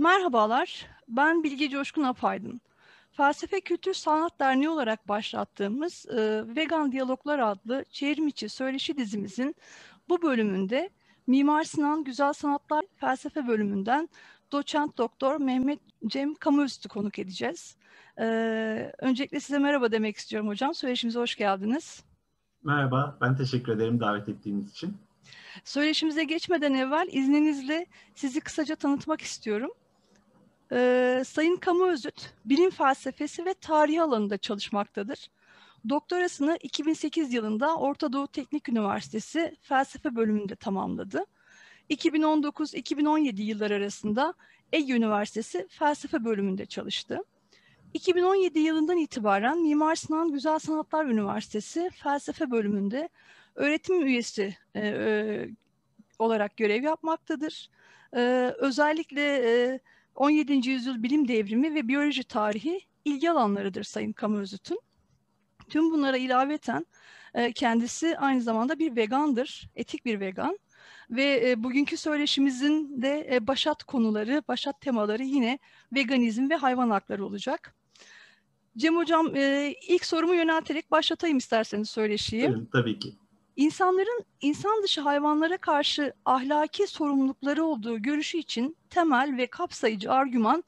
Merhabalar, 0.00 0.86
ben 1.08 1.42
Bilge 1.42 1.68
Coşkun 1.68 2.02
Apaydın. 2.02 2.60
Felsefe 3.12 3.60
Kültür 3.60 3.94
Sanat 3.94 4.40
Derneği 4.40 4.68
olarak 4.68 5.08
başlattığımız 5.08 6.06
e, 6.06 6.44
Vegan 6.56 6.92
Diyaloglar 6.92 7.38
adlı 7.38 7.84
çevrimiçi 7.90 8.48
söyleşi 8.48 8.96
dizimizin 8.96 9.56
bu 10.08 10.22
bölümünde 10.22 10.90
Mimar 11.26 11.64
Sinan 11.64 12.04
Güzel 12.04 12.32
Sanatlar 12.32 12.84
Felsefe 12.96 13.46
bölümünden 13.48 14.08
doçent 14.52 14.98
doktor 14.98 15.40
Mehmet 15.40 15.80
Cem 16.06 16.34
Kamuüstü 16.34 16.88
konuk 16.88 17.18
edeceğiz. 17.18 17.76
E, 18.18 18.24
öncelikle 18.98 19.40
size 19.40 19.58
merhaba 19.58 19.92
demek 19.92 20.16
istiyorum 20.16 20.48
hocam. 20.48 20.74
Söyleşimize 20.74 21.18
hoş 21.18 21.36
geldiniz. 21.36 22.04
Merhaba, 22.64 23.18
ben 23.20 23.36
teşekkür 23.36 23.72
ederim 23.72 24.00
davet 24.00 24.28
ettiğiniz 24.28 24.70
için. 24.70 24.96
Söyleşimize 25.64 26.24
geçmeden 26.24 26.74
evvel 26.74 27.08
izninizle 27.12 27.86
sizi 28.14 28.40
kısaca 28.40 28.76
tanıtmak 28.76 29.20
istiyorum. 29.20 29.70
Ee, 30.72 31.22
Sayın 31.26 31.56
Kamu 31.56 31.86
Özüt, 31.86 32.32
bilim 32.44 32.70
felsefesi 32.70 33.46
ve 33.46 33.54
tarihi 33.54 34.02
alanında 34.02 34.38
çalışmaktadır. 34.38 35.30
Doktorasını 35.88 36.58
2008 36.62 37.32
yılında 37.32 37.76
Orta 37.76 38.12
Doğu 38.12 38.28
Teknik 38.28 38.68
Üniversitesi 38.68 39.56
felsefe 39.62 40.16
bölümünde 40.16 40.56
tamamladı. 40.56 41.24
2019-2017 41.90 43.42
yıllar 43.42 43.70
arasında 43.70 44.34
Ege 44.72 44.92
Üniversitesi 44.92 45.66
felsefe 45.70 46.24
bölümünde 46.24 46.66
çalıştı. 46.66 47.24
2017 47.94 48.58
yılından 48.58 48.96
itibaren 48.98 49.62
Mimar 49.62 49.94
Sinan 49.94 50.32
Güzel 50.32 50.58
Sanatlar 50.58 51.04
Üniversitesi 51.04 51.90
felsefe 51.90 52.50
bölümünde 52.50 53.08
öğretim 53.54 54.06
üyesi 54.06 54.56
e, 54.74 54.80
e, 54.80 55.48
olarak 56.18 56.56
görev 56.56 56.82
yapmaktadır. 56.82 57.70
E, 58.16 58.54
özellikle 58.58 59.22
e, 59.22 59.80
17. 60.14 60.68
yüzyıl 60.68 61.02
bilim 61.02 61.28
devrimi 61.28 61.74
ve 61.74 61.88
biyoloji 61.88 62.24
tarihi 62.24 62.80
ilgi 63.04 63.30
alanlarıdır 63.30 63.84
Sayın 63.84 64.12
Kamözüt'ün. 64.12 64.80
Tüm 65.68 65.90
bunlara 65.90 66.16
ilaveten 66.16 66.86
e, 67.34 67.52
kendisi 67.52 68.18
aynı 68.18 68.42
zamanda 68.42 68.78
bir 68.78 68.96
vegandır, 68.96 69.70
etik 69.74 70.04
bir 70.04 70.20
vegan. 70.20 70.58
Ve 71.10 71.50
e, 71.50 71.62
bugünkü 71.62 71.96
söyleşimizin 71.96 73.02
de 73.02 73.28
e, 73.32 73.46
başat 73.46 73.84
konuları, 73.84 74.42
başat 74.48 74.80
temaları 74.80 75.22
yine 75.22 75.58
veganizm 75.92 76.50
ve 76.50 76.56
hayvan 76.56 76.90
hakları 76.90 77.26
olacak. 77.26 77.74
Cem 78.76 78.96
Hocam 78.96 79.34
ilk 79.88 80.04
sorumu 80.04 80.34
yönelterek 80.34 80.90
başlatayım 80.90 81.38
isterseniz 81.38 81.90
söyleşiyi. 81.90 82.42
Buyurun, 82.42 82.68
tabii 82.72 82.98
ki. 82.98 83.19
İnsanların 83.60 84.24
insan 84.40 84.82
dışı 84.82 85.00
hayvanlara 85.00 85.56
karşı 85.56 86.12
ahlaki 86.24 86.86
sorumlulukları 86.86 87.64
olduğu 87.64 88.02
görüşü 88.02 88.38
için 88.38 88.76
temel 88.90 89.36
ve 89.36 89.46
kapsayıcı 89.46 90.12
argüman 90.12 90.64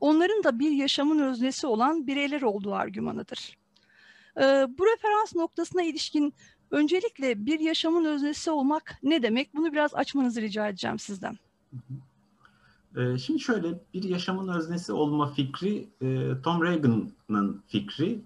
onların 0.00 0.44
da 0.44 0.58
bir 0.58 0.70
yaşamın 0.70 1.18
öznesi 1.18 1.66
olan 1.66 2.06
bireyler 2.06 2.42
olduğu 2.42 2.74
argümanıdır. 2.74 3.58
Ee, 4.36 4.66
bu 4.78 4.86
referans 4.86 5.34
noktasına 5.34 5.82
ilişkin 5.82 6.34
öncelikle 6.70 7.46
bir 7.46 7.60
yaşamın 7.60 8.04
öznesi 8.04 8.50
olmak 8.50 8.98
ne 9.02 9.22
demek? 9.22 9.54
Bunu 9.54 9.72
biraz 9.72 9.94
açmanızı 9.94 10.40
rica 10.40 10.68
edeceğim 10.68 10.98
sizden. 10.98 11.38
Ee, 12.96 13.18
şimdi 13.18 13.40
şöyle 13.40 13.68
bir 13.94 14.02
yaşamın 14.02 14.48
öznesi 14.48 14.92
olma 14.92 15.32
fikri 15.32 15.88
e, 16.02 16.30
Tom 16.42 16.62
Reagan'ın 16.64 17.62
fikri 17.66 18.20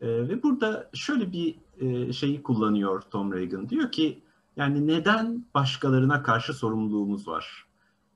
e, 0.00 0.06
ve 0.08 0.42
burada 0.42 0.90
şöyle 0.94 1.32
bir 1.32 1.54
e, 1.82 2.12
şeyi 2.12 2.42
kullanıyor 2.42 3.02
Tom 3.10 3.32
Reagan. 3.32 3.68
Diyor 3.68 3.92
ki 3.92 4.22
yani 4.56 4.86
neden 4.86 5.44
başkalarına 5.54 6.22
karşı 6.22 6.54
sorumluluğumuz 6.54 7.28
var? 7.28 7.66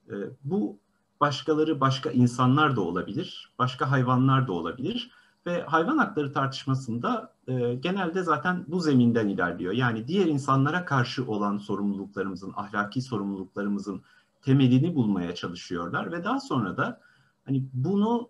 E, 0.09 0.15
bu 0.45 0.79
başkaları 1.21 1.81
başka 1.81 2.11
insanlar 2.11 2.77
da 2.77 2.81
olabilir, 2.81 3.51
başka 3.59 3.91
hayvanlar 3.91 4.49
da 4.49 4.53
olabilir 4.53 5.11
ve 5.47 5.63
hayvan 5.63 5.99
hakları 5.99 6.33
tartışmasında 6.33 7.33
e, 7.49 7.75
genelde 7.75 8.23
zaten 8.23 8.65
bu 8.69 8.81
zeminden 8.81 9.29
ilerliyor. 9.29 9.73
Yani 9.73 10.09
diğer 10.09 10.27
insanlara 10.27 10.85
karşı 10.85 11.27
olan 11.27 11.59
sorumluluklarımızın, 11.59 12.53
ahlaki 12.57 13.03
sorumluluklarımızın 13.03 14.03
temelini 14.43 14.95
bulmaya 14.95 15.35
çalışıyorlar 15.35 16.13
ve 16.13 16.25
daha 16.25 16.41
sonra 16.41 16.77
da 16.77 17.01
hani 17.45 17.65
bunu 17.73 18.29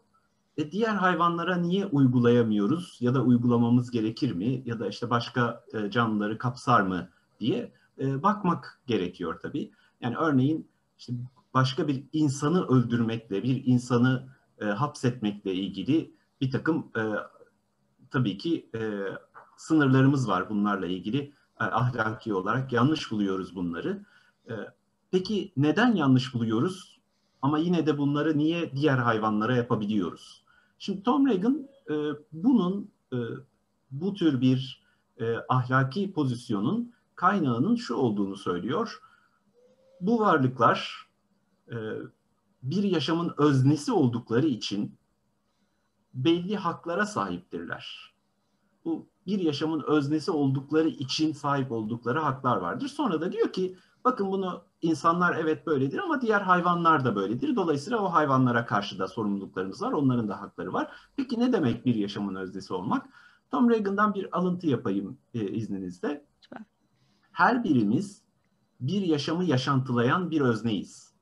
e, 0.56 0.72
diğer 0.72 0.94
hayvanlara 0.94 1.56
niye 1.56 1.86
uygulayamıyoruz 1.86 2.98
ya 3.00 3.14
da 3.14 3.22
uygulamamız 3.22 3.90
gerekir 3.90 4.32
mi 4.32 4.62
ya 4.66 4.80
da 4.80 4.88
işte 4.88 5.10
başka 5.10 5.64
e, 5.74 5.90
canlıları 5.90 6.38
kapsar 6.38 6.80
mı 6.80 7.08
diye 7.40 7.72
e, 7.98 8.22
bakmak 8.22 8.80
gerekiyor 8.86 9.40
tabii. 9.42 9.72
Yani 10.00 10.16
örneğin 10.16 10.68
işte 10.98 11.12
başka 11.54 11.88
bir 11.88 12.04
insanı 12.12 12.66
öldürmekle, 12.66 13.42
bir 13.42 13.62
insanı 13.66 14.28
e, 14.60 14.64
hapsetmekle 14.64 15.54
ilgili 15.54 16.14
bir 16.40 16.50
takım 16.50 16.90
e, 16.96 17.02
tabii 18.10 18.38
ki 18.38 18.70
e, 18.74 18.80
sınırlarımız 19.56 20.28
var 20.28 20.50
bunlarla 20.50 20.86
ilgili 20.86 21.32
e, 21.60 21.64
ahlaki 21.64 22.34
olarak 22.34 22.72
yanlış 22.72 23.10
buluyoruz 23.10 23.54
bunları. 23.56 24.04
E, 24.48 24.52
peki 25.10 25.52
neden 25.56 25.94
yanlış 25.94 26.34
buluyoruz? 26.34 27.00
Ama 27.42 27.58
yine 27.58 27.86
de 27.86 27.98
bunları 27.98 28.38
niye 28.38 28.76
diğer 28.76 28.98
hayvanlara 28.98 29.56
yapabiliyoruz? 29.56 30.45
Şimdi 30.78 31.02
Tom 31.02 31.26
Reagan 31.26 31.68
e, 31.90 31.94
bunun 32.32 32.90
e, 33.12 33.16
bu 33.90 34.14
tür 34.14 34.40
bir 34.40 34.82
e, 35.20 35.36
ahlaki 35.48 36.12
pozisyonun 36.12 36.92
kaynağının 37.14 37.76
şu 37.76 37.94
olduğunu 37.94 38.36
söylüyor. 38.36 39.00
Bu 40.00 40.20
varlıklar 40.20 41.08
e, 41.70 41.76
bir 42.62 42.82
yaşamın 42.82 43.34
öznesi 43.38 43.92
oldukları 43.92 44.46
için 44.46 44.98
belli 46.14 46.56
haklara 46.56 47.06
sahiptirler. 47.06 48.14
Bu 48.84 49.06
bir 49.26 49.38
yaşamın 49.38 49.82
öznesi 49.86 50.30
oldukları 50.30 50.88
için 50.88 51.32
sahip 51.32 51.72
oldukları 51.72 52.20
haklar 52.20 52.56
vardır. 52.56 52.88
Sonra 52.88 53.20
da 53.20 53.32
diyor 53.32 53.52
ki 53.52 53.76
bakın 54.06 54.32
bunu 54.32 54.64
insanlar 54.82 55.36
evet 55.36 55.66
böyledir 55.66 55.98
ama 55.98 56.20
diğer 56.20 56.40
hayvanlar 56.40 57.04
da 57.04 57.16
böyledir. 57.16 57.56
Dolayısıyla 57.56 57.98
o 57.98 58.12
hayvanlara 58.12 58.66
karşı 58.66 58.98
da 58.98 59.08
sorumluluklarımız 59.08 59.82
var. 59.82 59.92
Onların 59.92 60.28
da 60.28 60.40
hakları 60.40 60.72
var. 60.72 60.90
Peki 61.16 61.40
ne 61.40 61.52
demek 61.52 61.86
bir 61.86 61.94
yaşamın 61.94 62.34
öznesi 62.34 62.74
olmak? 62.74 63.06
Tom 63.50 63.70
Reagan'dan 63.70 64.14
bir 64.14 64.38
alıntı 64.38 64.66
yapayım 64.66 65.18
e, 65.34 65.48
izninizle. 65.48 66.24
Her 67.32 67.64
birimiz 67.64 68.22
bir 68.80 69.02
yaşamı 69.02 69.44
yaşantılayan 69.44 70.30
bir 70.30 70.40
özneyiz. 70.40 71.12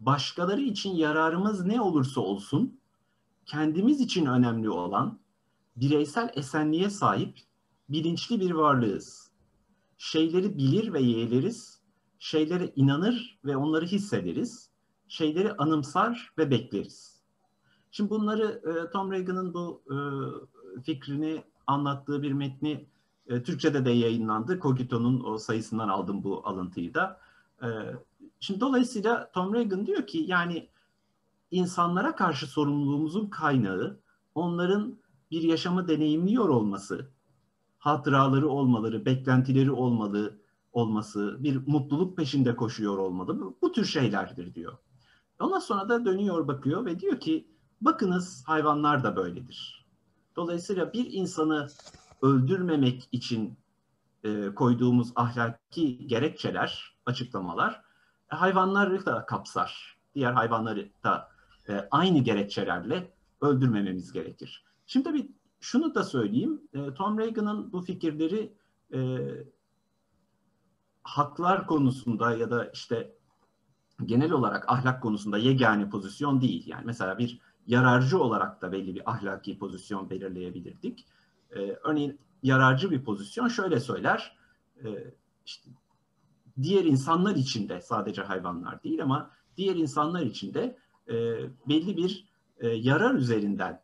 Başkaları 0.00 0.60
için 0.60 0.90
yararımız 0.94 1.64
ne 1.66 1.80
olursa 1.80 2.20
olsun, 2.20 2.80
kendimiz 3.46 4.00
için 4.00 4.26
önemli 4.26 4.70
olan 4.70 5.18
bireysel 5.76 6.30
esenliğe 6.34 6.90
sahip 6.90 7.38
bilinçli 7.88 8.40
bir 8.40 8.50
varlığız. 8.50 9.30
Şeyleri 9.98 10.58
bilir 10.58 10.92
ve 10.92 11.00
yeğleriz, 11.00 11.77
şeylere 12.18 12.72
inanır 12.76 13.38
ve 13.44 13.56
onları 13.56 13.86
hissederiz. 13.86 14.70
Şeyleri 15.08 15.52
anımsar 15.52 16.32
ve 16.38 16.50
bekleriz. 16.50 17.22
Şimdi 17.90 18.10
bunları 18.10 18.62
e, 18.64 18.90
Tom 18.90 19.12
Reagan'ın 19.12 19.54
bu 19.54 19.82
e, 19.90 19.96
fikrini 20.82 21.44
anlattığı 21.66 22.22
bir 22.22 22.32
metni 22.32 22.86
e, 23.26 23.42
Türkçe'de 23.42 23.84
de 23.84 23.90
yayınlandı. 23.90 24.60
Cogito'nun 24.60 25.24
o 25.24 25.38
sayısından 25.38 25.88
aldım 25.88 26.24
bu 26.24 26.46
alıntıyı 26.46 26.94
da. 26.94 27.20
E, 27.62 27.68
şimdi 28.40 28.60
dolayısıyla 28.60 29.30
Tom 29.32 29.54
Reagan 29.54 29.86
diyor 29.86 30.06
ki 30.06 30.18
yani 30.18 30.68
insanlara 31.50 32.16
karşı 32.16 32.46
sorumluluğumuzun 32.46 33.26
kaynağı 33.26 34.00
onların 34.34 34.98
bir 35.30 35.42
yaşamı 35.42 35.88
deneyimliyor 35.88 36.48
olması, 36.48 37.10
hatıraları 37.78 38.48
olmaları, 38.48 39.04
beklentileri 39.04 39.70
olmalı, 39.70 40.38
olması, 40.72 41.36
bir 41.40 41.66
mutluluk 41.66 42.16
peşinde 42.16 42.56
koşuyor 42.56 42.98
olmalı. 42.98 43.54
Bu, 43.62 43.72
tür 43.72 43.84
şeylerdir 43.84 44.54
diyor. 44.54 44.78
Ondan 45.40 45.58
sonra 45.58 45.88
da 45.88 46.04
dönüyor 46.04 46.48
bakıyor 46.48 46.84
ve 46.86 47.00
diyor 47.00 47.20
ki 47.20 47.48
bakınız 47.80 48.42
hayvanlar 48.46 49.04
da 49.04 49.16
böyledir. 49.16 49.86
Dolayısıyla 50.36 50.92
bir 50.92 51.12
insanı 51.12 51.68
öldürmemek 52.22 53.08
için 53.12 53.58
e, 54.24 54.54
koyduğumuz 54.54 55.12
ahlaki 55.16 56.06
gerekçeler, 56.06 56.96
açıklamalar 57.06 57.82
e, 58.32 58.36
hayvanları 58.36 59.06
da 59.06 59.26
kapsar. 59.26 59.98
Diğer 60.14 60.32
hayvanları 60.32 60.88
da 61.04 61.28
e, 61.68 61.88
aynı 61.90 62.18
gerekçelerle 62.18 63.12
öldürmememiz 63.40 64.12
gerekir. 64.12 64.64
Şimdi 64.86 65.14
bir 65.14 65.28
şunu 65.60 65.94
da 65.94 66.04
söyleyeyim. 66.04 66.60
E, 66.74 66.94
Tom 66.94 67.18
Reagan'ın 67.18 67.72
bu 67.72 67.80
fikirleri 67.82 68.52
e, 68.92 68.98
haklar 71.08 71.66
konusunda 71.66 72.36
ya 72.36 72.50
da 72.50 72.70
işte 72.74 73.12
genel 74.04 74.32
olarak 74.32 74.68
ahlak 74.68 75.02
konusunda 75.02 75.38
yegane 75.38 75.90
pozisyon 75.90 76.40
değil. 76.40 76.66
Yani 76.66 76.82
mesela 76.84 77.18
bir 77.18 77.40
yararcı 77.66 78.18
olarak 78.18 78.62
da 78.62 78.72
belli 78.72 78.94
bir 78.94 79.10
ahlaki 79.10 79.58
pozisyon 79.58 80.10
belirleyebilirdik. 80.10 81.06
Ee, 81.50 81.60
örneğin 81.84 82.20
yararcı 82.42 82.90
bir 82.90 83.04
pozisyon 83.04 83.48
şöyle 83.48 83.80
söyler, 83.80 84.36
e, 84.84 84.88
işte 85.46 85.70
diğer 86.62 86.84
insanlar 86.84 87.36
için 87.36 87.68
de 87.68 87.80
sadece 87.80 88.22
hayvanlar 88.22 88.82
değil 88.82 89.02
ama 89.02 89.30
diğer 89.56 89.76
insanlar 89.76 90.22
için 90.22 90.54
de 90.54 90.78
e, 91.08 91.14
belli 91.68 91.96
bir 91.96 92.28
e, 92.58 92.68
yarar 92.68 93.14
üzerinden 93.14 93.82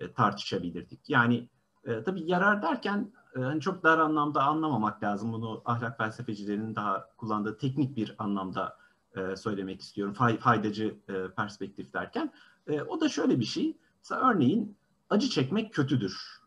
e, 0.00 0.12
tartışabilirdik. 0.12 1.10
Yani 1.10 1.48
e, 1.84 2.02
tabii 2.02 2.30
yarar 2.30 2.62
derken 2.62 3.12
hani 3.34 3.60
çok 3.60 3.82
dar 3.82 3.98
anlamda 3.98 4.42
anlamamak 4.42 5.02
lazım. 5.02 5.32
Bunu 5.32 5.62
ahlak 5.64 5.98
felsefecilerinin 5.98 6.74
daha 6.74 7.08
kullandığı 7.16 7.58
teknik 7.58 7.96
bir 7.96 8.14
anlamda 8.18 8.76
e, 9.16 9.36
söylemek 9.36 9.80
istiyorum. 9.80 10.14
Fay, 10.14 10.38
faydacı 10.38 10.98
e, 11.08 11.34
perspektif 11.36 11.92
derken. 11.92 12.32
E, 12.66 12.82
o 12.82 13.00
da 13.00 13.08
şöyle 13.08 13.40
bir 13.40 13.44
şey. 13.44 13.76
Mesela 13.98 14.30
örneğin 14.30 14.76
acı 15.10 15.28
çekmek 15.28 15.74
kötüdür. 15.74 16.40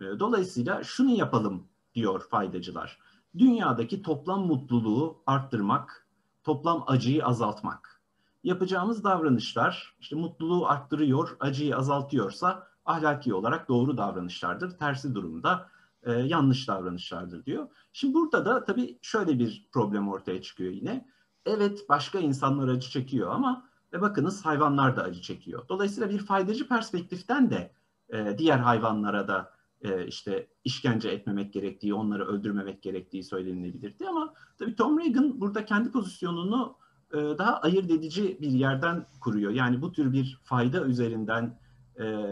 E, 0.00 0.04
dolayısıyla 0.18 0.84
şunu 0.84 1.10
yapalım 1.10 1.66
diyor 1.94 2.28
faydacılar. 2.30 2.98
Dünyadaki 3.38 4.02
toplam 4.02 4.46
mutluluğu 4.46 5.22
arttırmak, 5.26 6.06
toplam 6.44 6.84
acıyı 6.86 7.26
azaltmak. 7.26 8.00
Yapacağımız 8.44 9.04
davranışlar 9.04 9.96
işte 10.00 10.16
mutluluğu 10.16 10.66
arttırıyor, 10.66 11.36
acıyı 11.40 11.76
azaltıyorsa 11.76 12.68
ahlaki 12.84 13.34
olarak 13.34 13.68
doğru 13.68 13.96
davranışlardır. 13.96 14.78
Tersi 14.78 15.14
durumda 15.14 15.68
e, 16.02 16.12
yanlış 16.12 16.68
davranışlardır 16.68 17.44
diyor. 17.44 17.68
Şimdi 17.92 18.14
burada 18.14 18.44
da 18.44 18.64
tabii 18.64 18.98
şöyle 19.02 19.38
bir 19.38 19.68
problem 19.72 20.08
ortaya 20.08 20.42
çıkıyor 20.42 20.72
yine. 20.72 21.08
Evet 21.46 21.88
başka 21.88 22.18
insanlar 22.18 22.68
acı 22.68 22.90
çekiyor 22.90 23.30
ama 23.30 23.68
e, 23.92 24.00
bakınız 24.00 24.44
hayvanlar 24.44 24.96
da 24.96 25.02
acı 25.02 25.22
çekiyor. 25.22 25.68
Dolayısıyla 25.68 26.10
bir 26.10 26.18
faydacı 26.18 26.68
perspektiften 26.68 27.50
de 27.50 27.72
e, 28.12 28.38
diğer 28.38 28.58
hayvanlara 28.58 29.28
da 29.28 29.52
e, 29.82 30.06
işte 30.06 30.48
işkence 30.64 31.08
etmemek 31.08 31.52
gerektiği, 31.52 31.94
onları 31.94 32.26
öldürmemek 32.26 32.82
gerektiği 32.82 33.24
söylenilebilirdi 33.24 34.08
ama 34.08 34.34
tabii 34.58 34.74
Tom 34.74 35.00
Reagan 35.00 35.40
burada 35.40 35.64
kendi 35.64 35.90
pozisyonunu 35.90 36.76
e, 37.12 37.16
daha 37.16 37.60
ayırt 37.60 37.90
edici 37.90 38.38
bir 38.40 38.50
yerden 38.50 39.06
kuruyor. 39.20 39.52
Yani 39.52 39.82
bu 39.82 39.92
tür 39.92 40.12
bir 40.12 40.40
fayda 40.44 40.84
üzerinden 40.84 41.58
e, 42.00 42.24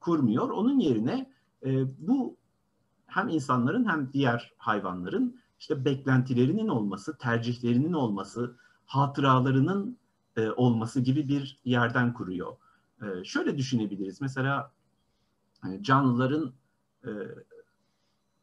kurmuyor. 0.00 0.50
Onun 0.50 0.78
yerine 0.78 1.30
e, 1.64 1.84
bu 1.98 2.36
hem 3.10 3.28
insanların 3.28 3.88
hem 3.88 4.12
diğer 4.12 4.52
hayvanların 4.58 5.40
işte 5.58 5.84
beklentilerinin 5.84 6.68
olması, 6.68 7.18
tercihlerinin 7.18 7.92
olması, 7.92 8.56
hatıralarının 8.86 9.98
e, 10.36 10.50
olması 10.50 11.00
gibi 11.00 11.28
bir 11.28 11.60
yerden 11.64 12.12
kuruyor. 12.12 12.56
E, 13.02 13.24
şöyle 13.24 13.58
düşünebiliriz. 13.58 14.20
Mesela 14.20 14.72
hani 15.60 15.82
canlıların 15.82 16.52
e, 17.04 17.10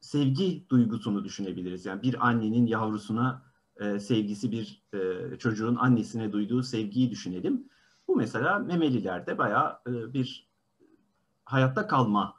sevgi 0.02 0.66
duygusunu 0.70 1.24
düşünebiliriz. 1.24 1.86
Yani 1.86 2.02
bir 2.02 2.28
annenin 2.28 2.66
yavrusuna 2.66 3.44
e, 3.80 4.00
sevgisi, 4.00 4.52
bir 4.52 4.84
e, 4.94 5.38
çocuğun 5.38 5.76
annesine 5.76 6.32
duyduğu 6.32 6.64
sevgiyi 6.64 7.12
düşünelim. 7.12 7.70
Bu 8.08 8.16
mesela 8.16 8.60
memelilerde 8.60 9.38
bayağı 9.38 9.80
e, 9.88 10.14
bir 10.14 10.48
hayatta 11.46 11.88
kalma 11.88 12.36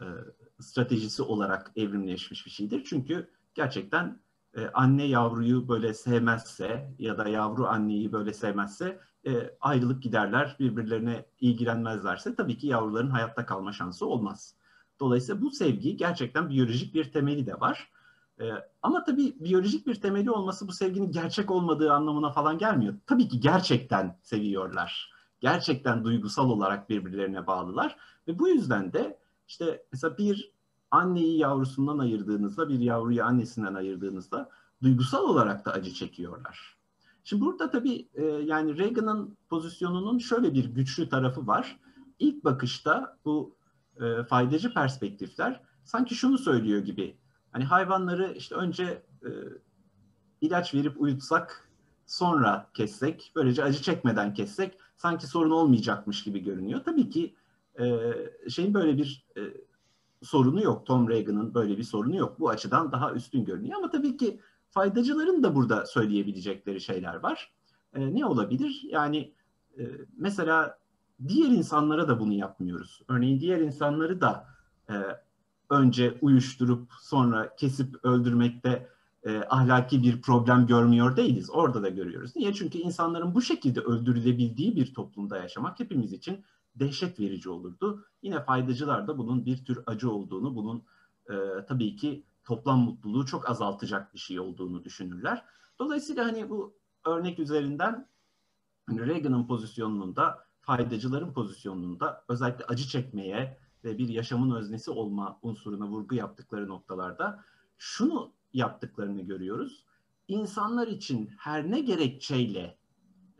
e, 0.00 0.04
stratejisi 0.62 1.22
olarak 1.22 1.72
evrimleşmiş 1.76 2.46
bir 2.46 2.50
şeydir. 2.50 2.84
Çünkü 2.84 3.30
gerçekten 3.54 4.20
e, 4.56 4.66
anne 4.74 5.04
yavruyu 5.04 5.68
böyle 5.68 5.94
sevmezse 5.94 6.94
ya 6.98 7.18
da 7.18 7.28
yavru 7.28 7.66
anneyi 7.66 8.12
böyle 8.12 8.32
sevmezse 8.32 9.00
e, 9.26 9.56
ayrılıp 9.60 10.02
giderler, 10.02 10.56
birbirlerine 10.60 11.26
ilgilenmezlerse 11.40 12.34
tabii 12.34 12.58
ki 12.58 12.66
yavruların 12.66 13.10
hayatta 13.10 13.46
kalma 13.46 13.72
şansı 13.72 14.06
olmaz. 14.06 14.54
Dolayısıyla 15.00 15.42
bu 15.42 15.50
sevgi 15.50 15.96
gerçekten 15.96 16.48
biyolojik 16.48 16.94
bir 16.94 17.12
temeli 17.12 17.46
de 17.46 17.60
var. 17.60 17.90
E, 18.40 18.44
ama 18.82 19.04
tabii 19.04 19.36
biyolojik 19.40 19.86
bir 19.86 19.94
temeli 19.94 20.30
olması 20.30 20.68
bu 20.68 20.72
sevginin 20.72 21.12
gerçek 21.12 21.50
olmadığı 21.50 21.92
anlamına 21.92 22.32
falan 22.32 22.58
gelmiyor. 22.58 22.94
Tabii 23.06 23.28
ki 23.28 23.40
gerçekten 23.40 24.18
seviyorlar. 24.22 25.12
Gerçekten 25.40 26.04
duygusal 26.04 26.50
olarak 26.50 26.90
birbirlerine 26.90 27.46
bağlılar. 27.46 27.96
Ve 28.28 28.38
bu 28.38 28.48
yüzden 28.48 28.92
de 28.92 29.18
işte 29.48 29.84
mesela 29.92 30.18
bir 30.18 30.52
anneyi 30.90 31.38
yavrusundan 31.38 31.98
ayırdığınızda, 31.98 32.68
bir 32.68 32.78
yavruyu 32.78 33.24
annesinden 33.24 33.74
ayırdığınızda 33.74 34.50
duygusal 34.82 35.24
olarak 35.24 35.64
da 35.64 35.72
acı 35.72 35.92
çekiyorlar. 35.94 36.76
Şimdi 37.24 37.44
burada 37.44 37.70
tabii 37.70 38.08
e, 38.14 38.24
yani 38.24 38.78
Reagan'ın 38.78 39.36
pozisyonunun 39.48 40.18
şöyle 40.18 40.54
bir 40.54 40.64
güçlü 40.64 41.08
tarafı 41.08 41.46
var. 41.46 41.80
İlk 42.18 42.44
bakışta 42.44 43.18
bu 43.24 43.56
e, 44.00 44.24
faydacı 44.24 44.74
perspektifler 44.74 45.60
sanki 45.84 46.14
şunu 46.14 46.38
söylüyor 46.38 46.80
gibi. 46.84 47.16
Hani 47.52 47.64
hayvanları 47.64 48.34
işte 48.36 48.54
önce 48.54 49.02
e, 49.24 49.30
ilaç 50.40 50.74
verip 50.74 51.00
uyutsak, 51.00 51.68
sonra 52.06 52.70
kessek, 52.74 53.32
böylece 53.36 53.64
acı 53.64 53.82
çekmeden 53.82 54.34
kessek 54.34 54.78
sanki 54.96 55.26
sorun 55.26 55.50
olmayacakmış 55.50 56.22
gibi 56.22 56.42
görünüyor. 56.42 56.80
Tabii 56.84 57.10
ki 57.10 57.34
e, 57.80 58.12
şeyin 58.50 58.74
böyle 58.74 58.96
bir 58.96 59.26
e, 59.36 59.40
sorunu 60.22 60.62
yok. 60.62 60.86
Tom 60.86 61.08
Reagan'ın 61.08 61.54
böyle 61.54 61.78
bir 61.78 61.82
sorunu 61.82 62.16
yok. 62.16 62.40
Bu 62.40 62.48
açıdan 62.48 62.92
daha 62.92 63.12
üstün 63.12 63.44
görünüyor. 63.44 63.78
Ama 63.78 63.90
tabii 63.90 64.16
ki 64.16 64.40
faydacıların 64.70 65.42
da 65.42 65.54
burada 65.54 65.86
söyleyebilecekleri 65.86 66.80
şeyler 66.80 67.14
var. 67.14 67.52
E, 67.94 68.14
ne 68.14 68.26
olabilir? 68.26 68.82
Yani 68.84 69.32
e, 69.78 69.82
mesela 70.16 70.78
diğer 71.28 71.48
insanlara 71.48 72.08
da 72.08 72.20
bunu 72.20 72.32
yapmıyoruz. 72.32 73.02
Örneğin 73.08 73.40
diğer 73.40 73.60
insanları 73.60 74.20
da 74.20 74.46
e, 74.90 74.94
önce 75.70 76.18
uyuşturup 76.20 76.92
sonra 77.00 77.56
kesip 77.56 78.04
öldürmekte 78.04 78.88
e, 79.24 79.42
ahlaki 79.48 80.02
bir 80.02 80.22
problem 80.22 80.66
görmüyor 80.66 81.16
değiliz. 81.16 81.50
Orada 81.50 81.82
da 81.82 81.88
görüyoruz. 81.88 82.36
Niye? 82.36 82.54
Çünkü 82.54 82.78
insanların 82.78 83.34
bu 83.34 83.42
şekilde 83.42 83.80
öldürülebildiği 83.80 84.76
bir 84.76 84.94
toplumda 84.94 85.38
yaşamak 85.38 85.80
hepimiz 85.80 86.12
için 86.12 86.44
dehşet 86.74 87.20
verici 87.20 87.50
olurdu. 87.50 88.04
Yine 88.22 88.44
faydacılar 88.44 89.08
da 89.08 89.18
bunun 89.18 89.46
bir 89.46 89.64
tür 89.64 89.82
acı 89.86 90.10
olduğunu, 90.10 90.56
bunun 90.56 90.82
e, 91.30 91.64
tabii 91.68 91.96
ki 91.96 92.24
toplam 92.44 92.78
mutluluğu 92.78 93.26
çok 93.26 93.50
azaltacak 93.50 94.14
bir 94.14 94.18
şey 94.18 94.40
olduğunu 94.40 94.84
düşünürler. 94.84 95.44
Dolayısıyla 95.78 96.24
hani 96.24 96.50
bu 96.50 96.74
örnek 97.06 97.38
üzerinden 97.38 98.08
hani 98.86 99.06
Reagan'ın 99.06 99.46
pozisyonunda, 99.46 100.44
faydacıların 100.60 101.32
pozisyonunda 101.32 102.24
özellikle 102.28 102.64
acı 102.64 102.88
çekmeye 102.88 103.58
ve 103.84 103.98
bir 103.98 104.08
yaşamın 104.08 104.56
öznesi 104.56 104.90
olma 104.90 105.38
unsuruna 105.42 105.88
vurgu 105.88 106.14
yaptıkları 106.14 106.68
noktalarda 106.68 107.44
şunu 107.78 108.32
yaptıklarını 108.52 109.22
görüyoruz. 109.22 109.84
İnsanlar 110.28 110.88
için 110.88 111.30
her 111.38 111.70
ne 111.70 111.80
gerekçeyle 111.80 112.78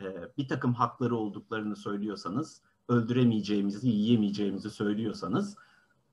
e, 0.01 0.37
bir 0.39 0.49
takım 0.49 0.75
hakları 0.75 1.17
olduklarını 1.17 1.77
söylüyorsanız, 1.77 2.63
öldüremeyeceğimizi, 2.89 3.89
yiyemeyeceğimizi 3.89 4.71
söylüyorsanız, 4.71 5.57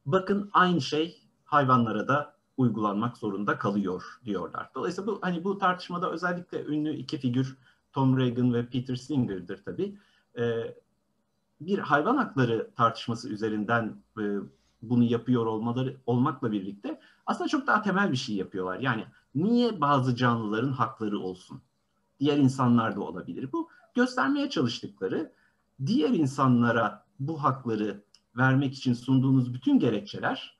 bakın 0.05 0.49
aynı 0.53 0.81
şey 0.81 1.21
hayvanlara 1.45 2.07
da 2.07 2.35
uygulanmak 2.57 3.17
zorunda 3.17 3.57
kalıyor 3.57 4.03
diyorlar. 4.25 4.69
Dolayısıyla 4.75 5.07
bu 5.07 5.19
hani 5.21 5.43
bu 5.43 5.57
tartışmada 5.57 6.11
özellikle 6.11 6.65
ünlü 6.65 6.93
iki 6.93 7.17
figür 7.17 7.57
Tom 7.91 8.17
Reagan 8.17 8.53
ve 8.53 8.65
Peter 8.65 8.95
Singer'dır 8.95 9.63
tabii. 9.65 9.97
Ee, 10.37 10.75
bir 11.61 11.79
hayvan 11.79 12.17
hakları 12.17 12.69
tartışması 12.75 13.29
üzerinden 13.29 13.95
e, 14.19 14.23
bunu 14.81 15.03
yapıyor 15.03 15.45
olmaları 15.45 15.97
olmakla 16.05 16.51
birlikte 16.51 16.99
aslında 17.25 17.47
çok 17.47 17.67
daha 17.67 17.81
temel 17.81 18.11
bir 18.11 18.17
şey 18.17 18.35
yapıyorlar. 18.35 18.79
Yani 18.79 19.05
niye 19.35 19.81
bazı 19.81 20.15
canlıların 20.15 20.71
hakları 20.71 21.19
olsun? 21.19 21.61
Diğer 22.19 22.37
insanlar 22.37 22.95
da 22.95 23.01
olabilir. 23.01 23.51
Bu 23.51 23.69
göstermeye 23.93 24.49
çalıştıkları 24.49 25.31
diğer 25.85 26.09
insanlara 26.09 27.05
bu 27.19 27.43
hakları 27.43 28.03
vermek 28.37 28.73
için 28.73 28.93
sunduğunuz 28.93 29.53
bütün 29.53 29.79
gerekçeler 29.79 30.57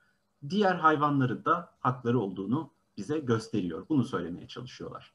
diğer 0.49 0.75
hayvanların 0.75 1.45
da 1.45 1.71
hakları 1.79 2.19
olduğunu 2.19 2.71
bize 2.97 3.19
gösteriyor. 3.19 3.85
Bunu 3.89 4.03
söylemeye 4.03 4.47
çalışıyorlar. 4.47 5.13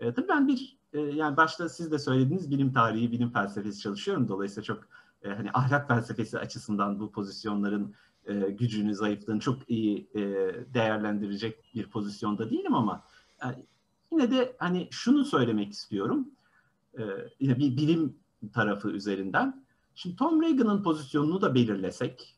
E, 0.00 0.14
tabii 0.14 0.28
ben 0.28 0.48
bir 0.48 0.78
e, 0.92 1.00
yani 1.00 1.36
başta 1.36 1.68
siz 1.68 1.92
de 1.92 1.98
söylediğiniz 1.98 2.50
bilim 2.50 2.72
tarihi, 2.72 3.12
bilim 3.12 3.30
felsefesi 3.30 3.80
çalışıyorum. 3.80 4.28
Dolayısıyla 4.28 4.62
çok 4.62 4.84
e, 5.22 5.28
hani 5.28 5.50
ahlak 5.54 5.88
felsefesi 5.88 6.38
açısından 6.38 7.00
bu 7.00 7.12
pozisyonların 7.12 7.94
e, 8.26 8.34
gücünü, 8.34 8.94
zayıflığını 8.94 9.40
çok 9.40 9.70
iyi 9.70 10.10
e, 10.14 10.20
değerlendirecek 10.74 11.64
bir 11.74 11.90
pozisyonda 11.90 12.50
değilim 12.50 12.74
ama 12.74 13.04
yani 13.42 13.66
yine 14.12 14.30
de 14.30 14.56
hani 14.58 14.88
şunu 14.90 15.24
söylemek 15.24 15.72
istiyorum. 15.72 16.28
E, 16.98 17.02
yine 17.40 17.58
bir 17.58 17.76
bilim 17.76 18.16
tarafı 18.52 18.90
üzerinden. 18.90 19.64
Şimdi 19.94 20.16
Tom 20.16 20.42
Reagan'ın 20.42 20.82
pozisyonunu 20.82 21.40
da 21.40 21.54
belirlesek, 21.54 22.36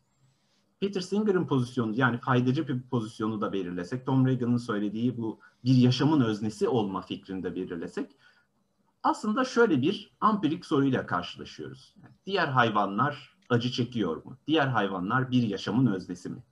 Peter 0.80 1.00
Singer'ın 1.00 1.46
pozisyonu 1.46 1.94
yani 1.94 2.18
faydacı 2.18 2.68
bir 2.68 2.82
pozisyonu 2.82 3.40
da 3.40 3.52
belirlesek, 3.52 4.06
Tom 4.06 4.26
Reagan'ın 4.26 4.56
söylediği 4.56 5.16
bu 5.16 5.40
bir 5.64 5.74
yaşamın 5.74 6.20
öznesi 6.20 6.68
olma 6.68 7.02
fikrini 7.02 7.42
de 7.42 7.54
belirlesek, 7.54 8.16
aslında 9.02 9.44
şöyle 9.44 9.82
bir 9.82 10.10
ampirik 10.20 10.66
soruyla 10.66 11.06
karşılaşıyoruz. 11.06 11.94
Yani 12.02 12.14
diğer 12.26 12.48
hayvanlar 12.48 13.36
acı 13.48 13.70
çekiyor 13.70 14.24
mu? 14.24 14.38
Diğer 14.46 14.66
hayvanlar 14.66 15.30
bir 15.30 15.42
yaşamın 15.42 15.86
öznesi 15.86 16.28
mi? 16.28 16.42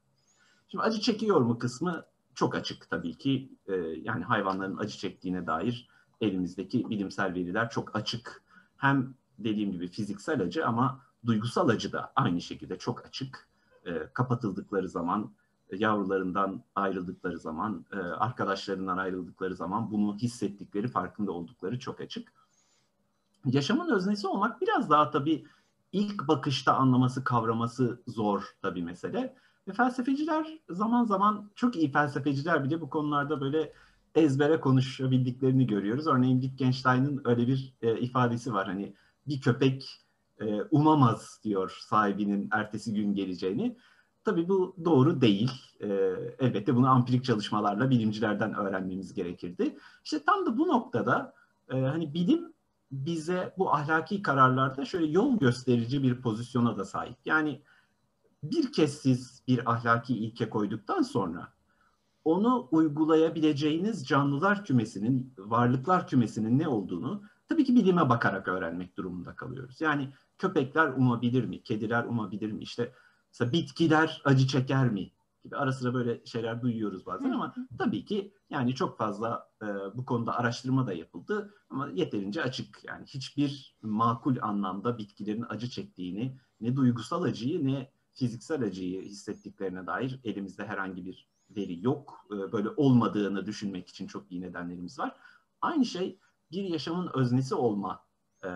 Şimdi 0.68 0.84
acı 0.84 1.00
çekiyor 1.00 1.40
mu 1.40 1.58
kısmı 1.58 2.04
çok 2.34 2.54
açık 2.54 2.90
tabii 2.90 3.18
ki. 3.18 3.52
Ee, 3.66 3.74
yani 4.02 4.24
hayvanların 4.24 4.76
acı 4.76 4.98
çektiğine 4.98 5.46
dair 5.46 5.88
elimizdeki 6.20 6.90
bilimsel 6.90 7.34
veriler 7.34 7.70
çok 7.70 7.96
açık. 7.96 8.42
Hem 8.76 9.14
dediğim 9.38 9.72
gibi 9.72 9.88
fiziksel 9.88 10.42
acı 10.42 10.66
ama 10.66 11.00
duygusal 11.26 11.68
acı 11.68 11.92
da 11.92 12.12
aynı 12.16 12.40
şekilde 12.40 12.78
çok 12.78 13.06
açık. 13.06 13.48
E, 13.86 14.08
kapatıldıkları 14.12 14.88
zaman, 14.88 15.30
e, 15.70 15.76
yavrularından 15.76 16.62
ayrıldıkları 16.74 17.38
zaman, 17.38 17.84
e, 17.92 17.96
arkadaşlarından 17.96 18.98
ayrıldıkları 18.98 19.54
zaman 19.54 19.90
bunu 19.90 20.16
hissettikleri, 20.16 20.88
farkında 20.88 21.32
oldukları 21.32 21.78
çok 21.78 22.00
açık. 22.00 22.32
Yaşamın 23.44 23.88
öznesi 23.88 24.26
olmak 24.26 24.60
biraz 24.60 24.90
daha 24.90 25.10
tabii 25.10 25.46
ilk 25.92 26.28
bakışta 26.28 26.74
anlaması, 26.74 27.24
kavraması 27.24 28.02
zor 28.06 28.42
tabii 28.62 28.82
mesele. 28.82 29.36
Ve 29.68 29.72
felsefeciler 29.72 30.58
zaman 30.70 31.04
zaman 31.04 31.50
çok 31.54 31.76
iyi 31.76 31.92
felsefeciler 31.92 32.64
bile 32.64 32.80
bu 32.80 32.90
konularda 32.90 33.40
böyle 33.40 33.72
ezbere 34.14 34.60
konuşabildiklerini 34.60 35.66
görüyoruz. 35.66 36.06
Örneğin 36.06 36.40
Wittgenstein'ın 36.40 37.22
öyle 37.24 37.46
bir 37.46 37.74
e, 37.82 38.00
ifadesi 38.00 38.52
var. 38.52 38.66
Hani 38.66 38.94
bir 39.28 39.40
köpek 39.40 40.04
e, 40.40 40.62
umamaz 40.62 41.40
diyor 41.44 41.76
sahibinin 41.88 42.48
ertesi 42.52 42.94
gün 42.94 43.14
geleceğini. 43.14 43.76
Tabii 44.24 44.48
bu 44.48 44.76
doğru 44.84 45.20
değil. 45.20 45.50
E, 45.80 45.86
elbette 46.38 46.76
bunu 46.76 46.88
ampirik 46.88 47.24
çalışmalarla 47.24 47.90
bilimcilerden 47.90 48.54
öğrenmemiz 48.54 49.14
gerekirdi. 49.14 49.76
İşte 50.04 50.24
tam 50.24 50.46
da 50.46 50.58
bu 50.58 50.68
noktada 50.68 51.34
e, 51.72 51.80
hani 51.80 52.14
bilim 52.14 52.54
bize 52.92 53.54
bu 53.58 53.74
ahlaki 53.74 54.22
kararlarda 54.22 54.84
şöyle 54.84 55.06
yol 55.06 55.38
gösterici 55.38 56.02
bir 56.02 56.20
pozisyona 56.20 56.78
da 56.78 56.84
sahip. 56.84 57.16
Yani 57.24 57.62
bir 58.42 58.72
kez 58.72 58.94
siz 58.94 59.42
bir 59.48 59.72
ahlaki 59.72 60.16
ilke 60.16 60.50
koyduktan 60.50 61.02
sonra 61.02 61.48
onu 62.24 62.68
uygulayabileceğiniz 62.70 64.06
canlılar 64.06 64.64
kümesinin, 64.64 65.34
varlıklar 65.38 66.06
kümesinin 66.06 66.58
ne 66.58 66.68
olduğunu 66.68 67.22
tabii 67.54 67.64
ki 67.64 67.74
bilime 67.74 68.08
bakarak 68.08 68.48
öğrenmek 68.48 68.96
durumunda 68.96 69.36
kalıyoruz. 69.36 69.80
Yani 69.80 70.08
köpekler 70.38 70.88
umabilir 70.88 71.44
mi? 71.44 71.62
Kediler 71.62 72.04
umabilir 72.04 72.52
mi? 72.52 72.62
İşte 72.62 72.92
mesela 73.32 73.52
bitkiler 73.52 74.22
acı 74.24 74.46
çeker 74.46 74.90
mi? 74.90 75.10
gibi 75.44 75.56
ara 75.56 75.72
sıra 75.72 75.94
böyle 75.94 76.26
şeyler 76.26 76.62
duyuyoruz 76.62 77.06
bazen 77.06 77.30
ama 77.30 77.54
tabii 77.78 78.04
ki 78.04 78.34
yani 78.50 78.74
çok 78.74 78.98
fazla 78.98 79.50
e, 79.62 79.66
bu 79.94 80.04
konuda 80.04 80.38
araştırma 80.38 80.86
da 80.86 80.92
yapıldı 80.92 81.54
ama 81.70 81.88
yeterince 81.88 82.42
açık 82.42 82.84
yani 82.84 83.06
hiçbir 83.06 83.76
makul 83.82 84.36
anlamda 84.42 84.98
bitkilerin 84.98 85.44
acı 85.48 85.70
çektiğini 85.70 86.38
ne 86.60 86.76
duygusal 86.76 87.22
acıyı 87.22 87.66
ne 87.66 87.90
fiziksel 88.12 88.62
acıyı 88.62 89.02
hissettiklerine 89.02 89.86
dair 89.86 90.20
elimizde 90.24 90.66
herhangi 90.66 91.06
bir 91.06 91.28
veri 91.50 91.84
yok. 91.84 92.26
E, 92.30 92.52
böyle 92.52 92.68
olmadığını 92.76 93.46
düşünmek 93.46 93.88
için 93.88 94.06
çok 94.06 94.32
iyi 94.32 94.40
nedenlerimiz 94.40 94.98
var. 94.98 95.16
Aynı 95.60 95.84
şey 95.84 96.18
bir 96.50 96.62
yaşamın 96.62 97.10
öznesi 97.14 97.54
olma 97.54 98.04
e, 98.44 98.48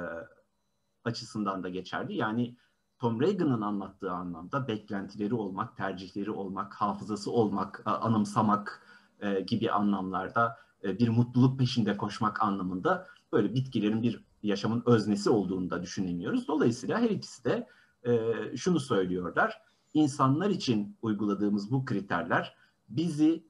açısından 1.05 1.63
da 1.63 1.69
geçerli. 1.69 2.17
Yani 2.17 2.57
Tom 2.99 3.21
Reagan'ın 3.21 3.61
anlattığı 3.61 4.11
anlamda 4.11 4.69
beklentileri 4.69 5.35
olmak, 5.35 5.77
tercihleri 5.77 6.31
olmak, 6.31 6.75
hafızası 6.75 7.31
olmak, 7.31 7.83
anımsamak 7.85 8.83
e, 9.21 9.41
gibi 9.41 9.71
anlamlarda 9.71 10.57
e, 10.85 10.99
bir 10.99 11.09
mutluluk 11.09 11.59
peşinde 11.59 11.97
koşmak 11.97 12.43
anlamında 12.43 13.07
böyle 13.33 13.55
bitkilerin 13.55 14.03
bir 14.03 14.25
yaşamın 14.43 14.83
öznesi 14.87 15.31
olduğunu 15.31 15.71
da 15.71 15.83
düşünemiyoruz. 15.83 16.49
Dolayısıyla 16.49 17.01
her 17.01 17.11
ikisi 17.11 17.45
de 17.45 17.69
e, 18.03 18.33
şunu 18.57 18.81
söylüyorlar. 18.81 19.63
İnsanlar 19.95 20.51
için 20.51 20.97
uyguladığımız 21.03 21.71
bu 21.71 21.85
kriterler 21.85 22.57
bizi 22.89 23.45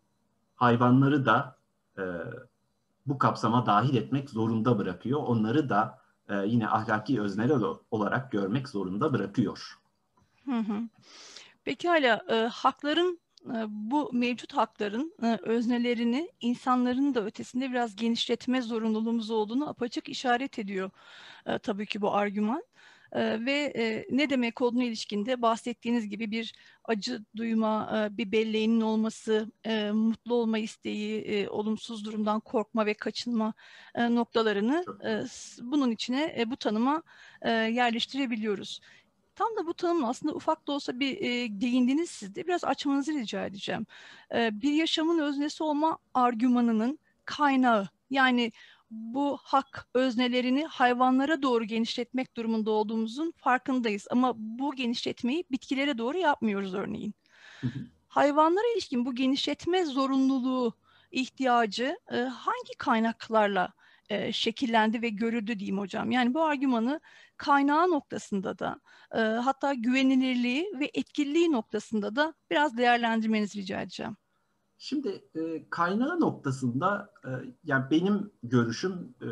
hayvanları 0.54 1.26
da 1.26 1.58
bu 3.08 3.18
kapsama 3.18 3.66
dahil 3.66 3.94
etmek 3.94 4.30
zorunda 4.30 4.78
bırakıyor. 4.78 5.20
Onları 5.20 5.68
da 5.68 5.98
e, 6.28 6.36
yine 6.46 6.68
ahlaki 6.68 7.20
özneler 7.20 7.60
olarak 7.90 8.32
görmek 8.32 8.68
zorunda 8.68 9.12
bırakıyor. 9.12 9.78
Peki 11.64 11.88
hala 11.88 12.24
e, 12.28 12.34
hakların 12.34 13.20
e, 13.46 13.66
bu 13.68 14.10
mevcut 14.12 14.52
hakların 14.52 15.14
e, 15.22 15.38
öznelerini 15.42 16.32
insanların 16.40 17.14
da 17.14 17.24
ötesinde 17.24 17.70
biraz 17.70 17.96
genişletme 17.96 18.62
zorunluluğumuz 18.62 19.30
olduğunu 19.30 19.68
apaçık 19.68 20.08
işaret 20.08 20.58
ediyor 20.58 20.90
e, 21.46 21.58
tabii 21.58 21.86
ki 21.86 22.00
bu 22.00 22.14
argüman. 22.14 22.62
E, 23.12 23.46
ve 23.46 23.72
e, 23.76 24.06
ne 24.10 24.30
demek 24.30 24.60
olduğuna 24.62 24.84
ilişkinde 24.84 25.42
bahsettiğiniz 25.42 26.08
gibi 26.08 26.30
bir 26.30 26.54
acı 26.84 27.24
duyma, 27.36 27.90
e, 27.96 28.16
bir 28.16 28.32
belleğinin 28.32 28.80
olması, 28.80 29.52
e, 29.64 29.90
mutlu 29.90 30.34
olma 30.34 30.58
isteği, 30.58 31.20
e, 31.20 31.48
olumsuz 31.48 32.04
durumdan 32.04 32.40
korkma 32.40 32.86
ve 32.86 32.94
kaçınma 32.94 33.54
e, 33.94 34.14
noktalarını 34.14 34.84
e, 35.04 35.22
bunun 35.62 35.90
içine, 35.90 36.34
e, 36.38 36.50
bu 36.50 36.56
tanıma 36.56 37.02
e, 37.42 37.50
yerleştirebiliyoruz. 37.50 38.80
Tam 39.34 39.56
da 39.56 39.66
bu 39.66 39.74
tanımın 39.74 40.02
aslında 40.02 40.34
ufak 40.34 40.66
da 40.66 40.72
olsa 40.72 41.00
bir 41.00 41.16
e, 41.16 41.60
değindiniz 41.60 42.10
siz 42.10 42.34
de. 42.34 42.46
Biraz 42.46 42.64
açmanızı 42.64 43.12
rica 43.12 43.46
edeceğim. 43.46 43.86
E, 44.34 44.60
bir 44.62 44.72
yaşamın 44.72 45.18
öznesi 45.18 45.62
olma 45.62 45.98
argümanının 46.14 46.98
kaynağı. 47.24 47.88
Yani 48.10 48.52
bu 48.90 49.38
hak 49.42 49.88
öznelerini 49.94 50.64
hayvanlara 50.64 51.42
doğru 51.42 51.64
genişletmek 51.64 52.36
durumunda 52.36 52.70
olduğumuzun 52.70 53.32
farkındayız. 53.36 54.06
Ama 54.10 54.32
bu 54.36 54.74
genişletmeyi 54.74 55.44
bitkilere 55.50 55.98
doğru 55.98 56.18
yapmıyoruz 56.18 56.74
örneğin. 56.74 57.14
Hayvanlara 58.08 58.72
ilişkin 58.74 59.06
bu 59.06 59.14
genişletme 59.14 59.84
zorunluluğu, 59.84 60.74
ihtiyacı 61.10 61.98
e, 62.12 62.16
hangi 62.16 62.72
kaynaklarla 62.78 63.72
e, 64.08 64.32
şekillendi 64.32 65.02
ve 65.02 65.08
görüldü 65.08 65.58
diyeyim 65.58 65.78
hocam. 65.78 66.10
Yani 66.10 66.34
bu 66.34 66.44
argümanı 66.44 67.00
kaynağı 67.36 67.90
noktasında 67.90 68.58
da 68.58 68.80
e, 69.14 69.18
hatta 69.18 69.74
güvenilirliği 69.74 70.72
ve 70.80 70.90
etkililiği 70.94 71.52
noktasında 71.52 72.16
da 72.16 72.34
biraz 72.50 72.76
değerlendirmenizi 72.76 73.58
rica 73.58 73.80
edeceğim. 73.80 74.16
Şimdi 74.78 75.24
e, 75.34 75.70
kaynağı 75.70 76.20
noktasında 76.20 77.12
e, 77.24 77.30
yani 77.64 77.84
benim 77.90 78.30
görüşüm 78.42 79.14
e, 79.22 79.28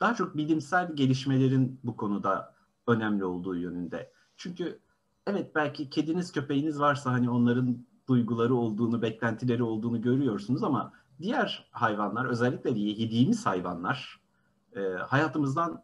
daha 0.00 0.14
çok 0.14 0.36
bilimsel 0.36 0.96
gelişmelerin 0.96 1.80
bu 1.84 1.96
konuda 1.96 2.54
önemli 2.86 3.24
olduğu 3.24 3.56
yönünde. 3.56 4.12
Çünkü 4.36 4.78
evet 5.26 5.54
belki 5.54 5.90
kediniz 5.90 6.32
köpeğiniz 6.32 6.80
varsa 6.80 7.12
hani 7.12 7.30
onların 7.30 7.86
duyguları 8.08 8.54
olduğunu, 8.54 9.02
beklentileri 9.02 9.62
olduğunu 9.62 10.02
görüyorsunuz 10.02 10.62
ama 10.62 10.92
diğer 11.20 11.68
hayvanlar 11.70 12.24
özellikle 12.24 12.70
yediğimiz 12.70 13.46
hayvanlar 13.46 14.20
e, 14.76 14.80
hayatımızdan 14.80 15.82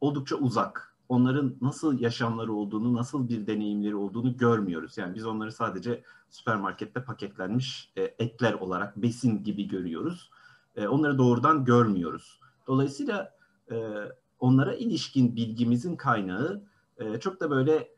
oldukça 0.00 0.36
uzak 0.36 0.91
onların 1.12 1.54
nasıl 1.60 2.00
yaşamları 2.00 2.52
olduğunu, 2.52 2.94
nasıl 2.94 3.28
bir 3.28 3.46
deneyimleri 3.46 3.96
olduğunu 3.96 4.36
görmüyoruz. 4.36 4.98
Yani 4.98 5.14
biz 5.14 5.26
onları 5.26 5.52
sadece 5.52 6.02
süpermarkette 6.30 7.04
paketlenmiş 7.04 7.92
e, 7.96 8.02
etler 8.02 8.52
olarak 8.52 8.96
besin 8.96 9.44
gibi 9.44 9.68
görüyoruz. 9.68 10.30
E, 10.76 10.86
onları 10.86 11.18
doğrudan 11.18 11.64
görmüyoruz. 11.64 12.40
Dolayısıyla 12.66 13.34
e, 13.70 13.76
onlara 14.40 14.74
ilişkin 14.74 15.36
bilgimizin 15.36 15.96
kaynağı 15.96 16.62
çok 17.20 17.40
da 17.40 17.50
böyle 17.50 17.88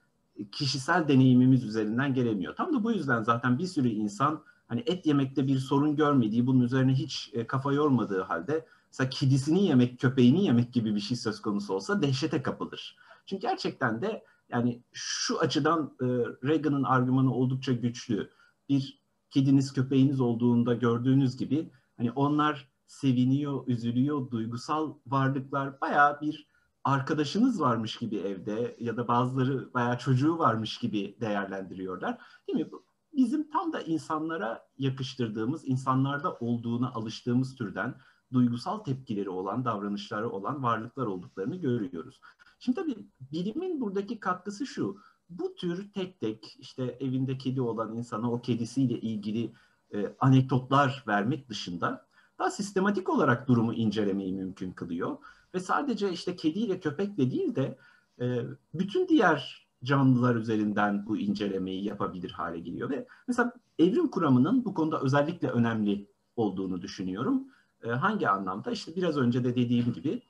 kişisel 0.52 1.08
deneyimimiz 1.08 1.64
üzerinden 1.64 2.14
gelemiyor. 2.14 2.56
Tam 2.56 2.74
da 2.74 2.84
bu 2.84 2.92
yüzden 2.92 3.22
zaten 3.22 3.58
bir 3.58 3.66
sürü 3.66 3.88
insan 3.88 4.42
hani 4.68 4.82
et 4.86 5.06
yemekte 5.06 5.46
bir 5.46 5.58
sorun 5.58 5.96
görmediği, 5.96 6.46
bunun 6.46 6.60
üzerine 6.60 6.92
hiç 6.92 7.34
kafa 7.48 7.72
yormadığı 7.72 8.22
halde 8.22 8.66
mesela 8.94 9.10
kedisini 9.10 9.66
yemek, 9.66 10.00
köpeğini 10.00 10.44
yemek 10.44 10.72
gibi 10.72 10.94
bir 10.94 11.00
şey 11.00 11.16
söz 11.16 11.42
konusu 11.42 11.74
olsa 11.74 12.02
dehşete 12.02 12.42
kapılır. 12.42 12.96
Çünkü 13.26 13.42
gerçekten 13.42 14.02
de 14.02 14.24
yani 14.48 14.82
şu 14.92 15.40
açıdan 15.40 15.96
e, 16.00 16.04
Reagan'ın 16.48 16.82
argümanı 16.82 17.34
oldukça 17.34 17.72
güçlü. 17.72 18.30
Bir 18.68 19.02
kediniz 19.30 19.72
köpeğiniz 19.72 20.20
olduğunda 20.20 20.74
gördüğünüz 20.74 21.36
gibi 21.36 21.70
hani 21.96 22.12
onlar 22.12 22.68
seviniyor, 22.86 23.68
üzülüyor, 23.68 24.30
duygusal 24.30 24.94
varlıklar 25.06 25.80
bayağı 25.80 26.20
bir 26.20 26.48
arkadaşınız 26.84 27.60
varmış 27.60 27.96
gibi 27.96 28.16
evde 28.16 28.76
ya 28.80 28.96
da 28.96 29.08
bazıları 29.08 29.74
bayağı 29.74 29.98
çocuğu 29.98 30.38
varmış 30.38 30.78
gibi 30.78 31.16
değerlendiriyorlar. 31.20 32.18
Değil 32.48 32.58
mi? 32.58 32.70
Bizim 33.16 33.50
tam 33.50 33.72
da 33.72 33.80
insanlara 33.80 34.66
yakıştırdığımız, 34.78 35.68
insanlarda 35.68 36.32
olduğuna 36.32 36.90
alıştığımız 36.90 37.54
türden 37.54 37.94
duygusal 38.34 38.78
tepkileri 38.78 39.30
olan, 39.30 39.64
davranışları 39.64 40.30
olan 40.30 40.62
varlıklar 40.62 41.06
olduklarını 41.06 41.56
görüyoruz. 41.56 42.20
Şimdi 42.58 42.80
tabii 42.80 42.96
bilimin 43.32 43.80
buradaki 43.80 44.20
katkısı 44.20 44.66
şu. 44.66 44.98
Bu 45.30 45.54
tür 45.54 45.92
tek 45.92 46.20
tek 46.20 46.56
işte 46.58 46.96
evinde 47.00 47.38
kedi 47.38 47.60
olan 47.60 47.96
insana 47.96 48.32
o 48.32 48.40
kedisiyle 48.40 49.00
ilgili 49.00 49.52
e, 49.94 50.14
anekdotlar 50.20 51.04
vermek 51.06 51.48
dışında 51.48 52.06
daha 52.38 52.50
sistematik 52.50 53.08
olarak 53.08 53.48
durumu 53.48 53.74
incelemeyi 53.74 54.32
mümkün 54.32 54.72
kılıyor. 54.72 55.16
Ve 55.54 55.60
sadece 55.60 56.12
işte 56.12 56.36
kediyle 56.36 56.80
köpekle 56.80 57.30
değil 57.30 57.54
de 57.54 57.78
e, 58.20 58.44
bütün 58.74 59.08
diğer 59.08 59.66
canlılar 59.84 60.34
üzerinden 60.34 61.06
bu 61.06 61.16
incelemeyi 61.18 61.84
yapabilir 61.84 62.30
hale 62.30 62.58
geliyor. 62.58 62.90
Ve 62.90 63.06
mesela 63.28 63.52
evrim 63.78 64.08
kuramının 64.08 64.64
bu 64.64 64.74
konuda 64.74 65.00
özellikle 65.00 65.48
önemli 65.48 66.08
olduğunu 66.36 66.82
düşünüyorum. 66.82 67.48
E, 67.84 67.88
hangi 67.88 68.28
anlamda? 68.28 68.70
İşte 68.70 68.96
biraz 68.96 69.16
önce 69.16 69.44
de 69.44 69.56
dediğim 69.56 69.92
gibi 69.92 70.22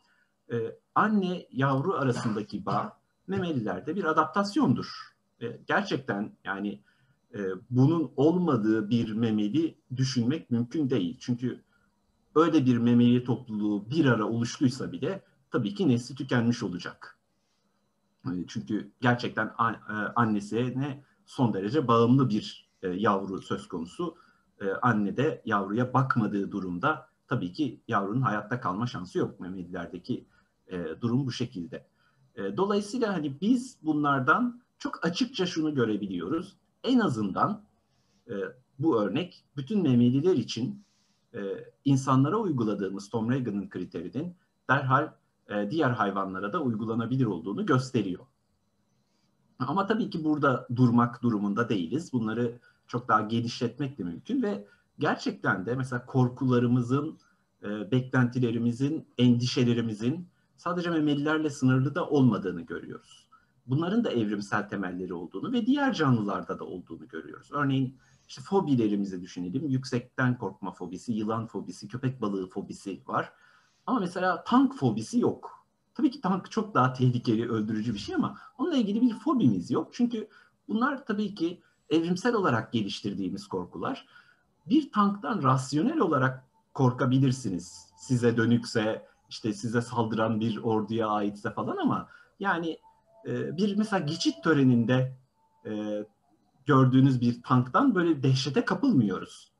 e, 0.52 0.56
anne 0.94 1.46
yavru 1.52 1.94
arasındaki 1.94 2.66
bağ 2.66 2.98
memelilerde 3.26 3.96
bir 3.96 4.04
adaptasyondur. 4.04 5.14
E, 5.42 5.60
gerçekten 5.66 6.36
yani 6.44 6.80
e, 7.34 7.40
bunun 7.70 8.12
olmadığı 8.16 8.90
bir 8.90 9.12
memeli 9.12 9.78
düşünmek 9.96 10.50
mümkün 10.50 10.90
değil. 10.90 11.16
Çünkü 11.20 11.60
öyle 12.34 12.66
bir 12.66 12.76
memeli 12.76 13.24
topluluğu 13.24 13.90
bir 13.90 14.04
ara 14.04 14.24
oluştuysa 14.24 14.92
bile 14.92 15.22
tabii 15.50 15.74
ki 15.74 15.88
nesli 15.88 16.14
tükenmiş 16.14 16.62
olacak. 16.62 17.18
E, 18.26 18.32
çünkü 18.48 18.90
gerçekten 19.00 19.46
e, 19.46 19.92
annesine 20.16 21.04
son 21.26 21.54
derece 21.54 21.88
bağımlı 21.88 22.28
bir 22.28 22.68
e, 22.82 22.88
yavru 22.88 23.42
söz 23.42 23.68
konusu. 23.68 24.16
E, 24.60 24.70
anne 24.70 25.16
de 25.16 25.42
yavruya 25.44 25.94
bakmadığı 25.94 26.52
durumda 26.52 27.13
tabii 27.28 27.52
ki 27.52 27.80
yavrunun 27.88 28.22
hayatta 28.22 28.60
kalma 28.60 28.86
şansı 28.86 29.18
yok. 29.18 29.40
Memelilerdeki 29.40 30.26
e, 30.66 30.84
durum 31.00 31.26
bu 31.26 31.32
şekilde. 31.32 31.86
E, 32.36 32.56
dolayısıyla 32.56 33.12
hani 33.12 33.40
biz 33.40 33.78
bunlardan 33.82 34.62
çok 34.78 35.06
açıkça 35.06 35.46
şunu 35.46 35.74
görebiliyoruz. 35.74 36.56
En 36.84 36.98
azından 36.98 37.64
e, 38.28 38.34
bu 38.78 39.02
örnek 39.02 39.44
bütün 39.56 39.82
memeliler 39.82 40.36
için 40.36 40.84
e, 41.34 41.40
insanlara 41.84 42.36
uyguladığımız 42.36 43.08
Tom 43.08 43.30
Reagan'ın 43.30 43.68
kriterinin 43.68 44.36
derhal 44.70 45.12
e, 45.48 45.70
diğer 45.70 45.90
hayvanlara 45.90 46.52
da 46.52 46.62
uygulanabilir 46.62 47.26
olduğunu 47.26 47.66
gösteriyor. 47.66 48.26
Ama 49.58 49.86
tabii 49.86 50.10
ki 50.10 50.24
burada 50.24 50.68
durmak 50.76 51.22
durumunda 51.22 51.68
değiliz. 51.68 52.12
Bunları 52.12 52.58
çok 52.86 53.08
daha 53.08 53.20
genişletmek 53.20 53.98
de 53.98 54.02
mümkün 54.02 54.42
ve 54.42 54.66
gerçekten 54.98 55.66
de 55.66 55.74
mesela 55.74 56.06
korkularımızın, 56.06 57.18
e, 57.62 57.90
beklentilerimizin, 57.90 59.08
endişelerimizin 59.18 60.28
sadece 60.56 60.90
memelilerle 60.90 61.50
sınırlı 61.50 61.94
da 61.94 62.08
olmadığını 62.08 62.62
görüyoruz. 62.62 63.26
Bunların 63.66 64.04
da 64.04 64.10
evrimsel 64.10 64.68
temelleri 64.68 65.14
olduğunu 65.14 65.52
ve 65.52 65.66
diğer 65.66 65.92
canlılarda 65.92 66.58
da 66.58 66.64
olduğunu 66.64 67.08
görüyoruz. 67.08 67.48
Örneğin 67.52 67.96
işte 68.28 68.42
fobilerimizi 68.42 69.22
düşünelim. 69.22 69.68
Yüksekten 69.68 70.38
korkma 70.38 70.72
fobisi, 70.72 71.12
yılan 71.12 71.46
fobisi, 71.46 71.88
köpek 71.88 72.20
balığı 72.20 72.48
fobisi 72.48 73.00
var. 73.06 73.32
Ama 73.86 74.00
mesela 74.00 74.44
tank 74.44 74.76
fobisi 74.76 75.20
yok. 75.20 75.66
Tabii 75.94 76.10
ki 76.10 76.20
tank 76.20 76.50
çok 76.50 76.74
daha 76.74 76.92
tehlikeli, 76.92 77.48
öldürücü 77.48 77.94
bir 77.94 77.98
şey 77.98 78.14
ama 78.14 78.38
onunla 78.58 78.76
ilgili 78.76 79.00
bir 79.00 79.14
fobimiz 79.14 79.70
yok. 79.70 79.88
Çünkü 79.92 80.28
bunlar 80.68 81.06
tabii 81.06 81.34
ki 81.34 81.62
evrimsel 81.90 82.34
olarak 82.34 82.72
geliştirdiğimiz 82.72 83.46
korkular. 83.46 84.06
Bir 84.68 84.92
tanktan 84.92 85.42
rasyonel 85.42 85.98
olarak 85.98 86.44
korkabilirsiniz. 86.74 87.86
Size 87.96 88.36
dönükse, 88.36 89.06
işte 89.28 89.52
size 89.52 89.82
saldıran 89.82 90.40
bir 90.40 90.56
orduya 90.56 91.08
aitse 91.08 91.50
falan 91.50 91.76
ama 91.76 92.08
yani 92.40 92.78
e, 93.26 93.56
bir 93.56 93.76
mesela 93.76 94.06
geçit 94.06 94.44
töreninde 94.44 95.16
e, 95.66 96.04
gördüğünüz 96.66 97.20
bir 97.20 97.42
tanktan 97.42 97.94
böyle 97.94 98.22
dehşete 98.22 98.64
kapılmıyoruz. 98.64 99.52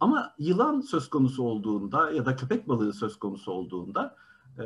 Ama 0.00 0.34
yılan 0.38 0.80
söz 0.80 1.10
konusu 1.10 1.42
olduğunda 1.42 2.10
ya 2.10 2.26
da 2.26 2.36
köpek 2.36 2.68
balığı 2.68 2.92
söz 2.92 3.18
konusu 3.18 3.52
olduğunda 3.52 4.16
e, 4.58 4.64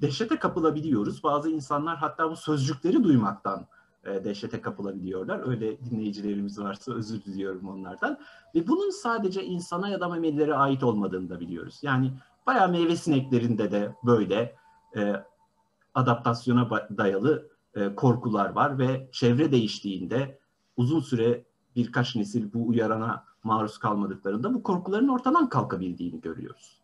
dehşete 0.00 0.38
kapılabiliyoruz. 0.38 1.22
Bazı 1.24 1.50
insanlar 1.50 1.96
hatta 1.96 2.30
bu 2.30 2.36
sözcükleri 2.36 3.04
duymaktan 3.04 3.66
e, 4.06 4.24
dehşete 4.24 4.60
kapılabiliyorlar. 4.60 5.48
Öyle 5.48 5.80
dinleyicilerimiz 5.80 6.58
varsa 6.58 6.92
özür 6.92 7.24
diliyorum 7.24 7.68
onlardan. 7.68 8.18
Ve 8.54 8.68
bunun 8.68 8.90
sadece 8.90 9.44
insana 9.44 9.88
ya 9.88 10.00
da 10.00 10.08
memelilere 10.08 10.54
ait 10.54 10.82
olmadığını 10.82 11.30
da 11.30 11.40
biliyoruz. 11.40 11.78
Yani 11.82 12.12
bayağı 12.46 12.68
meyve 12.68 12.96
sineklerinde 12.96 13.70
de 13.70 13.94
böyle 14.06 14.56
e, 14.96 15.12
adaptasyona 15.94 16.70
dayalı 16.70 17.48
e, 17.74 17.94
korkular 17.94 18.50
var 18.50 18.78
ve 18.78 19.08
çevre 19.12 19.52
değiştiğinde 19.52 20.38
uzun 20.76 21.00
süre 21.00 21.44
birkaç 21.76 22.16
nesil 22.16 22.52
bu 22.52 22.68
uyarana 22.68 23.24
maruz 23.44 23.78
kalmadıklarında 23.78 24.54
bu 24.54 24.62
korkuların 24.62 25.08
ortadan 25.08 25.48
kalkabildiğini 25.48 26.20
görüyoruz. 26.20 26.80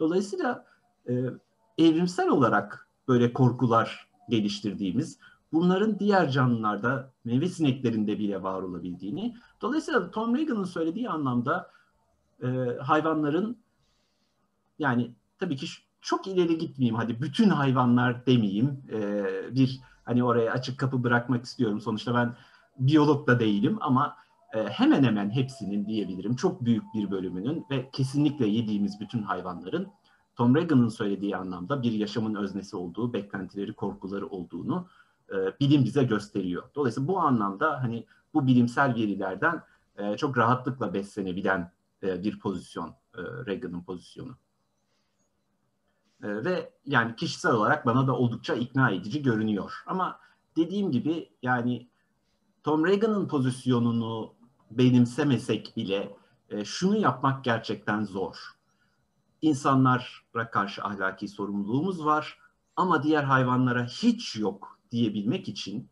Dolayısıyla 0.00 0.66
e, 1.08 1.24
evrimsel 1.78 2.28
olarak 2.28 2.88
böyle 3.08 3.32
korkular 3.32 4.08
geliştirdiğimiz, 4.28 5.18
bunların 5.52 5.98
diğer 5.98 6.30
canlılarda, 6.30 7.12
meyve 7.24 7.48
sineklerinde 7.48 8.18
bile 8.18 8.42
var 8.42 8.62
olabildiğini, 8.62 9.36
dolayısıyla 9.62 10.10
Tom 10.10 10.36
Regan'ın 10.36 10.64
söylediği 10.64 11.08
anlamda 11.08 11.70
e, 12.42 12.46
hayvanların 12.80 13.58
yani 14.78 15.10
tabii 15.38 15.56
ki 15.56 15.66
çok 16.00 16.26
ileri 16.26 16.58
gitmeyeyim 16.58 16.96
hadi 16.96 17.22
bütün 17.22 17.48
hayvanlar 17.48 18.26
demeyeyim 18.26 18.82
e, 18.92 19.24
bir 19.54 19.80
hani 20.04 20.24
oraya 20.24 20.52
açık 20.52 20.78
kapı 20.78 21.02
bırakmak 21.02 21.44
istiyorum. 21.44 21.80
Sonuçta 21.80 22.14
ben 22.14 22.36
biyolog 22.78 23.26
da 23.26 23.40
değilim 23.40 23.78
ama 23.80 24.16
e, 24.54 24.64
hemen 24.64 25.04
hemen 25.04 25.30
hepsinin 25.30 25.86
diyebilirim 25.86 26.36
çok 26.36 26.64
büyük 26.64 26.84
bir 26.94 27.10
bölümünün 27.10 27.66
ve 27.70 27.90
kesinlikle 27.92 28.46
yediğimiz 28.46 29.00
bütün 29.00 29.22
hayvanların 29.22 29.88
Tom 30.36 30.56
Regan'ın 30.56 30.88
söylediği 30.88 31.36
anlamda 31.36 31.82
bir 31.82 31.92
yaşamın 31.92 32.34
öznesi 32.34 32.76
olduğu, 32.76 33.12
beklentileri, 33.12 33.72
korkuları 33.72 34.26
olduğunu 34.26 34.88
bilim 35.60 35.84
bize 35.84 36.04
gösteriyor. 36.04 36.62
Dolayısıyla 36.74 37.08
bu 37.08 37.18
anlamda 37.18 37.82
hani 37.82 38.06
bu 38.34 38.46
bilimsel 38.46 38.94
verilerden 38.94 39.62
e, 39.96 40.16
çok 40.16 40.38
rahatlıkla 40.38 40.94
beslenebilen 40.94 41.72
e, 42.02 42.22
bir 42.22 42.38
pozisyon 42.38 42.88
e, 43.14 43.22
Reagan'ın 43.46 43.82
pozisyonu. 43.82 44.36
E, 46.22 46.28
ve 46.44 46.72
yani 46.86 47.16
kişisel 47.16 47.52
olarak 47.52 47.86
bana 47.86 48.06
da 48.06 48.16
oldukça 48.16 48.54
ikna 48.54 48.90
edici 48.90 49.22
görünüyor. 49.22 49.82
Ama 49.86 50.20
dediğim 50.56 50.92
gibi 50.92 51.30
yani 51.42 51.88
Tom 52.62 52.86
Reagan'ın 52.86 53.28
pozisyonunu 53.28 54.34
benimsemesek 54.70 55.76
bile 55.76 56.16
e, 56.48 56.64
şunu 56.64 56.96
yapmak 56.96 57.44
gerçekten 57.44 58.04
zor. 58.04 58.36
İnsanlara 59.42 60.50
karşı 60.52 60.84
ahlaki 60.84 61.28
sorumluluğumuz 61.28 62.04
var 62.04 62.38
ama 62.76 63.02
diğer 63.02 63.24
hayvanlara 63.24 63.84
hiç 63.84 64.36
yok 64.36 64.79
diyebilmek 64.90 65.48
için 65.48 65.88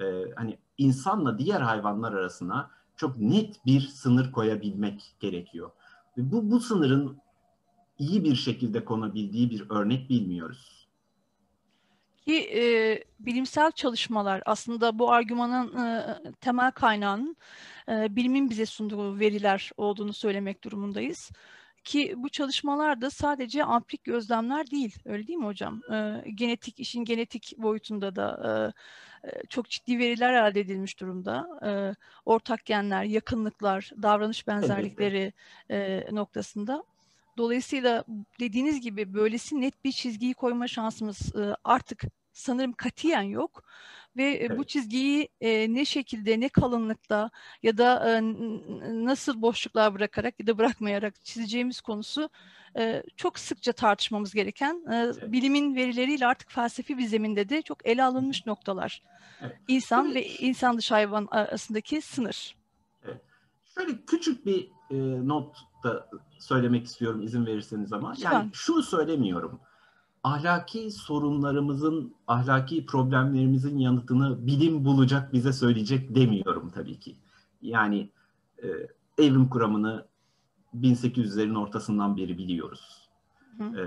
e, 0.00 0.04
hani 0.36 0.58
insanla 0.78 1.38
diğer 1.38 1.60
hayvanlar 1.60 2.12
arasına 2.12 2.70
çok 2.96 3.18
net 3.18 3.66
bir 3.66 3.80
sınır 3.80 4.32
koyabilmek 4.32 5.14
gerekiyor. 5.20 5.70
Bu, 6.16 6.50
bu 6.50 6.60
sınırın 6.60 7.18
iyi 7.98 8.24
bir 8.24 8.34
şekilde 8.34 8.84
konabildiği 8.84 9.50
bir 9.50 9.70
örnek 9.70 10.10
bilmiyoruz. 10.10 10.88
Ki 12.16 12.36
e, 12.36 12.62
bilimsel 13.18 13.72
çalışmalar 13.72 14.42
aslında 14.46 14.98
bu 14.98 15.12
argümanın 15.12 15.76
e, 15.86 16.16
temel 16.40 16.70
kaynağının 16.70 17.36
e, 17.88 18.16
bilimin 18.16 18.50
bize 18.50 18.66
sunduğu 18.66 19.18
veriler 19.18 19.70
olduğunu 19.76 20.12
söylemek 20.12 20.64
durumundayız. 20.64 21.30
Ki 21.84 22.14
bu 22.16 22.28
çalışmalar 22.28 23.00
da 23.00 23.10
sadece 23.10 23.64
amplik 23.64 24.04
gözlemler 24.04 24.70
değil, 24.70 24.98
öyle 25.04 25.26
değil 25.26 25.38
mi 25.38 25.46
hocam? 25.46 25.80
E, 25.92 26.24
genetik, 26.34 26.80
işin 26.80 27.04
genetik 27.04 27.54
boyutunda 27.58 28.16
da 28.16 28.72
e, 29.24 29.28
çok 29.48 29.68
ciddi 29.70 29.98
veriler 29.98 30.32
elde 30.32 30.60
edilmiş 30.60 31.00
durumda. 31.00 31.48
E, 31.66 31.70
ortak 32.24 32.64
genler, 32.64 33.04
yakınlıklar, 33.04 33.90
davranış 34.02 34.46
benzerlikleri 34.46 35.32
e, 35.70 36.06
noktasında. 36.12 36.84
Dolayısıyla 37.36 38.04
dediğiniz 38.40 38.80
gibi 38.80 39.14
böylesi 39.14 39.60
net 39.60 39.84
bir 39.84 39.92
çizgiyi 39.92 40.34
koyma 40.34 40.68
şansımız 40.68 41.36
e, 41.36 41.56
artık 41.64 42.02
sanırım 42.34 42.72
katiyen 42.72 43.22
yok 43.22 43.64
ve 44.16 44.24
e, 44.24 44.44
evet. 44.44 44.58
bu 44.58 44.64
çizgiyi 44.64 45.28
e, 45.40 45.74
ne 45.74 45.84
şekilde 45.84 46.40
ne 46.40 46.48
kalınlıkta 46.48 47.30
ya 47.62 47.78
da 47.78 48.10
e, 48.10 48.22
nasıl 49.04 49.42
boşluklar 49.42 49.94
bırakarak 49.94 50.40
ya 50.40 50.46
da 50.46 50.58
bırakmayarak 50.58 51.24
çizeceğimiz 51.24 51.80
konusu 51.80 52.30
e, 52.76 53.02
çok 53.16 53.38
sıkça 53.38 53.72
tartışmamız 53.72 54.34
gereken 54.34 54.84
e, 54.90 54.96
evet. 54.96 55.32
bilimin 55.32 55.76
verileriyle 55.76 56.26
artık 56.26 56.50
felsefi 56.50 56.98
bir 56.98 57.06
zeminde 57.06 57.48
de 57.48 57.62
çok 57.62 57.86
ele 57.86 58.04
alınmış 58.04 58.46
noktalar. 58.46 59.02
Evet. 59.40 59.56
İnsan 59.68 60.04
Şöyle, 60.04 60.14
ve 60.14 60.26
insan 60.26 60.78
dışı 60.78 60.94
hayvan 60.94 61.28
arasındaki 61.30 62.00
sınır. 62.00 62.56
Evet. 63.04 63.20
Şöyle 63.74 63.92
küçük 64.06 64.46
bir 64.46 64.68
e, 64.90 64.96
not 65.28 65.56
da 65.84 66.08
söylemek 66.38 66.86
istiyorum 66.86 67.22
izin 67.22 67.46
verirseniz 67.46 67.92
ama. 67.92 68.14
Yani 68.18 68.50
şunu 68.52 68.82
söylemiyorum. 68.82 69.60
Ahlaki 70.24 70.90
sorunlarımızın, 70.90 72.14
ahlaki 72.26 72.86
problemlerimizin 72.86 73.78
yanıtını 73.78 74.46
bilim 74.46 74.84
bulacak, 74.84 75.32
bize 75.32 75.52
söyleyecek 75.52 76.14
demiyorum 76.14 76.70
tabii 76.70 77.00
ki. 77.00 77.16
Yani 77.62 78.10
e, 78.62 78.68
evrim 79.18 79.48
kuramını 79.48 80.06
1800'lerin 80.80 81.58
ortasından 81.58 82.16
beri 82.16 82.38
biliyoruz. 82.38 83.08
Hı. 83.58 83.64
E, 83.64 83.84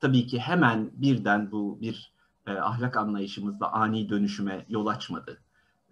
tabii 0.00 0.26
ki 0.26 0.38
hemen 0.38 0.90
birden 0.94 1.52
bu 1.52 1.78
bir 1.80 2.12
e, 2.46 2.52
ahlak 2.52 2.96
anlayışımızda 2.96 3.72
ani 3.72 4.08
dönüşüme 4.08 4.66
yol 4.68 4.86
açmadı. 4.86 5.38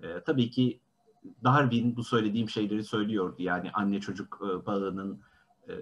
E, 0.03 0.21
tabii 0.27 0.51
ki 0.51 0.81
Darwin 1.45 1.97
bu 1.97 2.05
söylediğim 2.05 2.49
şeyleri 2.49 2.85
söylüyordu. 2.85 3.37
Yani 3.39 3.71
anne 3.73 4.01
çocuk 4.01 4.41
e, 4.43 4.67
bağının 4.67 5.21
e, 5.69 5.73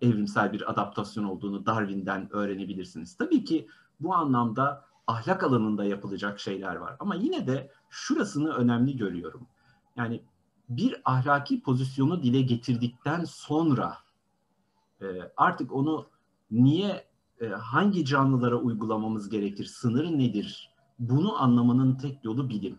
evrimsel 0.00 0.52
bir 0.52 0.70
adaptasyon 0.70 1.24
olduğunu 1.24 1.66
Darwin'den 1.66 2.28
öğrenebilirsiniz. 2.32 3.16
Tabii 3.16 3.44
ki 3.44 3.68
bu 4.00 4.14
anlamda 4.14 4.84
ahlak 5.06 5.44
alanında 5.44 5.84
yapılacak 5.84 6.40
şeyler 6.40 6.76
var. 6.76 6.96
Ama 6.98 7.14
yine 7.14 7.46
de 7.46 7.70
şurasını 7.90 8.52
önemli 8.52 8.96
görüyorum. 8.96 9.46
Yani 9.96 10.22
bir 10.68 11.00
ahlaki 11.04 11.62
pozisyonu 11.62 12.22
dile 12.22 12.42
getirdikten 12.42 13.24
sonra 13.24 13.96
e, 15.00 15.06
artık 15.36 15.72
onu 15.72 16.06
niye 16.50 17.04
e, 17.40 17.46
hangi 17.46 18.04
canlılara 18.04 18.56
uygulamamız 18.56 19.28
gerekir, 19.28 19.64
sınır 19.64 20.18
nedir? 20.18 20.70
Bunu 20.98 21.42
anlamanın 21.42 21.94
tek 21.94 22.24
yolu 22.24 22.48
bilim. 22.48 22.78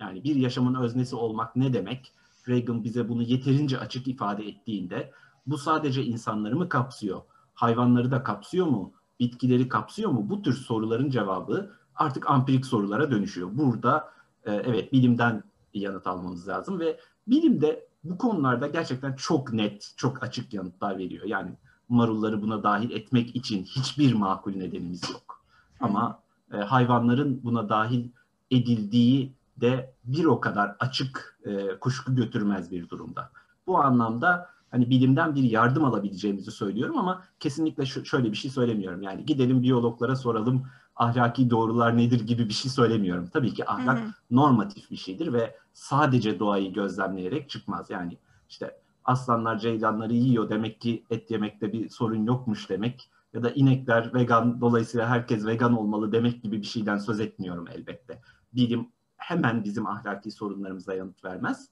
Yani 0.00 0.24
bir 0.24 0.36
yaşamın 0.36 0.74
öznesi 0.74 1.16
olmak 1.16 1.56
ne 1.56 1.72
demek? 1.72 2.12
Reagan 2.48 2.84
bize 2.84 3.08
bunu 3.08 3.22
yeterince 3.22 3.78
açık 3.78 4.08
ifade 4.08 4.48
ettiğinde 4.48 5.12
bu 5.46 5.58
sadece 5.58 6.04
insanları 6.04 6.56
mı 6.56 6.68
kapsıyor? 6.68 7.20
Hayvanları 7.54 8.10
da 8.10 8.22
kapsıyor 8.22 8.66
mu? 8.66 8.92
Bitkileri 9.20 9.68
kapsıyor 9.68 10.10
mu? 10.10 10.30
Bu 10.30 10.42
tür 10.42 10.52
soruların 10.52 11.10
cevabı 11.10 11.72
artık 11.94 12.30
ampirik 12.30 12.66
sorulara 12.66 13.10
dönüşüyor. 13.10 13.48
Burada 13.52 14.12
e, 14.44 14.52
evet 14.54 14.92
bilimden 14.92 15.42
yanıt 15.74 16.06
almamız 16.06 16.48
lazım 16.48 16.80
ve 16.80 17.00
bilim 17.26 17.60
de 17.60 17.88
bu 18.04 18.18
konularda 18.18 18.66
gerçekten 18.66 19.12
çok 19.12 19.52
net, 19.52 19.92
çok 19.96 20.22
açık 20.22 20.54
yanıtlar 20.54 20.98
veriyor. 20.98 21.24
Yani 21.24 21.50
marulları 21.88 22.42
buna 22.42 22.62
dahil 22.62 22.90
etmek 22.90 23.36
için 23.36 23.64
hiçbir 23.64 24.12
makul 24.12 24.56
nedenimiz 24.56 25.10
yok. 25.10 25.44
Ama 25.80 26.20
e, 26.52 26.56
hayvanların 26.56 27.40
buna 27.44 27.68
dahil 27.68 28.08
edildiği 28.50 29.32
de 29.56 29.94
bir 30.04 30.24
o 30.24 30.40
kadar 30.40 30.76
açık 30.80 31.38
e, 31.44 31.78
kuşku 31.78 32.14
götürmez 32.14 32.70
bir 32.70 32.88
durumda. 32.88 33.30
Bu 33.66 33.78
anlamda 33.78 34.50
hani 34.70 34.90
bilimden 34.90 35.34
bir 35.34 35.42
yardım 35.42 35.84
alabileceğimizi 35.84 36.50
söylüyorum 36.50 36.98
ama 36.98 37.22
kesinlikle 37.40 37.86
şöyle 37.86 38.32
bir 38.32 38.36
şey 38.36 38.50
söylemiyorum. 38.50 39.02
Yani 39.02 39.24
gidelim 39.24 39.62
biyologlara 39.62 40.16
soralım 40.16 40.66
ahlaki 40.96 41.50
doğrular 41.50 41.96
nedir 41.96 42.20
gibi 42.20 42.48
bir 42.48 42.54
şey 42.54 42.70
söylemiyorum. 42.70 43.28
Tabii 43.32 43.54
ki 43.54 43.70
ahlak 43.70 43.98
hı 43.98 44.04
hı. 44.04 44.10
normatif 44.30 44.90
bir 44.90 44.96
şeydir 44.96 45.32
ve 45.32 45.56
sadece 45.72 46.38
doğayı 46.38 46.72
gözlemleyerek 46.72 47.50
çıkmaz. 47.50 47.90
Yani 47.90 48.18
işte 48.48 48.80
aslanlar 49.04 49.58
ceylanları 49.58 50.12
yiyor 50.12 50.50
demek 50.50 50.80
ki 50.80 51.04
et 51.10 51.30
yemekte 51.30 51.72
bir 51.72 51.88
sorun 51.88 52.26
yokmuş 52.26 52.70
demek 52.70 53.10
ya 53.34 53.42
da 53.42 53.50
inekler 53.50 54.14
vegan 54.14 54.60
dolayısıyla 54.60 55.08
herkes 55.08 55.46
vegan 55.46 55.72
olmalı 55.72 56.12
demek 56.12 56.42
gibi 56.42 56.60
bir 56.60 56.66
şeyden 56.66 56.98
söz 56.98 57.20
etmiyorum 57.20 57.68
elbette. 57.68 58.20
Bilim 58.54 58.88
hemen 59.16 59.64
bizim 59.64 59.86
ahlaki 59.86 60.30
sorunlarımıza 60.30 60.94
yanıt 60.94 61.24
vermez. 61.24 61.68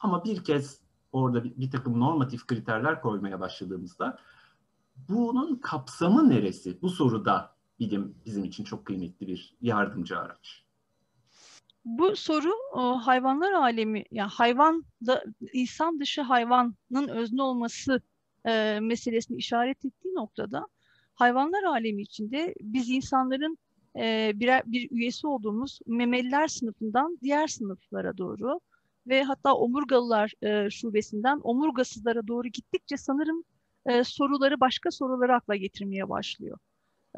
Ama 0.00 0.24
bir 0.24 0.44
kez 0.44 0.80
orada 1.12 1.44
bir, 1.44 1.56
bir 1.56 1.70
takım 1.70 2.00
normatif 2.00 2.46
kriterler 2.46 3.00
koymaya 3.00 3.40
başladığımızda 3.40 4.18
bunun 5.08 5.56
kapsamı 5.56 6.30
neresi? 6.30 6.82
Bu 6.82 6.90
soruda 6.90 7.54
bilim 7.78 8.14
bizim 8.26 8.44
için 8.44 8.64
çok 8.64 8.86
kıymetli 8.86 9.26
bir 9.26 9.56
yardımcı 9.60 10.18
araç. 10.18 10.64
Bu 11.84 12.16
soru 12.16 12.52
o, 12.72 12.98
hayvanlar 12.98 13.52
alemi, 13.52 14.04
yani 14.10 14.30
hayvan 14.30 14.84
da 15.06 15.24
insan 15.52 16.00
dışı 16.00 16.22
hayvanın 16.22 17.08
özne 17.08 17.42
olması 17.42 18.00
e, 18.46 18.78
meselesini 18.82 19.36
işaret 19.36 19.84
ettiği 19.84 20.14
noktada 20.14 20.66
hayvanlar 21.14 21.62
alemi 21.62 22.02
içinde 22.02 22.54
biz 22.60 22.88
insanların 22.88 23.58
e, 23.96 24.32
birer, 24.34 24.62
bir 24.66 24.90
üyesi 24.90 25.26
olduğumuz 25.26 25.80
memeliler 25.86 26.48
sınıfından 26.48 27.18
diğer 27.22 27.46
sınıflara 27.46 28.18
doğru 28.18 28.60
ve 29.06 29.22
hatta 29.22 29.54
omurgalılar 29.54 30.32
e, 30.42 30.70
şubesinden 30.70 31.40
omurgasızlara 31.42 32.26
doğru 32.28 32.48
gittikçe 32.48 32.96
sanırım 32.96 33.44
e, 33.86 34.04
soruları 34.04 34.60
başka 34.60 34.90
soruları 34.90 35.34
akla 35.34 35.56
getirmeye 35.56 36.08
başlıyor. 36.08 36.58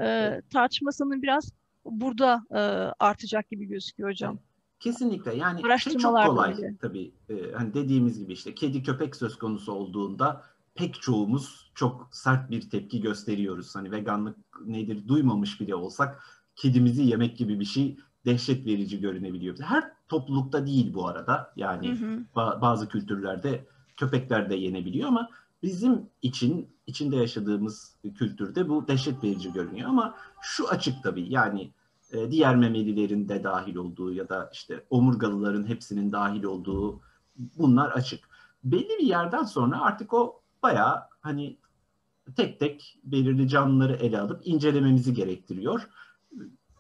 E, 0.01 0.41
tartışmasının 0.53 1.23
biraz 1.23 1.53
burada 1.85 2.45
e, 2.51 2.59
artacak 2.99 3.51
gibi 3.51 3.67
gözüküyor 3.67 4.11
hocam. 4.11 4.39
Kesinlikle 4.81 5.35
yani 5.37 5.79
şey 5.79 5.97
çok 5.97 6.27
kolay 6.27 6.57
böyle. 6.57 6.77
tabii 6.77 7.15
e, 7.29 7.53
hani 7.53 7.75
dediğimiz 7.75 8.19
gibi 8.19 8.33
işte 8.33 8.55
kedi 8.55 8.83
köpek 8.83 9.17
söz 9.17 9.39
konusu 9.39 9.73
olduğunda 9.73 10.45
pek 10.75 10.95
çoğumuz 10.95 11.73
çok 11.75 12.09
sert 12.13 12.51
bir 12.51 12.71
tepki 12.71 13.01
gösteriyoruz. 13.01 13.77
Hani 13.77 13.91
veganlık 13.91 14.37
nedir 14.67 15.09
duymamış 15.09 15.61
bile 15.61 15.75
olsak 15.75 16.23
kedimizi 16.57 17.03
yemek 17.03 17.37
gibi 17.37 17.61
bir 17.61 17.65
şey 17.65 17.97
dehşet 18.27 18.67
verici 18.67 19.01
görünebiliyor. 19.01 19.59
Her 19.61 19.94
toplulukta 20.09 20.67
değil 20.67 20.95
bu 20.95 21.09
arada. 21.09 21.53
Yani 21.57 22.01
hı 22.01 22.07
hı. 22.07 22.21
Ba- 22.37 22.61
bazı 22.61 22.89
kültürlerde 22.89 23.67
köpekler 23.97 24.51
de 24.51 24.55
yenebiliyor 24.55 25.09
ama 25.09 25.29
bizim 25.63 26.11
için 26.23 26.69
içinde 26.87 27.17
yaşadığımız 27.17 27.97
kültürde 28.15 28.69
bu 28.69 28.89
dehşet 28.89 29.25
verici 29.25 29.53
görünüyor 29.53 29.89
ama 29.89 30.15
şu 30.41 30.69
açık 30.69 31.03
tabii 31.03 31.33
yani 31.33 31.71
e, 32.13 32.31
diğer 32.31 32.57
memelilerin 32.57 33.29
de 33.29 33.45
dahil 33.45 33.77
olduğu 33.77 34.13
ya 34.13 34.29
da 34.29 34.51
işte 34.53 34.85
omurgalıların 34.91 35.69
hepsinin 35.69 36.13
dahil 36.13 36.45
olduğu 36.45 37.01
bunlar 37.37 37.91
açık. 37.91 38.21
Belli 38.65 38.99
bir 38.99 39.07
yerden 39.07 39.43
sonra 39.43 39.81
artık 39.81 40.15
o 40.15 40.41
bayağı 40.63 41.03
hani 41.21 41.57
tek 42.37 42.61
tek 42.61 42.99
belirli 43.05 43.49
canlıları 43.49 43.93
ele 43.93 44.21
alıp 44.21 44.41
incelememizi 44.45 45.15
gerektiriyor. 45.15 45.89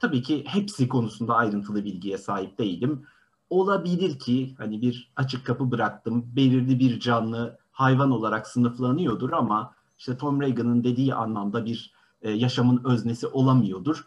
Tabii 0.00 0.22
ki 0.22 0.44
hepsi 0.46 0.88
konusunda 0.88 1.34
ayrıntılı 1.34 1.84
bilgiye 1.84 2.18
sahip 2.18 2.58
değilim. 2.58 3.06
Olabilir 3.54 4.18
ki 4.18 4.54
hani 4.58 4.82
bir 4.82 5.12
açık 5.16 5.46
kapı 5.46 5.70
bıraktım. 5.70 6.24
Belirli 6.36 6.78
bir 6.78 7.00
canlı 7.00 7.58
hayvan 7.72 8.10
olarak 8.10 8.46
sınıflanıyordur 8.46 9.32
ama 9.32 9.74
işte 9.98 10.16
Tom 10.16 10.40
Reagan'ın 10.40 10.84
dediği 10.84 11.14
anlamda 11.14 11.64
bir 11.64 11.92
e, 12.22 12.30
yaşamın 12.30 12.84
öznesi 12.84 13.26
olamıyordur. 13.26 14.04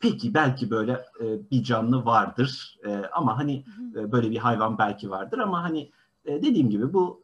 Peki 0.00 0.34
belki 0.34 0.70
böyle 0.70 0.92
e, 0.92 1.50
bir 1.50 1.62
canlı 1.62 2.04
vardır 2.04 2.78
e, 2.86 3.02
ama 3.12 3.38
hani 3.38 3.64
e, 3.96 4.12
böyle 4.12 4.30
bir 4.30 4.38
hayvan 4.38 4.78
belki 4.78 5.10
vardır 5.10 5.38
ama 5.38 5.62
hani 5.62 5.90
e, 6.24 6.42
dediğim 6.42 6.70
gibi 6.70 6.92
bu 6.92 7.22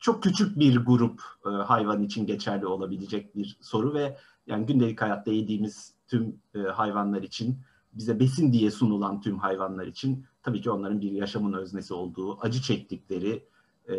çok 0.00 0.22
küçük 0.22 0.58
bir 0.58 0.76
grup 0.76 1.22
e, 1.46 1.48
hayvan 1.48 2.02
için 2.02 2.26
geçerli 2.26 2.66
olabilecek 2.66 3.36
bir 3.36 3.56
soru 3.60 3.94
ve 3.94 4.16
yani 4.46 4.66
gündelik 4.66 5.02
hayatta 5.02 5.30
yediğimiz 5.30 5.94
tüm 6.08 6.36
e, 6.54 6.58
hayvanlar 6.58 7.22
için 7.22 7.56
bize 7.92 8.20
besin 8.20 8.52
diye 8.52 8.70
sunulan 8.70 9.20
tüm 9.20 9.38
hayvanlar 9.38 9.86
için 9.86 10.26
tabii 10.42 10.60
ki 10.60 10.70
onların 10.70 11.00
bir 11.00 11.10
yaşamın 11.10 11.52
öznesi 11.52 11.94
olduğu, 11.94 12.40
acı 12.40 12.62
çektikleri 12.62 13.44
e, 13.88 13.94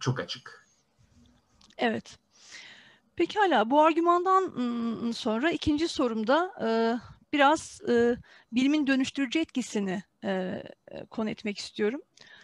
çok 0.00 0.20
açık. 0.20 0.66
Evet. 1.78 2.18
Pekala 3.16 3.70
bu 3.70 3.82
argümandan 3.82 4.52
sonra 5.12 5.50
ikinci 5.50 5.88
sorumda 5.88 6.52
e, 6.64 6.68
biraz 7.32 7.80
e, 7.88 8.16
bilimin 8.52 8.86
dönüştürücü 8.86 9.38
etkisini 9.38 10.02
e, 10.24 10.62
konu 11.10 11.30
etmek 11.30 11.58
istiyorum. 11.58 12.02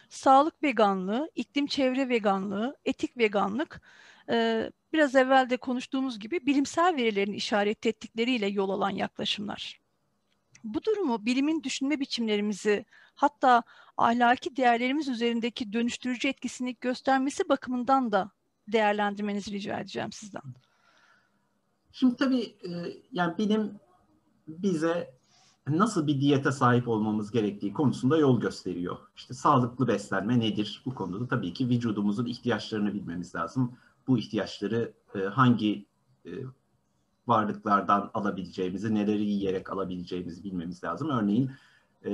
Sağlık 0.08 0.62
veganlığı, 0.62 1.30
iklim 1.34 1.66
çevre 1.66 2.08
veganlığı, 2.08 2.76
etik 2.84 3.16
veganlık 3.16 3.80
biraz 4.92 5.14
evvel 5.14 5.50
de 5.50 5.56
konuştuğumuz 5.56 6.18
gibi 6.18 6.46
bilimsel 6.46 6.96
verilerin 6.96 7.32
işaret 7.32 7.86
ettikleriyle 7.86 8.46
yol 8.46 8.70
alan 8.70 8.90
yaklaşımlar. 8.90 9.80
Bu 10.64 10.84
durumu 10.84 11.26
bilimin 11.26 11.62
düşünme 11.62 12.00
biçimlerimizi 12.00 12.84
hatta 13.22 13.62
ahlaki 13.96 14.56
değerlerimiz 14.56 15.08
üzerindeki 15.08 15.72
dönüştürücü 15.72 16.28
etkisini 16.28 16.76
göstermesi 16.80 17.48
bakımından 17.48 18.12
da 18.12 18.30
değerlendirmenizi 18.68 19.52
rica 19.52 19.80
edeceğim 19.80 20.12
sizden. 20.12 20.42
Şimdi 21.92 22.16
tabii 22.16 22.42
e, 22.42 22.70
yani 23.12 23.38
bilim 23.38 23.80
bize 24.48 25.14
nasıl 25.68 26.06
bir 26.06 26.20
diyete 26.20 26.52
sahip 26.52 26.88
olmamız 26.88 27.30
gerektiği 27.30 27.72
konusunda 27.72 28.18
yol 28.18 28.40
gösteriyor. 28.40 28.98
İşte 29.16 29.34
sağlıklı 29.34 29.88
beslenme 29.88 30.40
nedir? 30.40 30.82
Bu 30.86 30.94
konuda 30.94 31.28
tabii 31.28 31.52
ki 31.52 31.68
vücudumuzun 31.68 32.26
ihtiyaçlarını 32.26 32.94
bilmemiz 32.94 33.34
lazım. 33.34 33.76
Bu 34.06 34.18
ihtiyaçları 34.18 34.92
e, 35.14 35.18
hangi 35.18 35.86
e, 36.26 36.30
varlıklardan 37.26 38.10
alabileceğimizi, 38.14 38.94
neleri 38.94 39.24
yiyerek 39.24 39.72
alabileceğimizi 39.72 40.44
bilmemiz 40.44 40.84
lazım. 40.84 41.10
Örneğin 41.10 41.50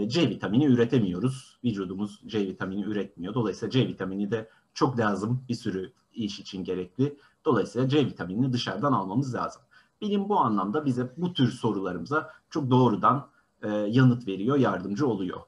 C 0.07 0.31
vitamini 0.31 0.67
üretemiyoruz. 0.67 1.59
Vücudumuz 1.65 2.23
C 2.27 2.47
vitamini 2.47 2.85
üretmiyor. 2.85 3.35
Dolayısıyla 3.35 3.71
C 3.71 3.89
vitamini 3.89 4.31
de 4.31 4.51
çok 4.75 4.99
lazım 4.99 5.45
bir 5.49 5.55
sürü 5.55 5.93
iş 6.13 6.41
için 6.41 6.65
gerekli. 6.65 7.19
Dolayısıyla 7.45 7.89
C 7.89 8.07
vitaminini 8.07 8.53
dışarıdan 8.53 8.93
almamız 8.93 9.35
lazım. 9.35 9.63
Bilim 10.01 10.29
bu 10.29 10.41
anlamda 10.41 10.85
bize 10.85 11.13
bu 11.17 11.33
tür 11.33 11.51
sorularımıza 11.51 12.31
çok 12.51 12.71
doğrudan 12.71 13.29
e, 13.63 13.69
yanıt 13.69 14.27
veriyor, 14.27 14.57
yardımcı 14.57 15.07
oluyor. 15.07 15.41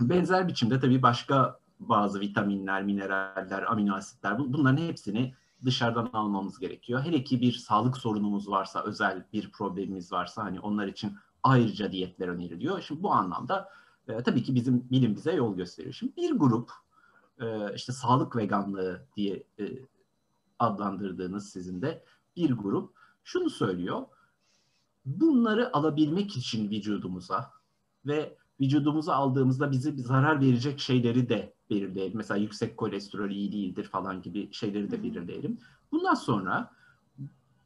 Benzer 0.00 0.48
biçimde 0.48 0.80
tabii 0.80 1.02
başka 1.02 1.60
bazı 1.80 2.20
vitaminler, 2.20 2.82
mineraller, 2.82 3.62
amino 3.62 3.94
asitler 3.94 4.38
bunların 4.38 4.82
hepsini 4.82 5.34
dışarıdan 5.64 6.10
almamız 6.12 6.58
gerekiyor. 6.58 7.02
Hele 7.02 7.24
ki 7.24 7.40
bir 7.40 7.52
sağlık 7.52 7.96
sorunumuz 7.96 8.48
varsa, 8.48 8.82
özel 8.82 9.26
bir 9.32 9.52
problemimiz 9.52 10.12
varsa 10.12 10.44
hani 10.44 10.60
onlar 10.60 10.86
için 10.86 11.12
ayrıca 11.42 11.92
diyetler 11.92 12.28
öneriliyor. 12.28 12.80
Şimdi 12.80 13.02
bu 13.02 13.12
anlamda 13.12 13.68
e, 14.08 14.22
tabii 14.22 14.42
ki 14.42 14.54
bizim 14.54 14.90
bilim 14.90 15.16
bize 15.16 15.32
yol 15.32 15.56
gösteriyor. 15.56 15.94
Şimdi 15.94 16.16
bir 16.16 16.32
grup 16.32 16.70
e, 17.40 17.74
işte 17.74 17.92
sağlık 17.92 18.36
veganlığı 18.36 19.06
diye 19.16 19.44
e, 19.58 19.64
adlandırdığınız 20.58 21.50
sizin 21.50 21.82
de 21.82 22.04
bir 22.36 22.50
grup 22.52 22.96
şunu 23.24 23.50
söylüyor. 23.50 24.06
Bunları 25.04 25.76
alabilmek 25.76 26.36
için 26.36 26.70
vücudumuza 26.70 27.50
ve 28.06 28.36
vücudumuza 28.60 29.14
aldığımızda 29.14 29.70
bizi 29.70 30.02
zarar 30.02 30.40
verecek 30.40 30.80
şeyleri 30.80 31.28
de 31.28 31.54
belirleyelim. 31.70 32.16
Mesela 32.16 32.38
yüksek 32.38 32.76
kolesterol 32.76 33.30
iyi 33.30 33.52
değildir 33.52 33.84
falan 33.84 34.22
gibi 34.22 34.52
şeyleri 34.52 34.90
de 34.90 35.02
belirleyelim. 35.02 35.58
Bundan 35.92 36.14
sonra 36.14 36.72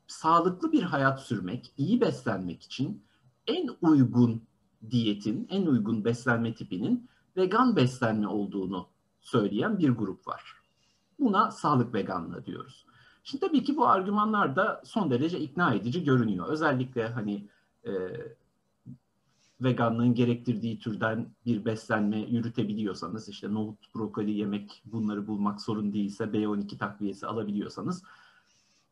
sağlıklı 0.06 0.72
bir 0.72 0.82
hayat 0.82 1.22
sürmek, 1.22 1.72
iyi 1.76 2.00
beslenmek 2.00 2.62
için 2.62 3.04
en 3.46 3.70
uygun 3.82 4.42
diyetin, 4.90 5.46
en 5.50 5.66
uygun 5.66 6.04
beslenme 6.04 6.54
tipinin 6.54 7.08
vegan 7.36 7.76
beslenme 7.76 8.28
olduğunu 8.28 8.86
söyleyen 9.20 9.78
bir 9.78 9.90
grup 9.90 10.26
var. 10.28 10.54
Buna 11.18 11.50
sağlık 11.50 11.94
veganlığı 11.94 12.46
diyoruz. 12.46 12.86
Şimdi 13.24 13.46
tabii 13.46 13.64
ki 13.64 13.76
bu 13.76 13.86
argümanlar 13.86 14.56
da 14.56 14.82
son 14.84 15.10
derece 15.10 15.40
ikna 15.40 15.74
edici 15.74 16.04
görünüyor. 16.04 16.48
Özellikle 16.48 17.08
hani 17.08 17.48
e, 17.86 17.92
veganlığın 19.60 20.14
gerektirdiği 20.14 20.78
türden 20.78 21.34
bir 21.46 21.64
beslenme 21.64 22.18
yürütebiliyorsanız, 22.18 23.28
işte 23.28 23.54
nohut, 23.54 23.94
brokoli 23.94 24.30
yemek 24.30 24.82
bunları 24.84 25.26
bulmak 25.26 25.60
sorun 25.60 25.92
değilse, 25.92 26.24
B12 26.24 26.78
takviyesi 26.78 27.26
alabiliyorsanız, 27.26 28.02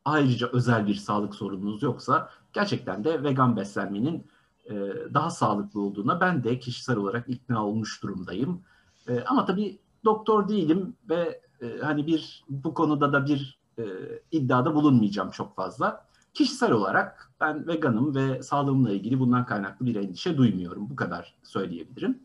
ayrıca 0.05 0.49
özel 0.53 0.87
bir 0.87 0.95
sağlık 0.95 1.35
sorununuz 1.35 1.83
yoksa 1.83 2.29
gerçekten 2.53 3.03
de 3.03 3.23
vegan 3.23 3.55
beslenmenin 3.55 4.27
e, 4.65 4.73
daha 5.13 5.29
sağlıklı 5.29 5.81
olduğuna 5.81 6.21
ben 6.21 6.43
de 6.43 6.59
kişisel 6.59 6.97
olarak 6.97 7.29
ikna 7.29 7.65
olmuş 7.65 8.03
durumdayım. 8.03 8.61
E, 9.07 9.23
ama 9.23 9.45
tabii 9.45 9.79
doktor 10.05 10.47
değilim 10.47 10.95
ve 11.09 11.41
e, 11.61 11.79
hani 11.81 12.07
bir 12.07 12.43
bu 12.49 12.73
konuda 12.73 13.13
da 13.13 13.25
bir 13.25 13.59
e, 13.79 13.83
iddiada 14.31 14.75
bulunmayacağım 14.75 15.31
çok 15.31 15.55
fazla. 15.55 16.05
Kişisel 16.33 16.71
olarak 16.71 17.31
ben 17.39 17.67
veganım 17.67 18.15
ve 18.15 18.43
sağlığımla 18.43 18.91
ilgili 18.91 19.19
bundan 19.19 19.45
kaynaklı 19.45 19.85
bir 19.85 19.95
endişe 19.95 20.37
duymuyorum. 20.37 20.89
Bu 20.89 20.95
kadar 20.95 21.35
söyleyebilirim. 21.43 22.19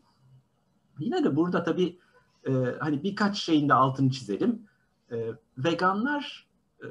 Yine 0.99 1.23
de 1.23 1.35
burada 1.35 1.63
tabii 1.63 1.99
e, 2.47 2.51
hani 2.79 3.03
birkaç 3.03 3.37
şeyin 3.37 3.69
de 3.69 3.73
altını 3.73 4.09
çizelim. 4.09 4.67
E, 5.11 5.31
veganlar 5.57 6.47
e, 6.83 6.87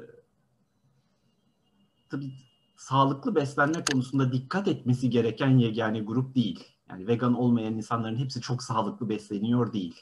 tabii 2.09 2.33
sağlıklı 2.77 3.35
beslenme 3.35 3.83
konusunda 3.91 4.31
dikkat 4.31 4.67
etmesi 4.67 5.09
gereken 5.09 5.57
yegane 5.57 5.99
grup 5.99 6.35
değil. 6.35 6.67
Yani 6.89 7.07
vegan 7.07 7.33
olmayan 7.33 7.73
insanların 7.73 8.15
hepsi 8.15 8.41
çok 8.41 8.63
sağlıklı 8.63 9.09
besleniyor 9.09 9.73
değil. 9.73 10.01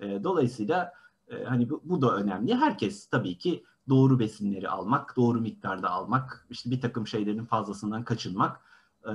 E, 0.00 0.24
dolayısıyla 0.24 0.92
e, 1.28 1.44
hani 1.44 1.70
bu, 1.70 1.82
bu 1.84 2.02
da 2.02 2.16
önemli. 2.16 2.54
Herkes 2.54 3.06
tabii 3.06 3.38
ki 3.38 3.64
doğru 3.88 4.18
besinleri 4.18 4.68
almak, 4.68 5.16
doğru 5.16 5.40
miktarda 5.40 5.90
almak, 5.90 6.46
işte 6.50 6.70
bir 6.70 6.80
takım 6.80 7.06
şeylerin 7.06 7.44
fazlasından 7.44 8.04
kaçınmak 8.04 8.60
e, 9.04 9.12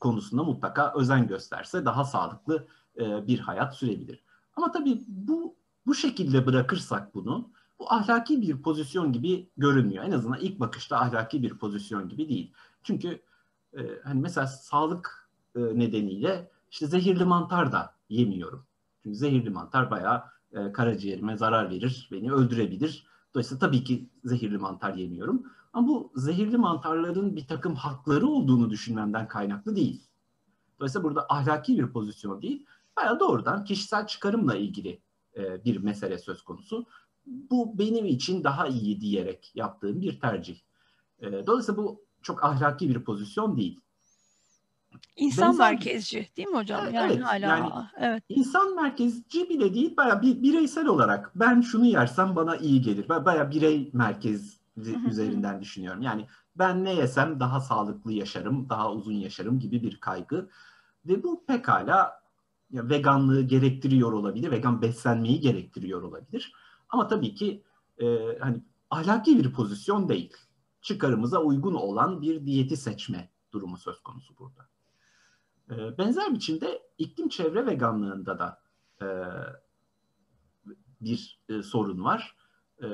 konusunda 0.00 0.44
mutlaka 0.44 0.92
özen 0.96 1.28
gösterse 1.28 1.84
daha 1.84 2.04
sağlıklı 2.04 2.66
e, 2.98 3.26
bir 3.26 3.38
hayat 3.38 3.76
sürebilir. 3.76 4.24
Ama 4.56 4.72
tabii 4.72 5.04
bu 5.08 5.56
bu 5.86 5.94
şekilde 5.94 6.46
bırakırsak 6.46 7.14
bunu, 7.14 7.50
bu 7.78 7.92
ahlaki 7.92 8.42
bir 8.42 8.62
pozisyon 8.62 9.12
gibi 9.12 9.50
görünmüyor. 9.56 10.04
En 10.04 10.12
azından 10.12 10.40
ilk 10.40 10.60
bakışta 10.60 11.00
ahlaki 11.00 11.42
bir 11.42 11.58
pozisyon 11.58 12.08
gibi 12.08 12.28
değil. 12.28 12.52
Çünkü 12.82 13.22
e, 13.72 13.80
hani 14.04 14.20
mesela 14.20 14.46
sağlık 14.46 15.28
e, 15.56 15.60
nedeniyle 15.60 16.50
işte 16.70 16.86
zehirli 16.86 17.24
mantar 17.24 17.72
da 17.72 17.94
yemiyorum. 18.08 18.66
Çünkü 19.02 19.16
zehirli 19.16 19.50
mantar 19.50 19.90
bayağı 19.90 20.24
e, 20.52 20.72
karaciğerime 20.72 21.36
zarar 21.36 21.70
verir, 21.70 22.08
beni 22.12 22.32
öldürebilir. 22.32 23.06
Dolayısıyla 23.34 23.58
tabii 23.58 23.84
ki 23.84 24.08
zehirli 24.24 24.58
mantar 24.58 24.94
yemiyorum. 24.94 25.42
Ama 25.72 25.88
bu 25.88 26.12
zehirli 26.14 26.56
mantarların 26.56 27.36
bir 27.36 27.46
takım 27.46 27.74
hakları 27.74 28.26
olduğunu 28.26 28.70
düşünmemden 28.70 29.28
kaynaklı 29.28 29.76
değil. 29.76 30.02
Dolayısıyla 30.78 31.04
burada 31.04 31.26
ahlaki 31.28 31.78
bir 31.78 31.92
pozisyon 31.92 32.42
değil, 32.42 32.66
bayağı 32.96 33.20
doğrudan 33.20 33.64
kişisel 33.64 34.06
çıkarımla 34.06 34.56
ilgili 34.56 35.00
e, 35.36 35.64
bir 35.64 35.76
mesele 35.76 36.18
söz 36.18 36.42
konusu. 36.42 36.86
Bu 37.28 37.78
benim 37.78 38.06
için 38.06 38.44
daha 38.44 38.66
iyi 38.66 39.00
diyerek 39.00 39.52
yaptığım 39.54 40.00
bir 40.00 40.20
tercih. 40.20 40.58
E, 41.20 41.46
dolayısıyla 41.46 41.82
bu 41.82 42.04
çok 42.22 42.44
ahlaki 42.44 42.88
bir 42.88 43.04
pozisyon 43.04 43.56
değil. 43.56 43.80
İnsan 45.16 45.52
Benzer... 45.52 45.70
merkezci 45.70 46.28
değil 46.36 46.48
mi 46.48 46.56
hocam? 46.56 46.80
Evet, 46.82 46.94
yani 46.94 47.20
hala 47.20 47.46
yani 47.46 47.70
evet. 47.98 48.22
İnsan 48.28 48.74
merkezci 48.74 49.48
bile 49.48 49.74
değil, 49.74 49.96
baya 49.96 50.22
bir 50.22 50.42
bireysel 50.42 50.86
olarak 50.86 51.32
ben 51.34 51.60
şunu 51.60 51.86
yersem 51.86 52.36
bana 52.36 52.56
iyi 52.56 52.82
gelir. 52.82 53.08
Baya 53.08 53.50
birey 53.50 53.90
merkezli 53.92 55.08
üzerinden 55.08 55.60
düşünüyorum. 55.60 56.02
Yani 56.02 56.26
ben 56.56 56.84
ne 56.84 56.94
yesem 56.94 57.40
daha 57.40 57.60
sağlıklı 57.60 58.12
yaşarım, 58.12 58.68
daha 58.68 58.92
uzun 58.92 59.14
yaşarım 59.14 59.58
gibi 59.58 59.82
bir 59.82 60.00
kaygı. 60.00 60.48
Ve 61.04 61.22
bu 61.22 61.44
pekala 61.46 62.20
ya 62.70 62.88
veganlığı 62.88 63.42
gerektiriyor 63.42 64.12
olabilir, 64.12 64.50
vegan 64.50 64.82
beslenmeyi 64.82 65.40
gerektiriyor 65.40 66.02
olabilir. 66.02 66.52
Ama 66.88 67.08
tabii 67.08 67.34
ki 67.34 67.64
e, 67.98 68.38
hani 68.40 68.62
ahlaki 68.90 69.38
bir 69.38 69.52
pozisyon 69.52 70.08
değil. 70.08 70.36
Çıkarımıza 70.82 71.42
uygun 71.42 71.74
olan 71.74 72.22
bir 72.22 72.46
diyeti 72.46 72.76
seçme 72.76 73.30
durumu 73.52 73.76
söz 73.76 74.00
konusu 74.00 74.38
burada. 74.38 74.68
Ee, 75.70 75.98
benzer 75.98 76.34
biçimde 76.34 76.82
iklim 76.98 77.28
çevre 77.28 77.66
veganlığında 77.66 78.38
da 78.38 78.62
e, 79.02 79.06
bir 81.00 81.40
e, 81.48 81.62
sorun 81.62 82.04
var. 82.04 82.36
E, 82.82 82.86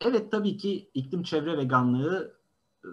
evet 0.00 0.30
tabii 0.30 0.56
ki 0.56 0.90
iklim 0.94 1.22
çevre 1.22 1.58
veganlığı 1.58 2.40
e, 2.84 2.88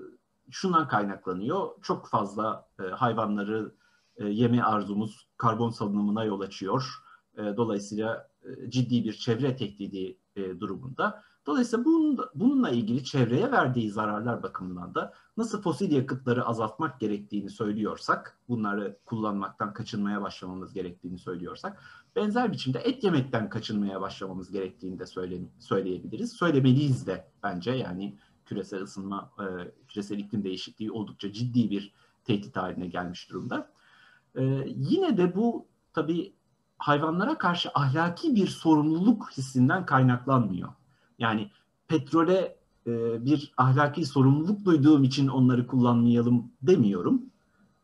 şundan 0.51 0.87
kaynaklanıyor. 0.87 1.81
Çok 1.81 2.09
fazla 2.09 2.69
e, 2.79 2.83
hayvanları 2.83 3.75
e, 4.15 4.25
yeme 4.25 4.61
arzumuz 4.63 5.27
karbon 5.37 5.69
salınımına 5.69 6.23
yol 6.23 6.39
açıyor. 6.39 7.03
E, 7.37 7.57
dolayısıyla 7.57 8.29
e, 8.36 8.36
ciddi 8.69 9.03
bir 9.03 9.13
çevre 9.13 9.55
tehdidi 9.55 10.17
e, 10.35 10.59
durumunda. 10.59 11.23
Dolayısıyla 11.45 11.85
bunun, 11.85 12.19
bununla 12.35 12.69
ilgili 12.69 13.03
çevreye 13.03 13.51
verdiği 13.51 13.91
zararlar 13.91 14.43
bakımından 14.43 14.95
da 14.95 15.13
nasıl 15.37 15.61
fosil 15.61 15.91
yakıtları 15.91 16.45
azaltmak 16.45 16.99
gerektiğini 16.99 17.49
söylüyorsak, 17.49 18.39
bunları 18.49 18.97
kullanmaktan 19.05 19.73
kaçınmaya 19.73 20.21
başlamamız 20.21 20.73
gerektiğini 20.73 21.17
söylüyorsak, 21.17 21.83
benzer 22.15 22.51
biçimde 22.51 22.79
et 22.79 23.03
yemekten 23.03 23.49
kaçınmaya 23.49 24.01
başlamamız 24.01 24.51
gerektiğini 24.51 24.99
de 24.99 25.05
söyle, 25.05 25.41
söyleyebiliriz. 25.59 26.33
Söylemeliyiz 26.33 27.07
de 27.07 27.27
bence 27.43 27.71
yani 27.71 28.17
küresel 28.45 28.81
ısınma, 28.81 29.31
e, 29.39 29.45
küresel 29.87 30.19
iklim 30.19 30.43
değişikliği 30.43 30.91
oldukça 30.91 31.31
ciddi 31.31 31.69
bir 31.71 31.93
tehdit 32.23 32.55
haline 32.57 32.87
gelmiş 32.87 33.29
durumda. 33.29 33.71
E, 34.35 34.43
yine 34.67 35.17
de 35.17 35.35
bu 35.35 35.67
tabii 35.93 36.33
hayvanlara 36.77 37.37
karşı 37.37 37.69
ahlaki 37.73 38.35
bir 38.35 38.47
sorumluluk 38.47 39.31
hissinden 39.37 39.85
kaynaklanmıyor. 39.85 40.69
Yani 41.19 41.51
petrole 41.87 42.57
e, 42.87 43.25
bir 43.25 43.53
ahlaki 43.57 44.05
sorumluluk 44.05 44.65
duyduğum 44.65 45.03
için 45.03 45.27
onları 45.27 45.67
kullanmayalım 45.67 46.51
demiyorum. 46.61 47.21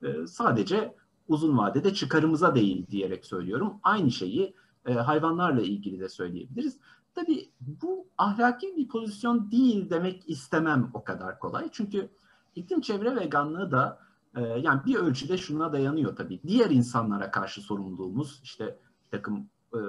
E, 0.04 0.28
sadece 0.28 0.96
uzun 1.28 1.58
vadede 1.58 1.94
çıkarımıza 1.94 2.56
değil 2.56 2.88
diyerek 2.88 3.26
söylüyorum. 3.26 3.74
Aynı 3.84 4.12
şeyi 4.12 4.56
e, 4.86 4.94
hayvanlarla 4.94 5.62
ilgili 5.62 6.00
de 6.00 6.10
söyleyebiliriz. 6.10 6.78
Tabii 7.16 7.50
bu 7.62 8.08
ahlaki 8.18 8.78
bir 8.78 8.88
pozisyon 8.88 9.52
değil 9.52 9.90
demek 9.90 10.30
istemem 10.30 10.92
o 10.94 11.04
kadar 11.04 11.40
kolay. 11.40 11.70
Çünkü 11.72 12.10
iklim 12.56 12.82
çevre 12.82 13.16
veganlığı 13.16 13.72
da 13.72 14.00
e, 14.36 14.42
yani 14.42 14.86
bir 14.86 14.96
ölçüde 14.96 15.38
şuna 15.38 15.74
dayanıyor 15.74 16.16
tabii. 16.16 16.40
Diğer 16.48 16.70
insanlara 16.70 17.32
karşı 17.32 17.62
sorumluluğumuz 17.62 18.40
işte 18.44 18.80
bir 19.06 19.10
takım 19.10 19.50
e, 19.74 19.82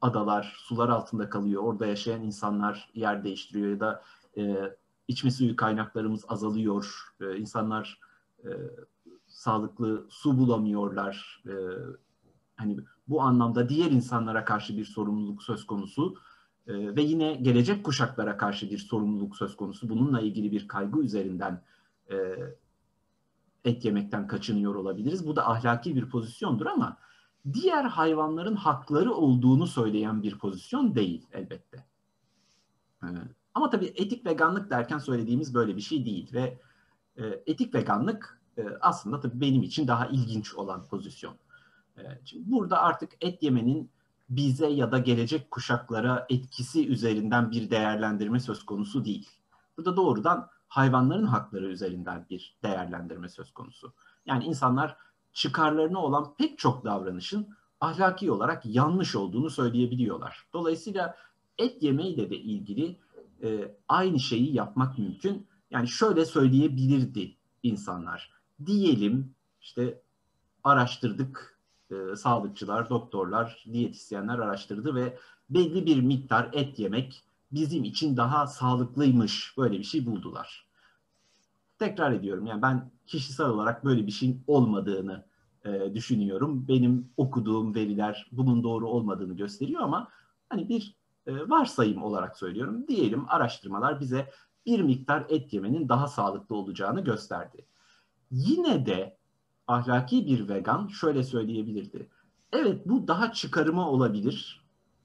adalar 0.00 0.54
sular 0.58 0.88
altında 0.88 1.30
kalıyor. 1.30 1.62
Orada 1.62 1.86
yaşayan 1.86 2.22
insanlar 2.22 2.90
yer 2.94 3.24
değiştiriyor 3.24 3.70
ya 3.70 3.80
da 3.80 4.02
e, 4.36 4.74
içme 5.08 5.30
suyu 5.30 5.56
kaynaklarımız 5.56 6.24
azalıyor. 6.28 7.14
E, 7.20 7.36
insanlar 7.36 8.00
e, 8.44 8.50
sağlıklı 9.26 10.06
su 10.08 10.38
bulamıyorlar. 10.38 11.42
E, 11.46 11.54
hani 12.56 12.76
bu 13.08 13.22
anlamda 13.22 13.68
diğer 13.68 13.90
insanlara 13.90 14.44
karşı 14.44 14.76
bir 14.76 14.84
sorumluluk 14.84 15.42
söz 15.42 15.66
konusu 15.66 16.14
e, 16.66 16.96
ve 16.96 17.02
yine 17.02 17.34
gelecek 17.34 17.84
kuşaklara 17.84 18.36
karşı 18.36 18.70
bir 18.70 18.78
sorumluluk 18.78 19.36
söz 19.36 19.56
konusu. 19.56 19.88
Bununla 19.88 20.20
ilgili 20.20 20.52
bir 20.52 20.68
kaygı 20.68 21.00
üzerinden 21.00 21.62
e, 22.10 22.16
et 23.64 23.84
yemekten 23.84 24.26
kaçınıyor 24.26 24.74
olabiliriz. 24.74 25.26
Bu 25.26 25.36
da 25.36 25.48
ahlaki 25.48 25.96
bir 25.96 26.08
pozisyondur 26.08 26.66
ama 26.66 26.96
diğer 27.52 27.84
hayvanların 27.84 28.56
hakları 28.56 29.12
olduğunu 29.12 29.66
söyleyen 29.66 30.22
bir 30.22 30.38
pozisyon 30.38 30.94
değil 30.94 31.26
elbette. 31.32 31.84
Ee, 33.02 33.06
ama 33.54 33.70
tabii 33.70 33.92
etik 33.96 34.26
veganlık 34.26 34.70
derken 34.70 34.98
söylediğimiz 34.98 35.54
böyle 35.54 35.76
bir 35.76 35.80
şey 35.80 36.04
değil 36.04 36.34
ve 36.34 36.58
e, 37.16 37.42
etik 37.46 37.74
veganlık 37.74 38.40
e, 38.58 38.64
aslında 38.80 39.20
tabii 39.20 39.40
benim 39.40 39.62
için 39.62 39.88
daha 39.88 40.06
ilginç 40.06 40.54
olan 40.54 40.86
pozisyon. 40.86 41.34
E, 41.98 42.02
şimdi 42.24 42.50
burada 42.50 42.82
artık 42.82 43.12
et 43.20 43.42
yemenin 43.42 43.90
bize 44.30 44.66
ya 44.66 44.92
da 44.92 44.98
gelecek 44.98 45.50
kuşaklara 45.50 46.26
etkisi 46.28 46.88
üzerinden 46.88 47.50
bir 47.50 47.70
değerlendirme 47.70 48.40
söz 48.40 48.66
konusu 48.66 49.04
değil. 49.04 49.30
Burada 49.76 49.96
doğrudan 49.96 50.48
hayvanların 50.72 51.26
hakları 51.26 51.66
üzerinden 51.66 52.26
bir 52.30 52.56
değerlendirme 52.62 53.28
söz 53.28 53.52
konusu. 53.52 53.92
Yani 54.26 54.44
insanlar 54.44 54.96
çıkarlarına 55.32 55.98
olan 55.98 56.34
pek 56.38 56.58
çok 56.58 56.84
davranışın 56.84 57.48
ahlaki 57.80 58.30
olarak 58.30 58.66
yanlış 58.66 59.16
olduğunu 59.16 59.50
söyleyebiliyorlar. 59.50 60.46
Dolayısıyla 60.52 61.16
et 61.58 61.82
yemeğiyle 61.82 62.30
de 62.30 62.36
ilgili 62.36 62.96
e, 63.42 63.74
aynı 63.88 64.20
şeyi 64.20 64.54
yapmak 64.54 64.98
mümkün. 64.98 65.46
Yani 65.70 65.88
şöyle 65.88 66.24
söyleyebilirdi 66.24 67.36
insanlar. 67.62 68.30
Diyelim 68.66 69.34
işte 69.60 70.02
araştırdık, 70.64 71.58
e, 71.90 72.16
sağlıkçılar, 72.16 72.90
doktorlar, 72.90 73.64
diyetisyenler 73.72 74.38
araştırdı 74.38 74.94
ve 74.94 75.18
belli 75.50 75.86
bir 75.86 76.00
miktar 76.00 76.50
et 76.52 76.78
yemek 76.78 77.24
bizim 77.52 77.84
için 77.84 78.16
daha 78.16 78.46
sağlıklıymış. 78.46 79.54
Böyle 79.58 79.78
bir 79.78 79.84
şey 79.84 80.06
buldular. 80.06 80.66
Tekrar 81.78 82.12
ediyorum 82.12 82.46
yani 82.46 82.62
ben 82.62 82.90
kişisel 83.06 83.46
olarak 83.46 83.84
böyle 83.84 84.06
bir 84.06 84.12
şeyin 84.12 84.44
olmadığını 84.46 85.26
e, 85.64 85.94
düşünüyorum. 85.94 86.68
Benim 86.68 87.12
okuduğum 87.16 87.74
veriler 87.74 88.28
bunun 88.32 88.62
doğru 88.62 88.88
olmadığını 88.88 89.36
gösteriyor 89.36 89.82
ama 89.82 90.08
hani 90.48 90.68
bir 90.68 90.96
e, 91.26 91.48
varsayım 91.48 92.02
olarak 92.02 92.38
söylüyorum. 92.38 92.88
Diyelim 92.88 93.24
araştırmalar 93.28 94.00
bize 94.00 94.30
bir 94.66 94.80
miktar 94.80 95.26
et 95.28 95.52
yemenin 95.52 95.88
daha 95.88 96.08
sağlıklı 96.08 96.56
olacağını 96.56 97.04
gösterdi. 97.04 97.66
Yine 98.30 98.86
de 98.86 99.16
ahlaki 99.66 100.26
bir 100.26 100.48
vegan 100.48 100.86
şöyle 100.86 101.22
söyleyebilirdi. 101.22 102.08
Evet 102.52 102.82
bu 102.86 103.08
daha 103.08 103.32
çıkarıma 103.32 103.90
olabilir 103.90 104.61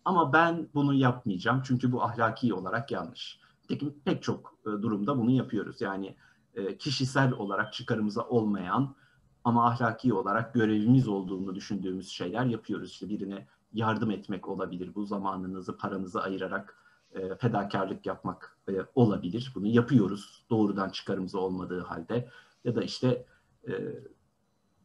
ama 0.08 0.34
ben 0.34 0.70
bunu 0.74 0.94
yapmayacağım 0.94 1.62
çünkü 1.66 1.92
bu 1.92 2.04
ahlaki 2.04 2.54
olarak 2.54 2.92
yanlış. 2.92 3.40
Peki 3.68 3.96
pek 4.06 4.24
çok 4.24 4.54
e, 4.62 4.66
durumda 4.66 5.18
bunu 5.18 5.32
yapıyoruz. 5.32 5.82
Yani 5.82 6.16
e, 6.56 6.78
kişisel 6.78 7.32
olarak 7.32 7.74
çıkarımıza 7.74 8.22
olmayan 8.22 8.96
ama 9.44 9.68
ahlaki 9.68 10.14
olarak 10.14 10.54
görevimiz 10.54 11.08
olduğunu 11.08 11.56
düşündüğümüz 11.56 12.10
şeyler 12.10 12.46
yapıyoruz. 12.46 12.92
İşte 12.92 13.10
birine 13.10 13.48
yardım 13.74 14.12
etmek 14.12 14.48
olabilir. 14.48 14.96
Bu 14.96 15.06
zamanınızı, 15.06 15.78
paranızı 15.78 16.22
ayırarak 16.22 16.78
e, 17.12 17.36
fedakarlık 17.36 18.06
yapmak 18.06 18.58
olabilir. 18.96 19.52
Bunu 19.56 19.68
yapıyoruz 19.68 20.46
doğrudan 20.50 20.90
çıkarımıza 20.90 21.40
olmadığı 21.40 21.82
halde. 21.82 22.30
Ya 22.64 22.76
da 22.76 22.82
işte 22.82 23.26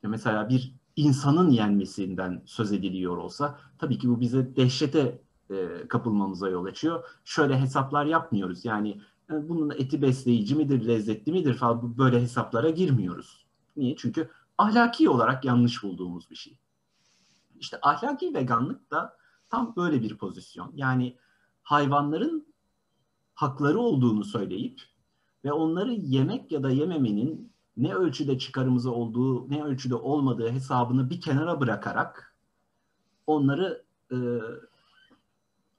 mesela 0.02 0.48
bir 0.48 0.74
insanın 0.96 1.50
yenmesinden 1.50 2.42
söz 2.46 2.72
ediliyor 2.72 3.16
olsa 3.16 3.59
tabii 3.78 3.98
ki 3.98 4.09
bu 4.09 4.20
bize 4.20 4.57
dehşete 4.57 5.22
e, 5.50 5.88
kapılmamıza 5.88 6.48
yol 6.48 6.64
açıyor. 6.64 7.05
Şöyle 7.24 7.61
hesaplar 7.61 8.07
yapmıyoruz. 8.07 8.64
Yani 8.64 9.00
e, 9.31 9.48
bunun 9.48 9.70
eti 9.70 10.02
besleyici 10.02 10.55
midir, 10.55 10.88
lezzetli 10.88 11.33
midir 11.33 11.55
falan 11.55 11.98
böyle 11.98 12.20
hesaplara 12.20 12.70
girmiyoruz. 12.70 13.46
Niye? 13.76 13.96
Çünkü 13.96 14.31
ahlaki 14.59 15.09
olarak 15.09 15.44
yanlış 15.44 15.83
bulduğumuz 15.83 16.31
bir 16.31 16.37
şey. 16.37 16.59
İşte 17.61 17.78
ahlaki 17.83 18.35
veganlık 18.35 18.90
da 18.90 19.16
tam 19.50 19.76
böyle 19.76 20.02
bir 20.02 20.18
pozisyon. 20.18 20.72
Yani 20.74 21.16
hayvanların 21.62 22.46
hakları 23.35 23.78
olduğunu 23.78 24.24
söyleyip 24.24 24.81
ve 25.44 25.52
onları 25.52 25.92
yemek 25.92 26.52
ya 26.52 26.62
da 26.62 26.70
yememenin 26.70 27.51
ne 27.76 27.94
ölçüde 27.94 28.38
çıkarımıza 28.38 28.90
olduğu, 28.90 29.50
ne 29.50 29.62
ölçüde 29.62 29.94
olmadığı 29.94 30.50
hesabını 30.50 31.11
bir 31.11 31.20
kenara 31.20 31.61
bırakarak 31.61 32.37
onları 33.26 33.85
e, 34.12 34.16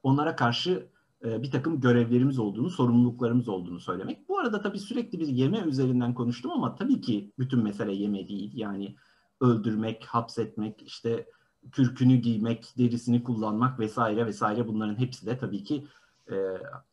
onlara 0.03 0.36
karşı 0.36 0.88
e, 1.23 1.43
bir 1.43 1.51
takım 1.51 1.82
görevlerimiz 1.82 2.39
olduğunu, 2.39 2.69
sorumluluklarımız 2.69 3.49
olduğunu 3.49 3.79
söylemek. 3.79 4.29
Bu 4.29 4.39
arada 4.39 4.62
tabii 4.62 4.79
sürekli 4.79 5.19
bir 5.19 5.27
yeme 5.27 5.60
üzerinden 5.60 6.13
konuştum 6.13 6.51
ama 6.51 6.75
tabii 6.75 7.01
ki 7.01 7.32
bütün 7.39 7.63
mesele 7.63 7.93
yeme 7.93 8.27
değil. 8.27 8.51
Yani 8.56 8.95
öldürmek, 9.41 10.06
hapsetmek, 10.06 10.82
işte 10.82 11.29
kürkünü 11.71 12.15
giymek, 12.15 12.73
derisini 12.77 13.23
kullanmak 13.23 13.79
vesaire 13.79 14.25
vesaire 14.25 14.67
bunların 14.67 14.95
hepsi 14.95 15.25
de 15.25 15.38
tabii 15.38 15.63
ki 15.63 15.88
e, 16.32 16.36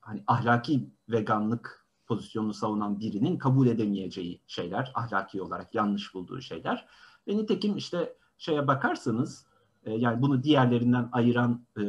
hani 0.01 0.25
ahlaki 0.27 0.89
veganlık 1.09 1.80
pozisyonunu 2.11 2.55
savunan 2.55 3.01
birinin 3.01 3.39
kabul 3.39 3.67
edemeyeceği 3.67 4.41
şeyler, 4.47 4.93
ahlaki 4.95 5.43
olarak 5.43 5.75
yanlış 5.75 6.15
bulduğu 6.15 6.41
şeyler. 6.41 6.87
Ve 7.29 7.37
nitekim 7.37 7.77
işte 7.77 8.17
şeye 8.39 8.67
bakarsanız, 8.67 9.47
e, 9.85 9.93
yani 9.93 10.23
bunu 10.23 10.43
diğerlerinden 10.43 11.09
ayıran 11.13 11.65
e, 11.81 11.83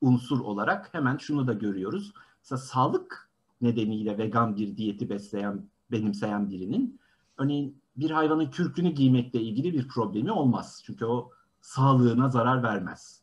unsur 0.00 0.40
olarak 0.40 0.94
hemen 0.94 1.16
şunu 1.16 1.46
da 1.46 1.52
görüyoruz. 1.52 2.12
Mesela 2.40 2.58
sağlık 2.58 3.30
nedeniyle 3.60 4.18
vegan 4.18 4.56
bir 4.56 4.76
diyeti 4.76 5.10
besleyen, 5.10 5.68
benimseyen 5.90 6.50
birinin 6.50 7.00
örneğin 7.38 7.82
bir 7.96 8.10
hayvanın 8.10 8.50
kürkünü 8.50 8.90
giymekle 8.90 9.40
ilgili 9.40 9.72
bir 9.72 9.88
problemi 9.88 10.32
olmaz. 10.32 10.82
Çünkü 10.86 11.04
o 11.04 11.30
sağlığına 11.60 12.28
zarar 12.28 12.62
vermez. 12.62 13.22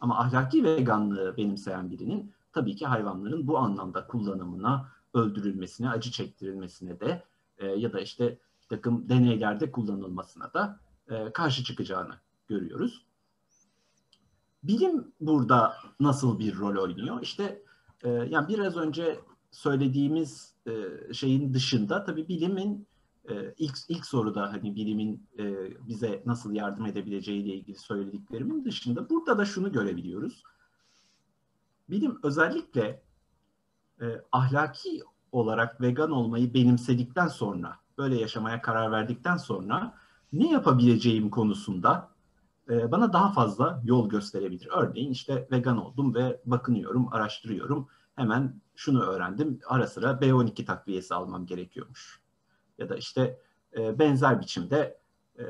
Ama 0.00 0.18
ahlaki 0.18 0.64
veganlığı 0.64 1.36
benimseyen 1.36 1.90
birinin 1.90 2.32
tabii 2.52 2.76
ki 2.76 2.86
hayvanların 2.86 3.46
bu 3.46 3.58
anlamda 3.58 4.06
kullanımına, 4.06 4.95
öldürülmesine, 5.16 5.90
acı 5.90 6.10
çektirilmesine 6.10 7.00
de 7.00 7.22
e, 7.58 7.66
ya 7.66 7.92
da 7.92 8.00
işte 8.00 8.38
takım 8.68 9.08
deneylerde 9.08 9.70
kullanılmasına 9.70 10.54
da 10.54 10.80
e, 11.08 11.32
karşı 11.32 11.64
çıkacağını 11.64 12.14
görüyoruz. 12.48 13.06
Bilim 14.62 15.12
burada 15.20 15.74
nasıl 16.00 16.38
bir 16.38 16.56
rol 16.56 16.82
oynuyor? 16.82 17.22
İşte 17.22 17.62
e, 18.04 18.08
yani 18.08 18.48
biraz 18.48 18.76
önce 18.76 19.20
söylediğimiz 19.50 20.54
e, 20.66 20.72
şeyin 21.14 21.54
dışında 21.54 22.04
tabii 22.04 22.28
bilimin 22.28 22.86
e, 23.28 23.54
ilk 23.58 23.76
ilk 23.88 24.06
soruda 24.06 24.52
hani 24.52 24.76
bilimin 24.76 25.26
e, 25.38 25.54
bize 25.88 26.22
nasıl 26.26 26.52
yardım 26.52 26.86
edebileceği 26.86 27.42
ile 27.42 27.54
ilgili 27.54 27.78
söylediklerimin 27.78 28.64
dışında 28.64 29.10
burada 29.10 29.38
da 29.38 29.44
şunu 29.44 29.72
görebiliyoruz. 29.72 30.42
Bilim 31.90 32.18
özellikle 32.22 33.02
e, 34.00 34.22
ahlaki 34.32 35.02
olarak 35.32 35.80
vegan 35.80 36.10
olmayı 36.10 36.54
benimsedikten 36.54 37.28
sonra, 37.28 37.76
böyle 37.98 38.20
yaşamaya 38.20 38.62
karar 38.62 38.92
verdikten 38.92 39.36
sonra 39.36 39.94
ne 40.32 40.50
yapabileceğim 40.50 41.30
konusunda 41.30 42.08
e, 42.70 42.90
bana 42.92 43.12
daha 43.12 43.32
fazla 43.32 43.82
yol 43.84 44.08
gösterebilir. 44.08 44.68
Örneğin 44.72 45.10
işte 45.10 45.48
vegan 45.52 45.84
oldum 45.84 46.14
ve 46.14 46.40
bakınıyorum, 46.46 47.08
araştırıyorum. 47.12 47.88
Hemen 48.16 48.60
şunu 48.74 49.02
öğrendim. 49.02 49.60
Ara 49.66 49.86
sıra 49.86 50.10
B12 50.10 50.64
takviyesi 50.64 51.14
almam 51.14 51.46
gerekiyormuş. 51.46 52.20
Ya 52.78 52.88
da 52.88 52.96
işte 52.96 53.40
e, 53.76 53.98
benzer 53.98 54.40
biçimde 54.40 54.98
e, 55.38 55.42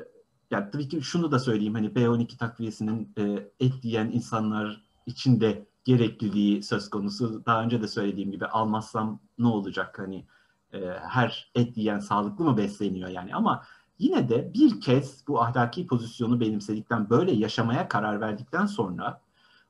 yani 0.50 0.70
tabii 0.70 0.88
ki 0.88 1.02
şunu 1.02 1.32
da 1.32 1.38
söyleyeyim 1.38 1.74
hani 1.74 1.86
B12 1.86 2.36
takviyesinin 2.36 3.12
e, 3.18 3.50
et 3.60 3.84
yiyen 3.84 4.10
insanlar 4.10 4.86
için 5.06 5.40
de 5.40 5.66
gerekliliği 5.86 6.62
söz 6.62 6.90
konusu. 6.90 7.42
Daha 7.46 7.62
önce 7.62 7.82
de 7.82 7.88
söylediğim 7.88 8.30
gibi 8.30 8.46
almazsam 8.46 9.20
ne 9.38 9.46
olacak 9.46 9.98
hani 9.98 10.26
e, 10.72 10.78
her 11.08 11.50
et 11.54 11.76
yiyen 11.76 11.98
sağlıklı 11.98 12.44
mı 12.44 12.56
besleniyor 12.56 13.08
yani 13.08 13.34
ama 13.34 13.64
yine 13.98 14.28
de 14.28 14.54
bir 14.54 14.80
kez 14.80 15.24
bu 15.28 15.42
ahlaki 15.42 15.86
pozisyonu 15.86 16.40
benimsedikten 16.40 17.10
böyle 17.10 17.32
yaşamaya 17.32 17.88
karar 17.88 18.20
verdikten 18.20 18.66
sonra 18.66 19.20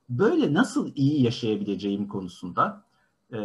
böyle 0.09 0.55
nasıl 0.55 0.93
iyi 0.95 1.23
yaşayabileceğim 1.23 2.09
konusunda 2.09 2.83
e, 3.33 3.39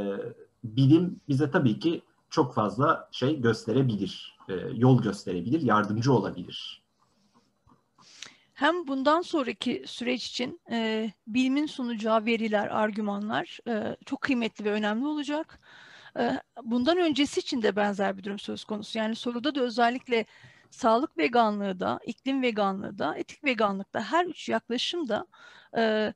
bilim 0.63 1.21
bize 1.29 1.51
tabii 1.51 1.79
ki 1.79 2.01
çok 2.29 2.53
fazla 2.53 3.09
şey 3.11 3.41
gösterebilir, 3.41 4.37
e, 4.49 4.53
yol 4.73 5.01
gösterebilir, 5.01 5.61
yardımcı 5.61 6.13
olabilir. 6.13 6.83
Hem 8.61 8.87
bundan 8.87 9.21
sonraki 9.21 9.83
süreç 9.87 10.27
için 10.27 10.61
e, 10.71 11.11
bilimin 11.27 11.65
sunacağı 11.65 12.25
veriler, 12.25 12.67
argümanlar 12.67 13.59
e, 13.67 13.95
çok 14.05 14.21
kıymetli 14.21 14.65
ve 14.65 14.71
önemli 14.71 15.05
olacak. 15.07 15.59
E, 16.19 16.39
bundan 16.63 16.97
öncesi 16.97 17.39
için 17.39 17.61
de 17.61 17.75
benzer 17.75 18.17
bir 18.17 18.23
durum 18.23 18.39
söz 18.39 18.63
konusu. 18.63 18.97
Yani 18.97 19.15
soruda 19.15 19.55
da 19.55 19.61
özellikle 19.61 20.25
sağlık 20.69 21.17
veganlığı 21.17 21.79
da, 21.79 21.99
iklim 22.05 22.41
veganlığı 22.41 22.97
da, 22.97 23.15
etik 23.15 23.43
veganlık 23.43 23.93
da 23.93 24.01
her 24.03 24.25
üç 24.25 24.49
yaklaşım 24.49 25.09
da 25.09 25.27
e, 25.77 26.13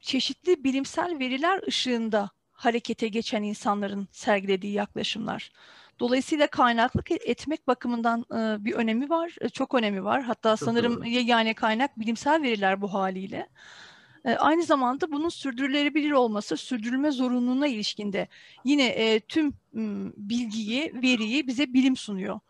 çeşitli 0.00 0.64
bilimsel 0.64 1.18
veriler 1.18 1.62
ışığında 1.68 2.30
harekete 2.52 3.08
geçen 3.08 3.42
insanların 3.42 4.08
sergilediği 4.12 4.72
yaklaşımlar. 4.72 5.52
Dolayısıyla 6.00 6.46
kaynaklık 6.46 7.10
e, 7.10 7.14
etmek 7.24 7.66
bakımından 7.66 8.20
e, 8.20 8.64
bir 8.64 8.72
önemi 8.72 9.10
var, 9.10 9.36
e, 9.40 9.48
çok 9.48 9.74
önemi 9.74 10.04
var. 10.04 10.22
Hatta 10.22 10.56
çok 10.56 10.66
sanırım 10.66 10.96
doğru. 10.96 11.08
yani 11.08 11.54
kaynak 11.54 12.00
bilimsel 12.00 12.42
veriler 12.42 12.80
bu 12.80 12.94
haliyle. 12.94 13.48
E, 14.24 14.34
aynı 14.34 14.62
zamanda 14.62 15.12
bunun 15.12 15.28
sürdürülebilir 15.28 16.10
olması, 16.10 16.56
sürdürülme 16.56 17.10
zorunluluğuna 17.10 17.66
ilişkinde 17.66 18.28
yine 18.64 18.86
e, 18.86 19.20
tüm 19.20 19.52
m, 19.72 20.12
bilgiyi, 20.16 20.92
veriyi 21.02 21.46
bize 21.46 21.72
bilim 21.72 21.96
sunuyor. 21.96 22.40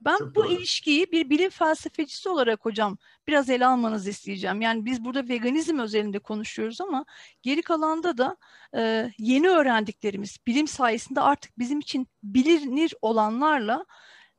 Ben 0.00 0.18
Çok 0.18 0.34
bu 0.34 0.44
doğru. 0.44 0.52
ilişkiyi 0.52 1.12
bir 1.12 1.30
bilim 1.30 1.50
felsefecisi 1.50 2.28
olarak 2.28 2.64
hocam 2.64 2.98
biraz 3.26 3.50
ele 3.50 3.66
almanızı 3.66 4.10
isteyeceğim. 4.10 4.60
Yani 4.60 4.84
biz 4.84 5.04
burada 5.04 5.28
veganizm 5.28 5.78
özelinde 5.78 6.18
konuşuyoruz 6.18 6.80
ama 6.80 7.04
geri 7.42 7.62
kalanda 7.62 8.18
da 8.18 8.36
e, 8.76 9.10
yeni 9.18 9.48
öğrendiklerimiz 9.48 10.36
bilim 10.46 10.68
sayesinde 10.68 11.20
artık 11.20 11.58
bizim 11.58 11.78
için 11.80 12.08
bilinir 12.22 12.94
olanlarla 13.02 13.84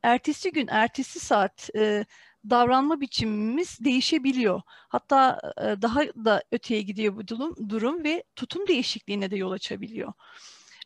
ertesi 0.04 0.52
gün, 0.52 0.68
ertesi 0.72 1.20
saat 1.20 1.70
e, 1.76 2.06
davranma 2.50 3.02
biçimimiz 3.02 3.78
değişebiliyor. 3.80 4.62
Hatta 4.68 5.40
e, 5.58 5.82
daha 5.82 6.02
da 6.02 6.44
öteye 6.52 6.82
gidiyor 6.82 7.16
bu 7.16 7.28
durum, 7.28 7.70
durum 7.70 8.04
ve 8.04 8.24
tutum 8.36 8.68
değişikliğine 8.68 9.32
de 9.32 9.38
yol 9.38 9.52
açabiliyor. 9.52 10.14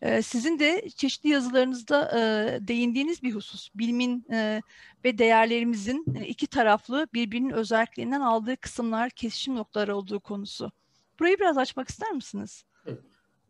E, 0.03 0.21
sizin 0.21 0.59
de 0.59 0.89
çeşitli 0.95 1.29
yazılarınızda 1.29 2.11
e, 2.19 2.67
değindiğiniz 2.67 3.23
bir 3.23 3.35
husus, 3.35 3.69
bilimin 3.75 4.25
e, 4.31 4.61
ve 5.05 5.17
değerlerimizin 5.17 6.05
e, 6.15 6.27
iki 6.27 6.47
taraflı 6.47 7.07
birbirinin 7.13 7.49
özelliklerinden 7.49 8.21
aldığı 8.21 8.57
kısımlar, 8.57 9.09
kesişim 9.09 9.55
noktaları 9.55 9.95
olduğu 9.95 10.19
konusu. 10.19 10.71
Burayı 11.19 11.37
biraz 11.39 11.57
açmak 11.57 11.89
ister 11.89 12.11
misiniz? 12.11 12.63
Evet. 12.85 12.99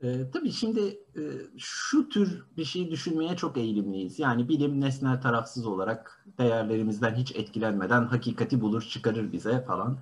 E, 0.03 0.31
tabii 0.33 0.51
şimdi 0.51 0.81
e, 1.15 1.21
şu 1.57 2.09
tür 2.09 2.43
bir 2.57 2.65
şey 2.65 2.91
düşünmeye 2.91 3.35
çok 3.35 3.57
eğilimliyiz. 3.57 4.19
Yani 4.19 4.49
bilim 4.49 4.81
nesnel 4.81 5.21
tarafsız 5.21 5.65
olarak 5.65 6.25
değerlerimizden 6.37 7.15
hiç 7.15 7.35
etkilenmeden 7.35 8.05
hakikati 8.05 8.61
bulur 8.61 8.81
çıkarır 8.81 9.31
bize 9.31 9.65
falan. 9.67 9.99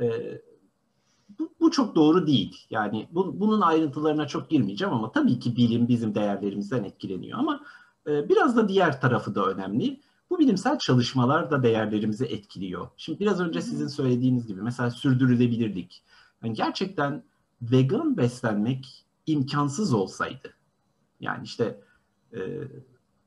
E, 0.00 0.06
bu, 1.38 1.52
bu 1.60 1.70
çok 1.70 1.94
doğru 1.94 2.26
değil. 2.26 2.66
Yani 2.70 3.08
bu, 3.10 3.40
bunun 3.40 3.60
ayrıntılarına 3.60 4.26
çok 4.26 4.50
girmeyeceğim 4.50 4.94
ama 4.94 5.12
tabii 5.12 5.38
ki 5.38 5.56
bilim 5.56 5.88
bizim 5.88 6.14
değerlerimizden 6.14 6.84
etkileniyor. 6.84 7.38
Ama 7.38 7.60
e, 8.06 8.28
biraz 8.28 8.56
da 8.56 8.68
diğer 8.68 9.00
tarafı 9.00 9.34
da 9.34 9.46
önemli. 9.46 10.00
Bu 10.30 10.38
bilimsel 10.38 10.78
çalışmalar 10.78 11.50
da 11.50 11.62
değerlerimizi 11.62 12.24
etkiliyor. 12.24 12.88
Şimdi 12.96 13.20
biraz 13.20 13.40
önce 13.40 13.62
sizin 13.62 13.88
söylediğiniz 13.88 14.46
gibi 14.46 14.62
mesela 14.62 14.90
sürdürülebilirlik. 14.90 16.02
Yani 16.44 16.54
gerçekten 16.54 17.22
vegan 17.62 18.16
beslenmek 18.16 19.04
imkansız 19.26 19.92
olsaydı. 19.92 20.54
Yani 21.20 21.44
işte 21.44 21.80
e, 22.32 22.40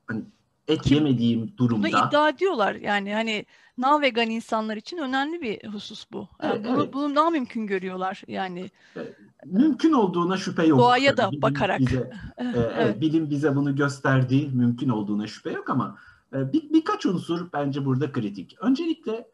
hani 0.08 0.24
et 0.68 0.82
Kim, 0.82 0.98
yemediğim 0.98 1.58
durumda. 1.58 1.88
Bunu 1.88 2.08
iddia 2.08 2.30
ediyorlar 2.30 2.76
yani 2.76 3.14
hani 3.14 3.46
na 3.78 4.02
vegan 4.02 4.30
insanlar 4.30 4.78
için 4.78 4.98
önemli 4.98 5.42
bir 5.42 5.68
husus 5.68 6.06
bu. 6.12 6.28
Yani 6.44 6.54
evet, 6.56 6.66
bunu, 6.66 6.84
evet. 6.84 6.94
bunu 6.94 7.16
daha 7.16 7.30
mümkün 7.30 7.68
görüyorlar 7.68 8.24
yani. 8.28 8.72
Evet, 8.96 9.16
mümkün 9.46 9.92
olduğuna 9.92 10.38
şüphe 10.38 10.66
yok. 10.66 10.80
Doğaya 10.80 11.18
da 11.18 11.32
bilim 11.32 11.42
bakarak. 11.42 11.80
Bize, 11.80 12.12
e, 12.38 12.44
evet. 12.56 13.02
Bilim 13.02 13.30
bize 13.30 13.56
bunu 13.56 13.76
gösterdi. 13.76 14.50
Mümkün 14.54 14.90
olduğuna 14.90 15.28
şüphe 15.28 15.52
yok 15.52 15.70
ama 15.70 15.98
e, 16.34 16.54
bir, 16.54 16.74
birkaç 16.74 17.06
unsur 17.06 17.48
bence 17.54 17.86
burada 17.86 18.12
kritik. 18.12 18.56
Öncelikle 18.62 19.28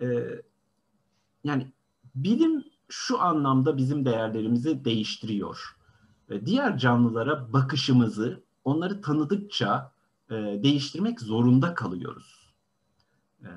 e, 0.00 0.06
yani 1.44 1.66
bilim 2.14 2.64
şu 2.88 3.20
anlamda 3.20 3.76
bizim 3.76 4.04
değerlerimizi 4.04 4.84
değiştiriyor. 4.84 5.76
E, 6.30 6.46
diğer 6.46 6.78
canlılara 6.78 7.52
bakışımızı 7.52 8.42
onları 8.64 9.00
tanıdıkça 9.00 9.92
e, 10.30 10.34
değiştirmek 10.34 11.20
zorunda 11.20 11.74
kalıyoruz. 11.74 12.54
E, 13.42 13.48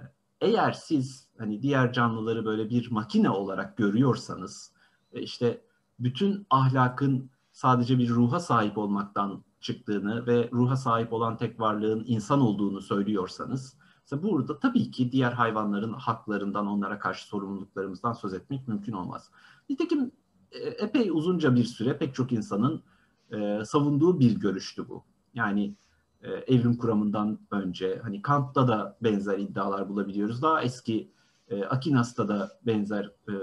eğer 0.42 0.72
siz 0.72 1.30
hani 1.38 1.62
diğer 1.62 1.94
canlıları 1.94 2.46
böyle 2.46 2.70
bir 2.70 2.92
makine 2.92 3.30
olarak 3.30 3.78
görüyorsanız 3.78 4.74
e, 5.12 5.22
işte 5.22 5.62
bütün 6.00 6.48
ahlakın 6.50 7.30
sadece 7.52 7.98
bir 7.98 8.10
ruha 8.10 8.40
sahip 8.40 8.78
olmaktan 8.78 9.44
çıktığını 9.60 10.28
ve 10.28 10.50
ruha 10.54 10.76
sahip 10.76 11.14
olan 11.14 11.38
tek 11.38 11.60
varlığın 11.60 12.04
insan 12.08 12.42
olduğunu 12.42 12.82
söylüyorsanız 12.82 13.78
işte 14.04 14.24
burada 14.24 14.60
tabii 14.60 14.92
ki 14.92 15.12
diğer 15.12 15.32
hayvanların 15.32 15.94
haklarından 15.94 16.68
onlara 16.68 17.00
karşı 17.00 17.28
sorumluluklarımızdan 17.28 18.14
söz 18.14 18.34
etmek 18.34 18.68
mümkün 18.68 18.94
olmaz. 18.94 19.32
Nitekim 19.70 20.12
e, 20.52 20.60
epey 20.60 21.10
uzunca 21.10 21.56
bir 21.56 21.64
süre 21.64 21.98
pek 21.98 22.16
çok 22.16 22.32
insanın 22.32 22.84
e, 23.32 23.66
savunduğu 23.66 24.20
bir 24.20 24.40
görüştü 24.40 24.90
bu. 24.90 25.04
Yani 25.34 25.76
e, 26.22 26.32
evrim 26.32 26.78
kuramından 26.78 27.40
önce 27.52 28.00
hani 28.04 28.22
Kant'ta 28.22 28.68
da 28.68 28.98
benzer 29.02 29.38
iddialar 29.38 29.90
bulabiliyoruz. 29.90 30.42
Daha 30.42 30.62
eski 30.62 31.12
e, 31.48 31.64
Akinas'ta 31.64 32.28
da 32.28 32.60
benzer 32.66 33.06
e, 33.06 33.34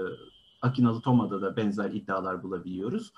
Akinalı 0.61 1.01
Toma'da 1.01 1.41
da 1.41 1.57
benzer 1.57 1.91
iddialar 1.91 2.43
bulabiliyoruz. 2.43 3.13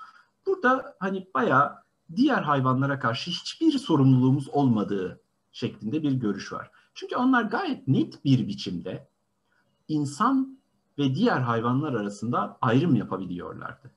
Burada 0.46 0.96
hani 1.00 1.28
bayağı 1.34 1.72
diğer 2.16 2.42
hayvanlara 2.42 2.98
karşı 2.98 3.30
hiçbir 3.30 3.72
sorumluluğumuz 3.72 4.48
olmadığı 4.48 5.20
şeklinde 5.52 6.02
bir 6.02 6.12
görüş 6.12 6.52
var. 6.52 6.70
Çünkü 6.94 7.16
onlar 7.16 7.42
gayet 7.42 7.88
net 7.88 8.24
bir 8.24 8.48
biçimde 8.48 9.08
insan 9.88 10.60
ve 10.98 11.14
diğer 11.14 11.40
hayvanlar 11.40 11.92
arasında 11.92 12.58
ayrım 12.60 12.94
yapabiliyorlardı. 12.94 13.90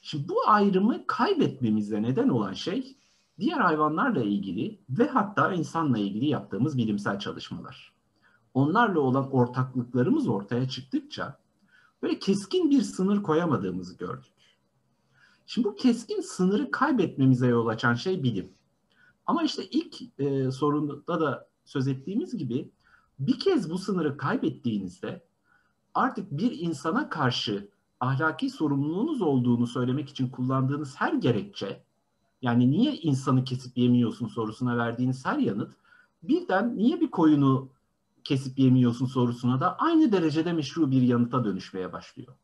Şimdi 0.00 0.28
bu 0.28 0.48
ayrımı 0.48 1.06
kaybetmemize 1.06 2.02
neden 2.02 2.28
olan 2.28 2.52
şey 2.52 2.96
diğer 3.38 3.58
hayvanlarla 3.58 4.22
ilgili 4.22 4.78
ve 4.90 5.08
hatta 5.08 5.52
insanla 5.52 5.98
ilgili 5.98 6.26
yaptığımız 6.26 6.78
bilimsel 6.78 7.18
çalışmalar. 7.18 7.92
Onlarla 8.54 9.00
olan 9.00 9.30
ortaklıklarımız 9.30 10.28
ortaya 10.28 10.68
çıktıkça 10.68 11.38
böyle 12.02 12.18
keskin 12.18 12.70
bir 12.70 12.82
sınır 12.82 13.22
koyamadığımızı 13.22 13.96
gördük. 13.96 14.32
Şimdi 15.46 15.68
bu 15.68 15.76
keskin 15.76 16.20
sınırı 16.20 16.70
kaybetmemize 16.70 17.46
yol 17.46 17.66
açan 17.66 17.94
şey 17.94 18.22
bilim. 18.22 18.52
Ama 19.26 19.42
işte 19.42 19.64
ilk 19.64 20.20
e, 20.20 20.50
sorunda 20.50 21.20
da 21.20 21.48
söz 21.64 21.88
ettiğimiz 21.88 22.36
gibi 22.36 22.70
bir 23.18 23.38
kez 23.38 23.70
bu 23.70 23.78
sınırı 23.78 24.16
kaybettiğinizde 24.16 25.26
artık 25.94 26.30
bir 26.30 26.58
insana 26.58 27.08
karşı 27.08 27.68
ahlaki 28.00 28.50
sorumluluğunuz 28.50 29.22
olduğunu 29.22 29.66
söylemek 29.66 30.08
için 30.08 30.28
kullandığınız 30.28 30.96
her 30.96 31.12
gerekçe 31.12 31.84
yani 32.42 32.70
niye 32.70 32.96
insanı 32.96 33.44
kesip 33.44 33.78
yemiyorsun 33.78 34.26
sorusuna 34.26 34.76
verdiğiniz 34.76 35.26
her 35.26 35.38
yanıt 35.38 35.74
birden 36.22 36.76
niye 36.76 37.00
bir 37.00 37.10
koyunu 37.10 37.68
kesip 38.24 38.58
yemiyorsun 38.58 39.06
sorusuna 39.06 39.60
da 39.60 39.76
aynı 39.78 40.12
derecede 40.12 40.52
meşru 40.52 40.90
bir 40.90 41.02
yanıta 41.02 41.44
dönüşmeye 41.44 41.92
başlıyor. 41.92 42.34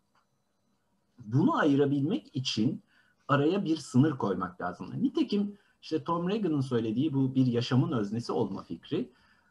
Bunu 1.18 1.56
ayırabilmek 1.58 2.36
için 2.36 2.82
araya 3.28 3.64
bir 3.64 3.76
sınır 3.76 4.18
koymak 4.18 4.60
lazım. 4.60 5.02
Nitekim 5.02 5.58
işte 5.82 6.04
Tom 6.04 6.28
Regan'ın 6.28 6.60
söylediği 6.60 7.14
bu 7.14 7.34
bir 7.34 7.46
yaşamın 7.46 7.92
öznesi 7.92 8.32
olma 8.32 8.62
fikri 8.62 9.10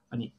hani 0.10 0.32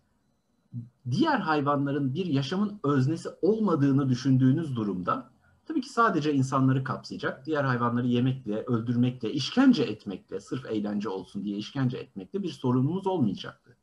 diğer 1.11 1.39
hayvanların 1.39 2.15
bir 2.15 2.27
yaşamın 2.27 2.81
öznesi 2.85 3.29
olmadığını 3.43 4.09
düşündüğünüz 4.09 4.77
durumda 4.77 5.31
tabii 5.67 5.81
ki 5.81 5.89
sadece 5.89 6.33
insanları 6.33 6.85
kapsayacak. 6.85 7.47
Diğer 7.47 7.65
hayvanları 7.65 8.07
yemekle, 8.07 8.63
öldürmekle, 8.63 9.33
işkence 9.33 9.83
etmekle, 9.83 10.41
sırf 10.41 10.67
eğlence 10.67 11.09
olsun 11.09 11.45
diye 11.45 11.59
işkence 11.59 11.97
etmekle 11.97 12.43
bir 12.43 12.49
sorunumuz 12.49 13.07
olmayacaktı. 13.07 13.77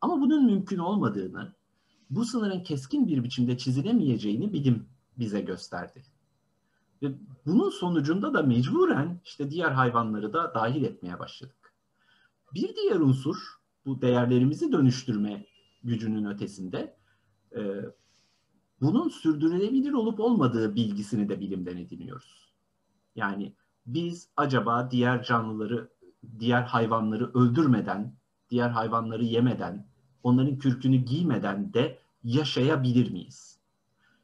Ama 0.00 0.20
bunun 0.20 0.46
mümkün 0.46 0.78
olmadığını, 0.78 1.52
bu 2.10 2.24
sınırın 2.24 2.60
keskin 2.60 3.06
bir 3.06 3.24
biçimde 3.24 3.58
çizilemeyeceğini 3.58 4.52
bilim 4.52 4.86
bize 5.18 5.40
gösterdi. 5.40 6.02
Ve 7.02 7.12
bunun 7.46 7.70
sonucunda 7.70 8.34
da 8.34 8.42
mecburen 8.42 9.20
işte 9.24 9.50
diğer 9.50 9.70
hayvanları 9.70 10.32
da 10.32 10.54
dahil 10.54 10.84
etmeye 10.84 11.18
başladık. 11.18 11.74
Bir 12.54 12.76
diğer 12.76 13.00
unsur 13.00 13.36
bu 13.86 14.00
değerlerimizi 14.00 14.72
dönüştürme 14.72 15.46
gücünün 15.84 16.24
ötesinde 16.24 16.96
bunun 18.84 19.08
sürdürülebilir 19.08 19.92
olup 19.92 20.20
olmadığı 20.20 20.74
bilgisini 20.74 21.28
de 21.28 21.40
bilimden 21.40 21.76
ediniyoruz. 21.76 22.52
Yani 23.16 23.52
biz 23.86 24.28
acaba 24.36 24.90
diğer 24.90 25.22
canlıları, 25.22 25.88
diğer 26.38 26.62
hayvanları 26.62 27.30
öldürmeden, 27.34 28.14
diğer 28.50 28.70
hayvanları 28.70 29.24
yemeden, 29.24 29.86
onların 30.22 30.58
kürkünü 30.58 30.96
giymeden 30.96 31.74
de 31.74 31.98
yaşayabilir 32.24 33.10
miyiz? 33.10 33.58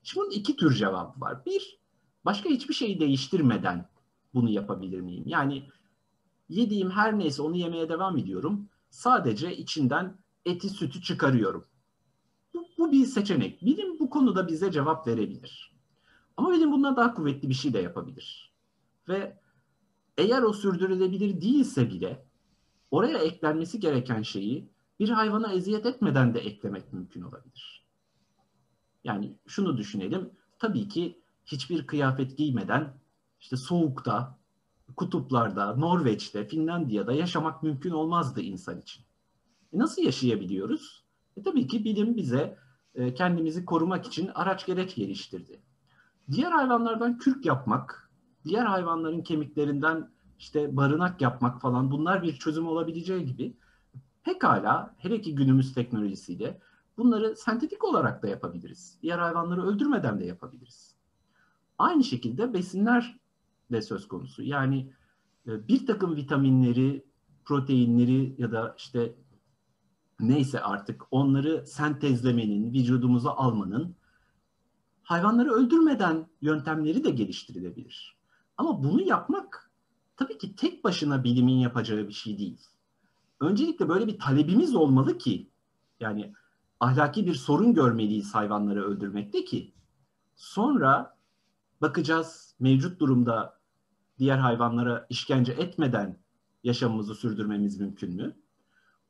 Şimdi 0.02 0.24
bunun 0.24 0.34
iki 0.34 0.56
tür 0.56 0.74
cevabı 0.74 1.20
var. 1.20 1.46
Bir, 1.46 1.78
başka 2.24 2.48
hiçbir 2.48 2.74
şeyi 2.74 3.00
değiştirmeden 3.00 3.88
bunu 4.34 4.50
yapabilir 4.50 5.00
miyim? 5.00 5.24
Yani 5.26 5.68
yediğim 6.48 6.90
her 6.90 7.18
neyse 7.18 7.42
onu 7.42 7.56
yemeye 7.56 7.88
devam 7.88 8.18
ediyorum. 8.18 8.68
Sadece 8.90 9.56
içinden 9.56 10.16
eti 10.44 10.68
sütü 10.68 11.02
çıkarıyorum. 11.02 11.64
Bu, 12.80 12.92
bir 12.92 13.06
seçenek. 13.06 13.64
Bilim 13.64 13.98
bu 13.98 14.10
konuda 14.10 14.48
bize 14.48 14.72
cevap 14.72 15.06
verebilir. 15.06 15.72
Ama 16.36 16.52
bilim 16.52 16.72
bundan 16.72 16.96
daha 16.96 17.14
kuvvetli 17.14 17.48
bir 17.48 17.54
şey 17.54 17.72
de 17.72 17.78
yapabilir. 17.78 18.52
Ve 19.08 19.38
eğer 20.18 20.42
o 20.42 20.52
sürdürülebilir 20.52 21.40
değilse 21.40 21.90
bile 21.90 22.26
oraya 22.90 23.18
eklenmesi 23.18 23.80
gereken 23.80 24.22
şeyi 24.22 24.70
bir 25.00 25.08
hayvana 25.08 25.52
eziyet 25.52 25.86
etmeden 25.86 26.34
de 26.34 26.40
eklemek 26.40 26.92
mümkün 26.92 27.22
olabilir. 27.22 27.86
Yani 29.04 29.34
şunu 29.46 29.76
düşünelim. 29.76 30.30
Tabii 30.58 30.88
ki 30.88 31.22
hiçbir 31.44 31.86
kıyafet 31.86 32.38
giymeden 32.38 32.94
işte 33.40 33.56
soğukta, 33.56 34.38
kutuplarda, 34.96 35.76
Norveç'te, 35.76 36.48
Finlandiya'da 36.48 37.12
yaşamak 37.12 37.62
mümkün 37.62 37.90
olmazdı 37.90 38.40
insan 38.40 38.80
için. 38.80 39.04
E 39.72 39.78
nasıl 39.78 40.02
yaşayabiliyoruz? 40.02 41.04
E 41.36 41.42
tabii 41.42 41.66
ki 41.66 41.84
bilim 41.84 42.16
bize 42.16 42.58
e, 42.94 43.14
kendimizi 43.14 43.64
korumak 43.64 44.06
için 44.06 44.30
araç 44.34 44.66
gereç 44.66 44.94
geliştirdi. 44.94 45.62
Diğer 46.30 46.52
hayvanlardan 46.52 47.18
kürk 47.18 47.46
yapmak, 47.46 48.10
diğer 48.44 48.64
hayvanların 48.64 49.22
kemiklerinden 49.22 50.10
işte 50.38 50.76
barınak 50.76 51.20
yapmak 51.20 51.60
falan 51.60 51.90
bunlar 51.90 52.22
bir 52.22 52.32
çözüm 52.32 52.66
olabileceği 52.66 53.26
gibi 53.26 53.56
pekala 54.24 54.94
hele 54.98 55.20
ki 55.20 55.34
günümüz 55.34 55.74
teknolojisiyle 55.74 56.60
bunları 56.96 57.36
sentetik 57.36 57.84
olarak 57.84 58.22
da 58.22 58.28
yapabiliriz. 58.28 58.98
Diğer 59.02 59.18
hayvanları 59.18 59.66
öldürmeden 59.66 60.20
de 60.20 60.24
yapabiliriz. 60.24 60.94
Aynı 61.78 62.04
şekilde 62.04 62.54
besinler 62.54 63.18
de 63.72 63.82
söz 63.82 64.08
konusu. 64.08 64.42
Yani 64.42 64.92
e, 65.46 65.68
bir 65.68 65.86
takım 65.86 66.16
vitaminleri, 66.16 67.04
proteinleri 67.44 68.34
ya 68.38 68.52
da 68.52 68.74
işte 68.78 69.14
neyse 70.20 70.60
artık 70.60 71.02
onları 71.10 71.66
sentezlemenin, 71.66 72.72
vücudumuza 72.72 73.30
almanın 73.30 73.96
hayvanları 75.02 75.50
öldürmeden 75.50 76.26
yöntemleri 76.42 77.04
de 77.04 77.10
geliştirilebilir. 77.10 78.16
Ama 78.56 78.82
bunu 78.84 79.02
yapmak 79.02 79.70
tabii 80.16 80.38
ki 80.38 80.56
tek 80.56 80.84
başına 80.84 81.24
bilimin 81.24 81.58
yapacağı 81.58 82.08
bir 82.08 82.12
şey 82.12 82.38
değil. 82.38 82.60
Öncelikle 83.40 83.88
böyle 83.88 84.06
bir 84.06 84.18
talebimiz 84.18 84.74
olmalı 84.74 85.18
ki 85.18 85.50
yani 86.00 86.32
ahlaki 86.80 87.26
bir 87.26 87.34
sorun 87.34 87.74
görmeliyiz 87.74 88.34
hayvanları 88.34 88.84
öldürmekte 88.84 89.44
ki 89.44 89.74
sonra 90.36 91.16
bakacağız 91.80 92.54
mevcut 92.60 93.00
durumda 93.00 93.60
diğer 94.18 94.38
hayvanlara 94.38 95.06
işkence 95.10 95.52
etmeden 95.52 96.18
yaşamımızı 96.64 97.14
sürdürmemiz 97.14 97.80
mümkün 97.80 98.14
mü? 98.14 98.36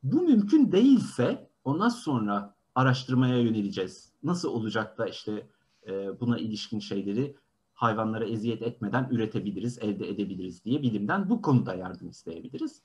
Bu 0.02 0.22
mümkün 0.22 0.72
değilse 0.72 1.50
ondan 1.64 1.88
sonra 1.88 2.54
araştırmaya 2.74 3.40
yöneleceğiz. 3.40 4.12
Nasıl 4.22 4.48
olacak 4.48 4.98
da 4.98 5.06
işte 5.06 5.46
e, 5.86 6.20
buna 6.20 6.38
ilişkin 6.38 6.78
şeyleri 6.78 7.36
hayvanlara 7.74 8.24
eziyet 8.24 8.62
etmeden 8.62 9.08
üretebiliriz, 9.10 9.78
elde 9.78 10.08
edebiliriz 10.08 10.64
diye 10.64 10.82
bilimden 10.82 11.30
bu 11.30 11.42
konuda 11.42 11.74
yardım 11.74 12.08
isteyebiliriz. 12.08 12.82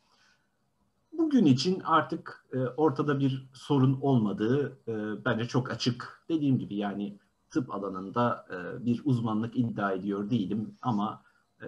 Bugün 1.18 1.46
için 1.46 1.80
artık 1.80 2.46
e, 2.54 2.58
ortada 2.58 3.20
bir 3.20 3.50
sorun 3.54 4.02
olmadığı 4.02 4.80
e, 4.88 5.26
bence 5.26 5.46
çok 5.46 5.72
açık. 5.72 6.26
Dediğim 6.30 6.60
gibi 6.60 6.76
yani 6.76 7.20
tıp 7.50 7.76
alanında 7.76 8.46
e, 8.52 8.86
bir 8.86 9.02
uzmanlık 9.06 9.58
iddia 9.58 9.92
ediyor 9.92 10.30
değilim 10.30 10.76
ama 10.82 11.24
e, 11.62 11.66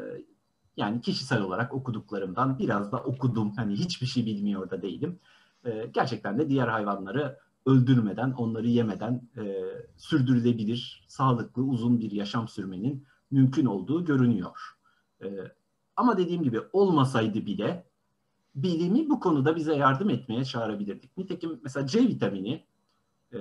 yani 0.78 1.02
kişisel 1.02 1.42
olarak 1.42 1.74
okuduklarımdan 1.74 2.60
biraz 2.60 2.92
da 2.92 2.98
okudum. 2.98 3.54
Hani 3.56 3.74
hiçbir 3.74 4.08
şey 4.08 4.26
bilmiyor 4.26 4.70
da 4.70 4.82
değilim. 4.82 5.20
E, 5.66 5.90
gerçekten 5.94 6.40
de 6.40 6.50
diğer 6.50 6.68
hayvanları 6.68 7.40
öldürmeden, 7.66 8.32
onları 8.32 8.68
yemeden 8.68 9.30
e, 9.38 9.64
sürdürülebilir, 9.98 11.06
sağlıklı, 11.08 11.64
uzun 11.64 12.00
bir 12.00 12.12
yaşam 12.12 12.48
sürmenin 12.48 13.06
mümkün 13.32 13.66
olduğu 13.66 14.06
görünüyor. 14.06 14.78
E, 15.24 15.28
ama 15.96 16.18
dediğim 16.18 16.44
gibi 16.44 16.62
olmasaydı 16.74 17.46
bile 17.46 17.88
bilimi 18.56 19.10
bu 19.10 19.20
konuda 19.20 19.56
bize 19.56 19.76
yardım 19.76 20.10
etmeye 20.10 20.46
çağırabilirdik. 20.46 21.18
Nitekim 21.18 21.60
mesela 21.64 21.88
C 21.88 22.00
vitamini 22.00 22.66
e, 23.34 23.38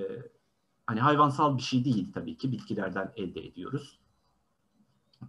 hani 0.86 1.00
hayvansal 1.00 1.56
bir 1.56 1.62
şey 1.62 1.84
değil 1.84 2.12
tabii 2.12 2.36
ki 2.36 2.52
bitkilerden 2.52 3.12
elde 3.16 3.46
ediyoruz. 3.46 3.98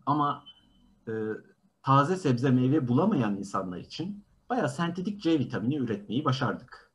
Ama 0.06 0.44
e, 1.08 1.12
taze 1.84 2.16
sebze 2.16 2.52
meyve 2.52 2.88
bulamayan 2.88 3.38
insanlar 3.38 3.78
için 3.78 4.24
bayağı 4.50 4.70
sentetik 4.70 5.22
C 5.22 5.40
vitamini 5.40 5.76
üretmeyi 5.76 6.26
başardık. 6.26 6.92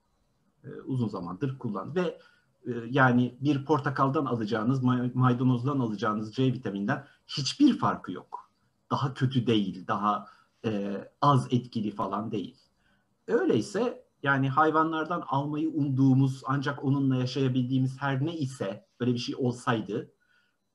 E, 0.65 0.69
uzun 0.87 1.09
zamandır 1.09 1.59
kullan 1.59 1.95
ve 1.95 2.19
e, 2.67 2.71
yani 2.91 3.39
bir 3.41 3.65
portakaldan 3.65 4.25
alacağınız, 4.25 4.83
maydanozdan 5.15 5.79
alacağınız 5.79 6.35
C 6.35 6.53
vitaminden 6.53 7.07
hiçbir 7.27 7.79
farkı 7.79 8.13
yok. 8.13 8.51
Daha 8.91 9.15
kötü 9.15 9.47
değil, 9.47 9.87
daha 9.87 10.27
e, 10.65 10.99
az 11.21 11.47
etkili 11.51 11.91
falan 11.91 12.33
değil. 12.33 12.57
Öyleyse 13.27 14.05
yani 14.23 14.49
hayvanlardan 14.49 15.23
almayı 15.27 15.71
umduğumuz 15.71 16.43
ancak 16.47 16.85
onunla 16.85 17.17
yaşayabildiğimiz 17.17 18.01
her 18.01 18.27
ne 18.27 18.37
ise 18.37 18.87
böyle 19.01 19.15
bir 19.15 19.19
şey 19.19 19.35
olsaydı 19.39 20.13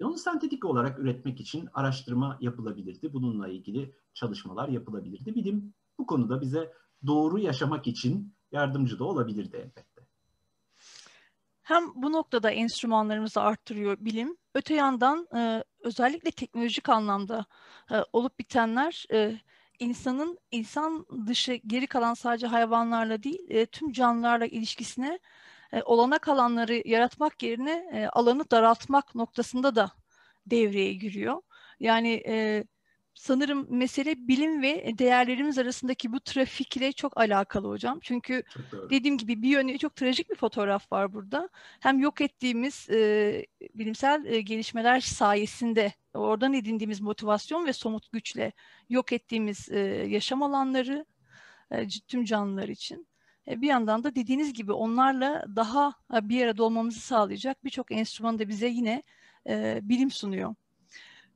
onu 0.04 0.18
sentetik 0.18 0.66
olarak 0.66 1.00
üretmek 1.00 1.40
için 1.40 1.70
araştırma 1.74 2.38
yapılabilirdi. 2.42 3.14
Bununla 3.14 3.48
ilgili 3.48 3.96
çalışmalar 4.14 4.70
yapılabilirdi. 4.70 5.36
Bilim 5.36 5.74
bu 5.98 6.06
konuda 6.06 6.42
bize 6.42 6.74
doğru 7.08 7.40
yaşamak 7.40 7.88
için 7.88 8.34
yardımcı 8.52 9.00
da 9.00 9.04
olabilirdi 9.04 9.58
elbette. 9.58 10.08
Hem 11.62 11.84
bu 11.96 12.12
noktada 12.12 12.52
enstrümanlarımızı 12.52 13.42
arttırıyor 13.42 13.98
bilim. 14.00 14.38
Öte 14.56 14.74
yandan 14.74 15.28
e, 15.36 15.64
özellikle 15.80 16.32
teknolojik 16.32 16.90
anlamda 16.90 17.46
e, 17.92 17.96
olup 18.14 18.40
bitenler 18.40 19.06
e, 19.14 19.40
insanın 19.80 20.40
insan 20.52 21.06
dışı 21.28 21.54
geri 21.54 21.88
kalan 21.88 22.14
sadece 22.14 22.48
hayvanlarla 22.48 23.24
değil 23.24 23.50
e, 23.50 23.66
tüm 23.66 23.92
canlılarla 23.92 24.46
ilişkisine 24.46 25.20
e, 25.74 25.84
olanak 25.84 26.28
alanları 26.28 26.82
yaratmak 26.86 27.44
yerine 27.44 27.90
e, 27.94 28.08
alanı 28.08 28.52
daraltmak 28.52 29.16
noktasında 29.16 29.76
da 29.76 29.92
devreye 30.46 30.94
giriyor. 30.94 31.42
Yani 31.80 32.24
e, 32.28 32.64
sanırım 33.18 33.68
mesele 33.70 34.28
bilim 34.28 34.62
ve 34.62 34.98
değerlerimiz 34.98 35.58
arasındaki 35.58 36.14
bu 36.14 36.20
trafikle 36.20 36.92
çok 36.92 37.18
alakalı 37.18 37.68
hocam. 37.70 38.00
Çünkü 38.02 38.44
dediğim 38.90 39.18
gibi 39.18 39.42
bir 39.42 39.50
yönü 39.50 39.78
çok 39.78 39.96
trajik 39.96 40.30
bir 40.30 40.36
fotoğraf 40.36 40.92
var 40.92 41.14
burada. 41.14 41.50
Hem 41.80 42.00
yok 42.00 42.22
ettiğimiz 42.22 42.90
e, 42.90 43.46
bilimsel 43.76 44.26
e, 44.26 44.42
gelişmeler 44.42 45.00
sayesinde 45.00 45.94
oradan 46.14 46.54
edindiğimiz 46.54 47.02
motivasyon 47.02 47.66
ve 47.66 47.74
somut 47.74 48.12
güçle 48.12 48.52
yok 48.90 49.14
ettiğimiz 49.14 49.70
e, 49.72 49.80
yaşam 50.08 50.44
alanları 50.44 51.06
e, 51.72 51.88
tüm 52.08 52.26
canlılar 52.26 52.68
için. 52.68 53.08
E, 53.48 53.62
bir 53.62 53.68
yandan 53.68 54.04
da 54.04 54.16
dediğiniz 54.16 54.54
gibi 54.54 54.72
onlarla 54.72 55.46
daha 55.56 55.94
e, 56.14 56.30
bir 56.30 56.44
arada 56.46 56.64
olmamızı 56.64 57.00
sağlayacak 57.00 57.64
birçok 57.64 57.92
enstrüman 57.92 58.40
da 58.40 58.48
bize 58.48 58.68
yine 58.68 59.04
e, 59.50 59.80
bilim 59.84 60.12
sunuyor. 60.12 60.56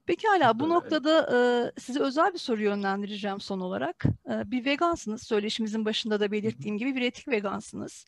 Peki 0.05 0.27
hala 0.27 0.59
bu 0.59 0.69
noktada 0.69 1.29
e, 1.35 1.39
size 1.79 1.99
özel 1.99 2.33
bir 2.33 2.39
soru 2.39 2.61
yönlendireceğim 2.61 3.39
son 3.39 3.59
olarak. 3.59 4.05
E, 4.05 4.51
bir 4.51 4.65
vegansınız, 4.65 5.23
söyleşimizin 5.23 5.85
başında 5.85 6.19
da 6.19 6.31
belirttiğim 6.31 6.77
gibi 6.77 6.95
bir 6.95 7.01
etik 7.01 7.27
vegansınız. 7.27 8.05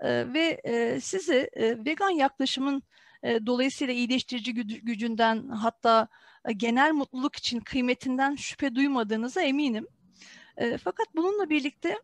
E, 0.00 0.32
ve 0.34 0.60
e, 0.64 1.00
sizi 1.00 1.50
e, 1.52 1.84
vegan 1.84 2.10
yaklaşımın 2.10 2.82
e, 3.22 3.46
dolayısıyla 3.46 3.94
iyileştirici 3.94 4.54
gücünden 4.82 5.48
hatta 5.48 6.08
e, 6.44 6.52
genel 6.52 6.92
mutluluk 6.92 7.36
için 7.36 7.60
kıymetinden 7.60 8.34
şüphe 8.34 8.74
duymadığınıza 8.74 9.42
eminim. 9.42 9.86
E, 10.56 10.78
fakat 10.78 11.06
bununla 11.16 11.50
birlikte 11.50 12.02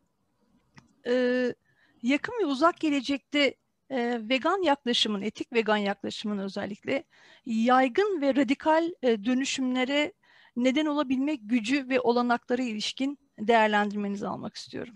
e, 1.07 1.55
yakın 2.03 2.35
ve 2.43 2.47
uzak 2.47 2.81
gelecekte 2.81 3.55
e, 3.93 4.29
vegan 4.29 4.63
yaklaşımın, 4.63 5.23
etik 5.23 5.53
vegan 5.53 5.77
yaklaşımın 5.77 6.39
özellikle 6.39 7.05
yaygın 7.47 8.21
ve 8.21 8.37
radikal 8.37 8.91
e, 9.03 9.25
dönüşümlere 9.25 10.13
neden 10.57 10.87
olabilmek 10.87 11.41
gücü 11.43 11.89
ve 11.89 12.01
olanaklara 12.01 12.63
ilişkin 12.63 13.19
değerlendirmenizi 13.39 14.29
almak 14.29 14.55
istiyorum. 14.55 14.95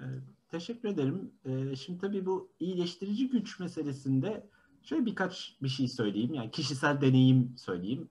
Evet, 0.00 0.22
teşekkür 0.50 0.88
ederim. 0.88 1.32
Ee, 1.44 1.76
şimdi 1.76 1.98
tabii 1.98 2.26
bu 2.26 2.48
iyileştirici 2.60 3.28
güç 3.28 3.60
meselesinde 3.60 4.46
şöyle 4.82 5.06
birkaç 5.06 5.56
bir 5.62 5.68
şey 5.68 5.88
söyleyeyim. 5.88 6.34
Yani 6.34 6.50
kişisel 6.50 7.00
deneyim 7.00 7.54
söyleyeyim. 7.56 8.08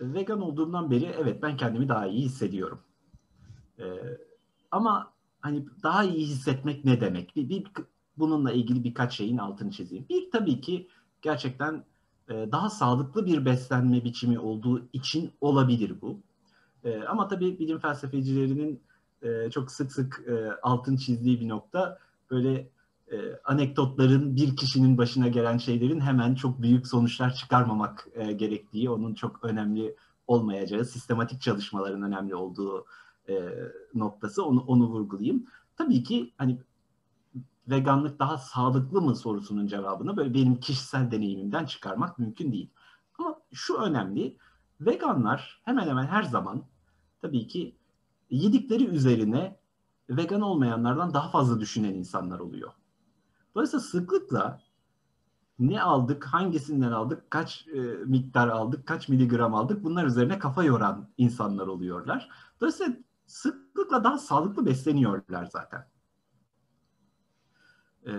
Vegan 0.00 0.40
olduğumdan 0.40 0.90
beri 0.90 1.04
evet 1.04 1.42
ben 1.42 1.56
kendimi 1.56 1.88
daha 1.88 2.06
iyi 2.06 2.22
hissediyorum. 2.22 2.80
Ee, 3.78 3.84
ama 4.70 5.12
hani 5.40 5.64
daha 5.82 6.04
iyi 6.04 6.26
hissetmek 6.26 6.84
ne 6.84 7.00
demek? 7.00 7.36
Bir, 7.36 7.48
bir 7.48 7.64
bununla 8.20 8.52
ilgili 8.52 8.84
birkaç 8.84 9.16
şeyin 9.16 9.38
altını 9.38 9.70
çizeyim. 9.70 10.06
Bir 10.08 10.30
tabii 10.30 10.60
ki 10.60 10.88
gerçekten 11.22 11.84
e, 12.30 12.52
daha 12.52 12.70
sağlıklı 12.70 13.26
bir 13.26 13.44
beslenme 13.44 14.04
biçimi 14.04 14.38
olduğu 14.38 14.82
için 14.92 15.32
olabilir 15.40 15.94
bu. 16.02 16.20
E, 16.84 17.02
ama 17.02 17.28
tabii 17.28 17.58
bilim 17.58 17.78
felsefecilerinin 17.78 18.80
e, 19.22 19.50
çok 19.50 19.70
sık 19.70 19.92
sık 19.92 20.24
altın 20.62 20.96
çizdiği 20.96 21.40
bir 21.40 21.48
nokta 21.48 21.98
böyle 22.30 22.68
anekdotların 23.44 24.36
bir 24.36 24.56
kişinin 24.56 24.98
başına 24.98 25.28
gelen 25.28 25.58
şeylerin 25.58 26.00
hemen 26.00 26.34
çok 26.34 26.62
büyük 26.62 26.86
sonuçlar 26.86 27.34
çıkarmamak 27.34 28.08
gerektiği, 28.36 28.90
onun 28.90 29.14
çok 29.14 29.44
önemli 29.44 29.96
olmayacağı, 30.26 30.84
sistematik 30.84 31.40
çalışmaların 31.40 32.02
önemli 32.02 32.34
olduğu 32.34 32.86
noktası 33.94 34.44
onu 34.44 34.60
onu 34.60 34.86
vurgulayayım. 34.86 35.46
Tabii 35.76 36.02
ki 36.02 36.32
hani 36.38 36.58
veganlık 37.68 38.18
daha 38.18 38.38
sağlıklı 38.38 39.00
mı 39.00 39.16
sorusunun 39.16 39.66
cevabını 39.66 40.16
böyle 40.16 40.34
benim 40.34 40.60
kişisel 40.60 41.10
deneyimimden 41.10 41.64
çıkarmak 41.64 42.18
mümkün 42.18 42.52
değil. 42.52 42.70
Ama 43.18 43.40
şu 43.52 43.76
önemli, 43.76 44.36
veganlar 44.80 45.60
hemen 45.64 45.88
hemen 45.88 46.06
her 46.06 46.22
zaman 46.22 46.62
tabii 47.22 47.46
ki 47.46 47.76
yedikleri 48.30 48.84
üzerine 48.84 49.56
vegan 50.10 50.40
olmayanlardan 50.40 51.14
daha 51.14 51.30
fazla 51.30 51.60
düşünen 51.60 51.94
insanlar 51.94 52.38
oluyor. 52.38 52.72
Dolayısıyla 53.54 53.84
sıklıkla 53.84 54.60
ne 55.58 55.82
aldık, 55.82 56.24
hangisinden 56.24 56.92
aldık, 56.92 57.30
kaç 57.30 57.66
e, 57.68 57.80
miktar 58.06 58.48
aldık, 58.48 58.86
kaç 58.86 59.08
miligram 59.08 59.54
aldık 59.54 59.84
bunlar 59.84 60.04
üzerine 60.04 60.38
kafa 60.38 60.64
yoran 60.64 61.08
insanlar 61.18 61.66
oluyorlar. 61.66 62.28
Dolayısıyla 62.60 62.92
sıklıkla 63.26 64.04
daha 64.04 64.18
sağlıklı 64.18 64.66
besleniyorlar 64.66 65.44
zaten. 65.44 65.86
E, 68.06 68.12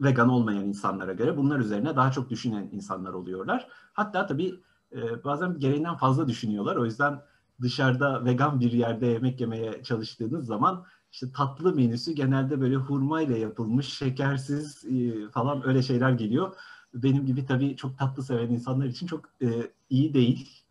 vegan 0.00 0.28
olmayan 0.28 0.64
insanlara 0.64 1.12
göre 1.12 1.36
bunlar 1.36 1.58
üzerine 1.58 1.96
daha 1.96 2.12
çok 2.12 2.30
düşünen 2.30 2.68
insanlar 2.72 3.12
oluyorlar. 3.12 3.68
Hatta 3.92 4.26
tabii 4.26 4.60
e, 4.92 5.24
bazen 5.24 5.58
gereğinden 5.58 5.96
fazla 5.96 6.28
düşünüyorlar. 6.28 6.76
O 6.76 6.84
yüzden 6.84 7.22
dışarıda 7.62 8.24
vegan 8.24 8.60
bir 8.60 8.72
yerde 8.72 9.06
yemek 9.06 9.40
yemeye 9.40 9.82
çalıştığınız 9.82 10.46
zaman 10.46 10.84
işte 11.12 11.32
tatlı 11.32 11.74
menüsü 11.74 12.12
genelde 12.12 12.60
böyle 12.60 12.76
hurma 12.76 13.22
ile 13.22 13.38
yapılmış, 13.38 13.88
şekersiz 13.88 14.84
e, 14.84 15.28
falan 15.30 15.68
öyle 15.68 15.82
şeyler 15.82 16.10
geliyor. 16.10 16.54
Benim 16.94 17.26
gibi 17.26 17.46
tabii 17.46 17.76
çok 17.76 17.98
tatlı 17.98 18.22
seven 18.22 18.48
insanlar 18.50 18.86
için 18.86 19.06
çok 19.06 19.24
e, 19.42 19.72
iyi 19.90 20.14
değil. 20.14 20.62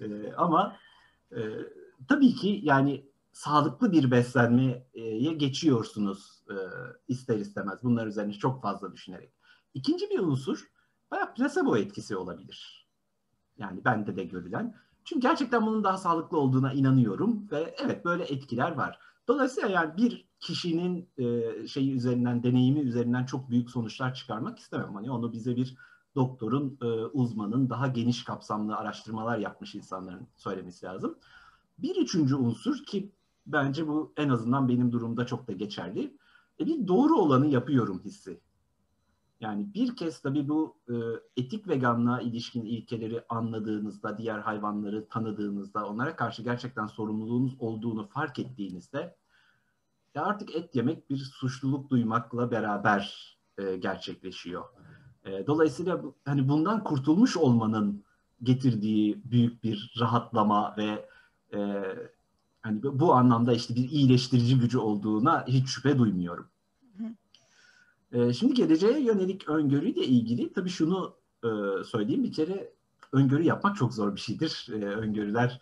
E, 0.00 0.32
ama 0.36 0.76
e, 1.32 1.40
tabii 2.08 2.34
ki 2.34 2.60
yani 2.62 3.04
sağlıklı 3.32 3.92
bir 3.92 4.10
beslenmeye 4.10 4.86
geçiyorsunuz 5.36 6.35
e, 6.50 6.54
ister 7.08 7.38
istemez 7.38 7.78
bunlar 7.82 8.06
üzerine 8.06 8.32
çok 8.32 8.62
fazla 8.62 8.92
düşünerek. 8.92 9.32
İkinci 9.74 10.10
bir 10.10 10.18
unsur 10.18 10.66
bayağı 11.10 11.34
placebo 11.34 11.76
etkisi 11.76 12.16
olabilir. 12.16 12.88
Yani 13.58 13.84
bende 13.84 14.16
de 14.16 14.24
görülen. 14.24 14.74
Çünkü 15.04 15.20
gerçekten 15.20 15.66
bunun 15.66 15.84
daha 15.84 15.96
sağlıklı 15.98 16.38
olduğuna 16.38 16.72
inanıyorum 16.72 17.50
ve 17.50 17.74
evet 17.78 18.04
böyle 18.04 18.24
etkiler 18.24 18.72
var. 18.72 18.98
Dolayısıyla 19.28 19.68
yani 19.68 19.96
bir 19.96 20.28
kişinin 20.40 21.08
e, 21.18 21.66
şeyi 21.66 21.92
üzerinden, 21.92 22.42
deneyimi 22.42 22.80
üzerinden 22.80 23.24
çok 23.24 23.50
büyük 23.50 23.70
sonuçlar 23.70 24.14
çıkarmak 24.14 24.58
istemem. 24.58 24.94
Hani 24.94 25.10
onu 25.10 25.32
bize 25.32 25.56
bir 25.56 25.76
doktorun, 26.14 26.78
e, 26.82 26.86
uzmanın 27.04 27.70
daha 27.70 27.86
geniş 27.86 28.24
kapsamlı 28.24 28.76
araştırmalar 28.76 29.38
yapmış 29.38 29.74
insanların 29.74 30.26
söylemesi 30.36 30.86
lazım. 30.86 31.18
Bir 31.78 31.96
üçüncü 31.96 32.34
unsur 32.34 32.84
ki 32.84 33.12
bence 33.46 33.88
bu 33.88 34.12
en 34.16 34.28
azından 34.28 34.68
benim 34.68 34.92
durumda 34.92 35.26
çok 35.26 35.48
da 35.48 35.52
geçerli. 35.52 36.16
E, 36.60 36.66
bir 36.66 36.88
doğru 36.88 37.14
olanı 37.14 37.46
yapıyorum 37.46 38.00
hissi. 38.04 38.40
Yani 39.40 39.74
bir 39.74 39.96
kez 39.96 40.20
tabii 40.20 40.48
bu 40.48 40.76
e, 40.88 40.94
etik 41.36 41.68
veganlığa 41.68 42.20
ilişkin 42.20 42.64
ilkeleri 42.64 43.24
anladığınızda, 43.28 44.18
diğer 44.18 44.38
hayvanları 44.38 45.08
tanıdığınızda, 45.08 45.86
onlara 45.86 46.16
karşı 46.16 46.42
gerçekten 46.42 46.86
sorumluluğunuz 46.86 47.56
olduğunu 47.58 48.08
fark 48.08 48.38
ettiğinizde 48.38 49.16
ya 50.14 50.24
artık 50.24 50.56
et 50.56 50.76
yemek 50.76 51.10
bir 51.10 51.16
suçluluk 51.16 51.90
duymakla 51.90 52.50
beraber 52.50 53.36
e, 53.58 53.76
gerçekleşiyor. 53.76 54.64
E, 55.24 55.46
dolayısıyla 55.46 56.02
bu, 56.02 56.14
hani 56.24 56.48
bundan 56.48 56.84
kurtulmuş 56.84 57.36
olmanın 57.36 58.04
getirdiği 58.42 59.22
büyük 59.24 59.64
bir 59.64 59.94
rahatlama 60.00 60.74
ve 60.76 61.08
e, 61.54 61.82
hani 62.66 62.82
bu 62.82 63.14
anlamda 63.14 63.52
işte 63.52 63.74
bir 63.74 63.90
iyileştirici 63.90 64.58
gücü 64.58 64.78
olduğuna 64.78 65.46
hiç 65.46 65.68
şüphe 65.68 65.98
duymuyorum. 65.98 66.48
Ee, 68.12 68.32
şimdi 68.32 68.54
geleceğe 68.54 69.00
yönelik 69.00 69.48
öngörüyle 69.48 70.04
ilgili 70.04 70.52
tabii 70.52 70.68
şunu 70.68 71.16
e, 71.44 71.48
söyleyeyim. 71.84 72.24
Bir 72.24 72.32
kere 72.32 72.72
öngörü 73.12 73.42
yapmak 73.42 73.76
çok 73.76 73.94
zor 73.94 74.14
bir 74.14 74.20
şeydir. 74.20 74.68
E, 74.72 74.84
öngörüler 74.84 75.60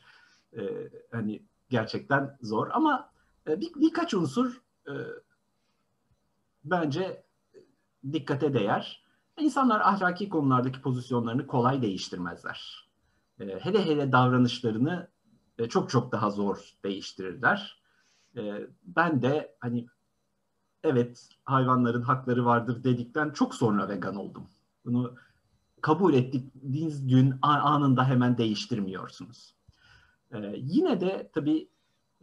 e, 0.56 0.62
hani 1.12 1.42
gerçekten 1.70 2.38
zor 2.42 2.68
ama 2.72 3.10
e, 3.48 3.60
bir, 3.60 3.74
birkaç 3.74 4.14
unsur 4.14 4.62
e, 4.88 4.92
bence 6.64 7.24
dikkate 8.12 8.54
değer. 8.54 9.04
İnsanlar 9.38 9.80
ahlaki 9.80 10.28
konulardaki 10.28 10.80
pozisyonlarını 10.80 11.46
kolay 11.46 11.82
değiştirmezler. 11.82 12.88
E, 13.40 13.44
hele 13.46 13.86
hele 13.86 14.12
davranışlarını 14.12 15.08
e, 15.58 15.68
çok 15.68 15.90
çok 15.90 16.12
daha 16.12 16.30
zor 16.30 16.74
değiştirirler. 16.84 17.82
E, 18.36 18.42
ben 18.82 19.22
de 19.22 19.56
hani 19.60 19.86
evet 20.82 21.28
hayvanların 21.44 22.02
hakları 22.02 22.44
vardır 22.44 22.84
dedikten 22.84 23.30
çok 23.30 23.54
sonra 23.54 23.88
vegan 23.88 24.16
oldum. 24.16 24.48
Bunu 24.84 25.14
kabul 25.80 26.14
ettiğiniz 26.14 27.06
gün 27.06 27.34
anında 27.42 28.08
hemen 28.08 28.38
değiştirmiyorsunuz. 28.38 29.54
Ee, 30.32 30.54
yine 30.56 31.00
de 31.00 31.30
tabii 31.34 31.68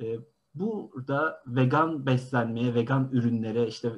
e, 0.01 0.19
burada 0.53 1.43
vegan 1.47 2.05
beslenmeye, 2.05 2.73
vegan 2.73 3.09
ürünlere 3.11 3.67
işte 3.67 3.93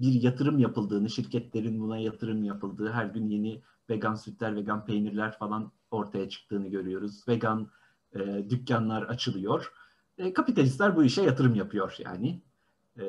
bir 0.00 0.22
yatırım 0.22 0.58
yapıldığını, 0.58 1.10
şirketlerin 1.10 1.80
buna 1.80 1.98
yatırım 1.98 2.44
yapıldığı, 2.44 2.92
her 2.92 3.06
gün 3.06 3.28
yeni 3.28 3.62
vegan 3.90 4.14
sütler, 4.14 4.56
vegan 4.56 4.86
peynirler 4.86 5.38
falan 5.38 5.72
ortaya 5.90 6.28
çıktığını 6.28 6.68
görüyoruz. 6.68 7.28
Vegan 7.28 7.70
e, 8.14 8.50
dükkanlar 8.50 9.02
açılıyor. 9.02 9.72
E, 10.18 10.32
kapitalistler 10.32 10.96
bu 10.96 11.04
işe 11.04 11.22
yatırım 11.22 11.54
yapıyor 11.54 11.96
yani. 11.98 12.42
E, 12.98 13.04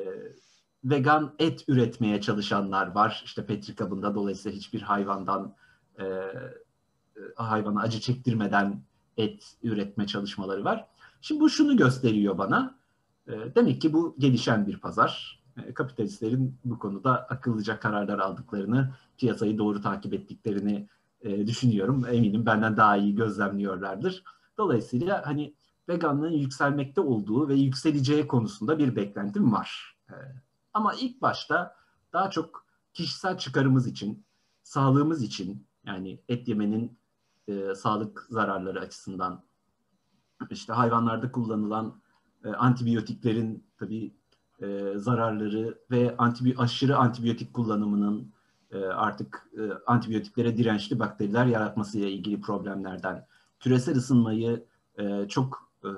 vegan 0.84 1.34
et 1.38 1.64
üretmeye 1.68 2.20
çalışanlar 2.20 2.86
var. 2.86 3.22
İşte 3.24 3.46
petri 3.46 3.74
kabında 3.74 4.14
dolayısıyla 4.14 4.56
hiçbir 4.58 4.82
hayvandan 4.82 5.54
e, 5.98 6.04
e, 6.04 7.20
hayvana 7.36 7.80
acı 7.80 8.00
çektirmeden 8.00 8.82
et 9.16 9.56
üretme 9.62 10.06
çalışmaları 10.06 10.64
var. 10.64 10.86
Şimdi 11.20 11.40
bu 11.40 11.50
şunu 11.50 11.76
gösteriyor 11.76 12.38
bana. 12.38 12.78
E, 13.28 13.32
demek 13.54 13.80
ki 13.80 13.92
bu 13.92 14.16
gelişen 14.18 14.66
bir 14.66 14.78
pazar. 14.78 15.42
E, 15.66 15.74
kapitalistlerin 15.74 16.58
bu 16.64 16.78
konuda 16.78 17.26
akıllıca 17.28 17.80
kararlar 17.80 18.18
aldıklarını, 18.18 18.94
piyasayı 19.18 19.58
doğru 19.58 19.82
takip 19.82 20.14
ettiklerini 20.14 20.88
e, 21.20 21.46
düşünüyorum. 21.46 22.06
Eminim 22.06 22.46
benden 22.46 22.76
daha 22.76 22.96
iyi 22.96 23.14
gözlemliyorlardır. 23.14 24.24
Dolayısıyla 24.58 25.26
hani 25.26 25.54
veganlığın 25.88 26.32
yükselmekte 26.32 27.00
olduğu 27.00 27.48
ve 27.48 27.54
yükseleceği 27.54 28.26
konusunda 28.26 28.78
bir 28.78 28.96
beklentim 28.96 29.52
var. 29.52 29.96
E, 30.10 30.14
ama 30.74 30.94
ilk 30.94 31.22
başta 31.22 31.76
daha 32.12 32.30
çok 32.30 32.66
kişisel 32.92 33.38
çıkarımız 33.38 33.86
için, 33.86 34.24
sağlığımız 34.62 35.22
için 35.22 35.66
yani 35.84 36.20
et 36.28 36.48
yemenin 36.48 36.98
e, 37.48 37.74
sağlık 37.74 38.26
zararları 38.30 38.80
açısından 38.80 39.44
işte 40.50 40.72
hayvanlarda 40.72 41.32
kullanılan 41.32 42.00
e, 42.44 42.48
antibiyotiklerin 42.48 43.66
tabii 43.78 44.14
e, 44.62 44.92
zararları 44.96 45.78
ve 45.90 46.14
antibi 46.18 46.54
aşırı 46.58 46.96
antibiyotik 46.96 47.54
kullanımının 47.54 48.32
e, 48.70 48.78
artık 48.84 49.48
e, 49.58 49.62
antibiyotiklere 49.86 50.56
dirençli 50.56 50.98
bakteriler 50.98 51.46
yaratmasıyla 51.46 52.08
ilgili 52.08 52.40
problemlerden, 52.40 53.26
küresel 53.64 53.96
ısınmayı 53.96 54.64
e, 54.98 55.28
çok 55.28 55.72
e, 55.84 55.88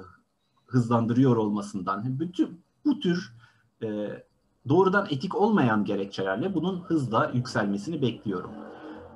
hızlandırıyor 0.66 1.36
olmasından, 1.36 2.20
bütün 2.20 2.60
bu 2.84 3.00
tür 3.00 3.34
e, 3.82 3.86
doğrudan 4.68 5.06
etik 5.10 5.34
olmayan 5.34 5.84
gerekçelerle 5.84 6.54
bunun 6.54 6.80
hızla 6.80 7.30
yükselmesini 7.34 8.02
bekliyorum. 8.02 8.50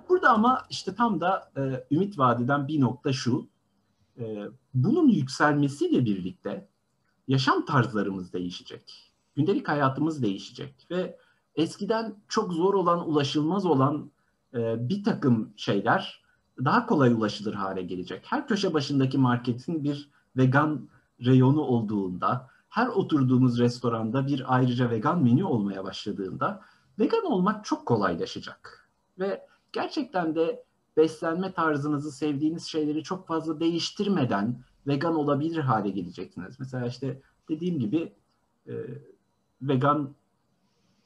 Burada 0.09 0.31
ama 0.31 0.67
işte 0.71 0.95
tam 0.95 1.21
da 1.21 1.53
e, 1.57 1.87
ümit 1.91 2.19
vadeden 2.19 2.69
bir 2.69 2.81
nokta 2.81 3.13
şu, 3.13 3.49
e, 4.19 4.45
bunun 4.75 5.09
yükselmesiyle 5.09 6.05
birlikte 6.05 6.69
yaşam 7.29 7.65
tarzlarımız 7.65 8.33
değişecek. 8.33 9.13
Gündelik 9.35 9.69
hayatımız 9.69 10.23
değişecek 10.23 10.87
ve 10.91 11.19
eskiden 11.55 12.15
çok 12.29 12.53
zor 12.53 12.75
olan, 12.75 13.09
ulaşılmaz 13.09 13.67
olan 13.67 14.11
e, 14.55 14.89
bir 14.89 15.05
takım 15.05 15.53
şeyler 15.57 16.20
daha 16.65 16.87
kolay 16.87 17.13
ulaşılır 17.13 17.55
hale 17.55 17.83
gelecek. 17.83 18.23
Her 18.25 18.47
köşe 18.47 18.75
başındaki 18.75 19.19
marketin 19.19 19.85
bir 19.85 20.11
vegan 20.37 20.89
reyonu 21.25 21.61
olduğunda, 21.61 22.49
her 22.69 22.87
oturduğunuz 22.87 23.59
restoranda 23.59 24.27
bir 24.27 24.55
ayrıca 24.55 24.91
vegan 24.91 25.23
menü 25.23 25.45
olmaya 25.45 25.85
başladığında 25.85 26.61
vegan 26.99 27.25
olmak 27.25 27.65
çok 27.65 27.87
kolaylaşacak. 27.87 28.91
Ve 29.19 29.47
gerçekten 29.73 30.35
de 30.35 30.65
beslenme 30.97 31.53
tarzınızı, 31.53 32.13
sevdiğiniz 32.13 32.65
şeyleri 32.65 33.03
çok 33.03 33.27
fazla 33.27 33.61
değiştirmeden 33.61 34.65
vegan 34.87 35.15
olabilir 35.15 35.59
hale 35.59 35.91
geleceksiniz. 35.91 36.61
Mesela 36.61 36.87
işte 36.87 37.23
dediğim 37.49 37.79
gibi 37.79 38.13
e, 38.67 38.75
vegan 39.63 40.15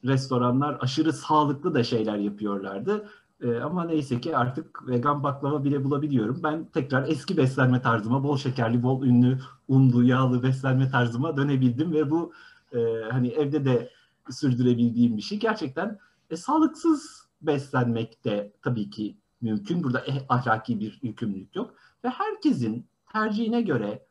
restoranlar 0.05 0.79
aşırı 0.81 1.13
sağlıklı 1.13 1.75
da 1.75 1.85
şeyler 1.85 2.17
yapıyorlardı. 2.17 3.09
E, 3.45 3.61
ama 3.61 3.85
neyse 3.85 4.21
ki 4.21 4.37
artık 4.37 4.89
vegan 4.89 5.23
baklava 5.23 5.65
bile 5.65 5.85
bulabiliyorum. 5.85 6.41
Ben 6.43 6.65
tekrar 6.65 7.09
eski 7.09 7.37
beslenme 7.37 7.83
tarzıma, 7.83 8.25
bol 8.25 8.37
şekerli, 8.37 8.83
bol 8.83 9.05
ünlü, 9.05 9.39
unlu, 9.69 10.05
yağlı 10.05 10.43
beslenme 10.43 10.91
tarzıma 10.91 11.37
dönebildim 11.37 11.93
ve 11.93 12.11
bu 12.11 12.33
e, 12.73 12.79
hani 13.11 13.29
evde 13.29 13.65
de 13.65 13.91
sürdürebildiğim 14.31 15.17
bir 15.17 15.23
şey. 15.23 15.39
Gerçekten 15.39 15.99
e, 16.31 16.37
sağlıksız 16.37 17.29
beslenmek 17.43 18.25
de 18.25 18.53
tabii 18.63 18.91
ki 18.91 19.17
mümkün. 19.41 19.85
Burada 19.85 20.01
eh, 20.01 20.23
ahlaki 20.29 20.81
bir 20.81 20.99
yükümlülük 21.03 21.57
yok. 21.57 21.75
Ve 22.05 22.09
herkesin 22.09 22.87
tercihine 23.13 23.63
göre 23.63 24.07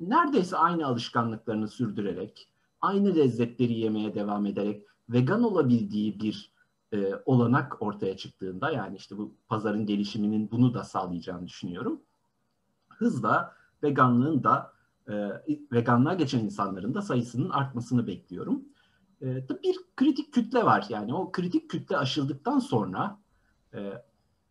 neredeyse 0.00 0.56
aynı 0.56 0.86
alışkanlıklarını 0.86 1.68
sürdürerek, 1.68 2.48
aynı 2.80 3.16
lezzetleri 3.16 3.72
yemeye 3.72 4.14
devam 4.14 4.46
ederek 4.46 4.82
vegan 5.08 5.42
olabildiği 5.42 6.20
bir 6.20 6.51
e, 6.92 7.14
olanak 7.26 7.82
ortaya 7.82 8.16
çıktığında 8.16 8.70
yani 8.70 8.96
işte 8.96 9.18
bu 9.18 9.34
pazarın 9.48 9.86
gelişiminin 9.86 10.50
bunu 10.50 10.74
da 10.74 10.84
sağlayacağını 10.84 11.46
düşünüyorum. 11.46 12.02
Hızla 12.88 13.54
veganlığın 13.82 14.44
da 14.44 14.72
e, 15.08 15.14
veganlığa 15.72 16.14
geçen 16.14 16.38
insanların 16.38 16.94
da 16.94 17.02
sayısının 17.02 17.50
artmasını 17.50 18.06
bekliyorum. 18.06 18.64
E, 19.22 19.48
bir 19.62 19.76
kritik 19.96 20.34
kütle 20.34 20.64
var 20.64 20.86
yani 20.88 21.14
o 21.14 21.32
kritik 21.32 21.70
kütle 21.70 21.96
aşıldıktan 21.96 22.58
sonra 22.58 23.18
e, 23.74 23.92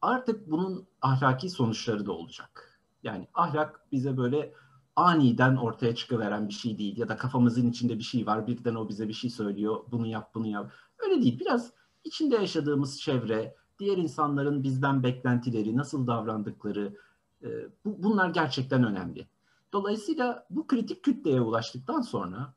artık 0.02 0.52
bunun 0.52 0.88
ahlaki 1.02 1.50
sonuçları 1.50 2.06
da 2.06 2.12
olacak. 2.12 2.80
Yani 3.04 3.28
ahlak 3.34 3.92
bize 3.92 4.18
böyle 4.18 4.54
aniden 4.96 5.56
ortaya 5.56 5.96
çıkıveren 5.96 6.48
bir 6.48 6.54
şey 6.54 6.78
değil 6.78 6.98
ya 6.98 7.10
da 7.10 7.18
kafamızın 7.18 7.70
içinde 7.70 7.98
bir 7.98 8.04
şey 8.04 8.26
var 8.26 8.48
birden 8.48 8.76
o 8.76 8.90
bize 8.90 9.08
bir 9.08 9.14
şey 9.14 9.30
söylüyor 9.30 9.84
bunu 9.92 10.08
yap 10.08 10.32
bunu 10.34 10.48
yap. 10.48 10.72
Öyle 11.00 11.22
değil 11.22 11.40
biraz 11.40 11.74
içinde 12.04 12.36
yaşadığımız 12.36 13.02
çevre, 13.02 13.56
diğer 13.80 13.98
insanların 13.98 14.64
bizden 14.64 15.04
beklentileri, 15.04 15.78
nasıl 15.78 16.08
davrandıkları 16.08 16.98
e, 17.44 17.48
bu, 17.86 18.04
bunlar 18.04 18.30
gerçekten 18.30 18.84
önemli. 18.84 19.28
Dolayısıyla 19.74 20.46
bu 20.50 20.68
kritik 20.68 21.04
kütleye 21.04 21.42
ulaştıktan 21.42 22.02
sonra 22.02 22.54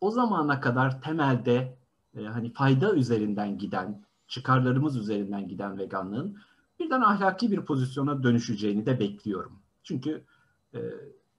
o 0.00 0.10
zamana 0.10 0.60
kadar 0.60 1.02
temelde 1.02 1.78
e, 2.16 2.24
hani 2.24 2.52
fayda 2.52 2.94
üzerinden 2.94 3.58
giden, 3.58 4.04
çıkarlarımız 4.28 4.96
üzerinden 4.96 5.48
giden 5.48 5.78
veganlığın 5.78 6.38
birden 6.80 7.00
ahlaki 7.00 7.50
bir 7.52 7.60
pozisyona 7.60 8.22
dönüşeceğini 8.22 8.86
de 8.86 9.00
bekliyorum. 9.00 9.58
Çünkü 9.82 10.24
e, 10.74 10.80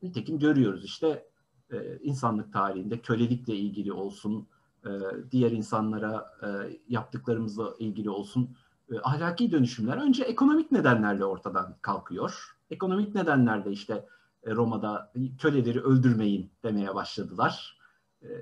nitekim 0.01 0.39
görüyoruz 0.39 0.85
işte 0.85 1.27
e, 1.71 1.97
insanlık 2.01 2.53
tarihinde 2.53 2.99
kölelikle 2.99 3.55
ilgili 3.55 3.93
olsun, 3.93 4.47
e, 4.85 4.89
diğer 5.31 5.51
insanlara 5.51 6.31
e, 6.43 6.47
yaptıklarımızla 6.89 7.73
ilgili 7.79 8.09
olsun 8.09 8.49
e, 8.91 8.99
ahlaki 9.03 9.51
dönüşümler 9.51 9.97
önce 9.97 10.23
ekonomik 10.23 10.71
nedenlerle 10.71 11.25
ortadan 11.25 11.75
kalkıyor. 11.81 12.57
Ekonomik 12.69 13.15
nedenlerle 13.15 13.71
işte 13.71 14.05
Roma'da 14.47 15.11
köleleri 15.37 15.81
öldürmeyin 15.81 16.51
demeye 16.63 16.95
başladılar. 16.95 17.77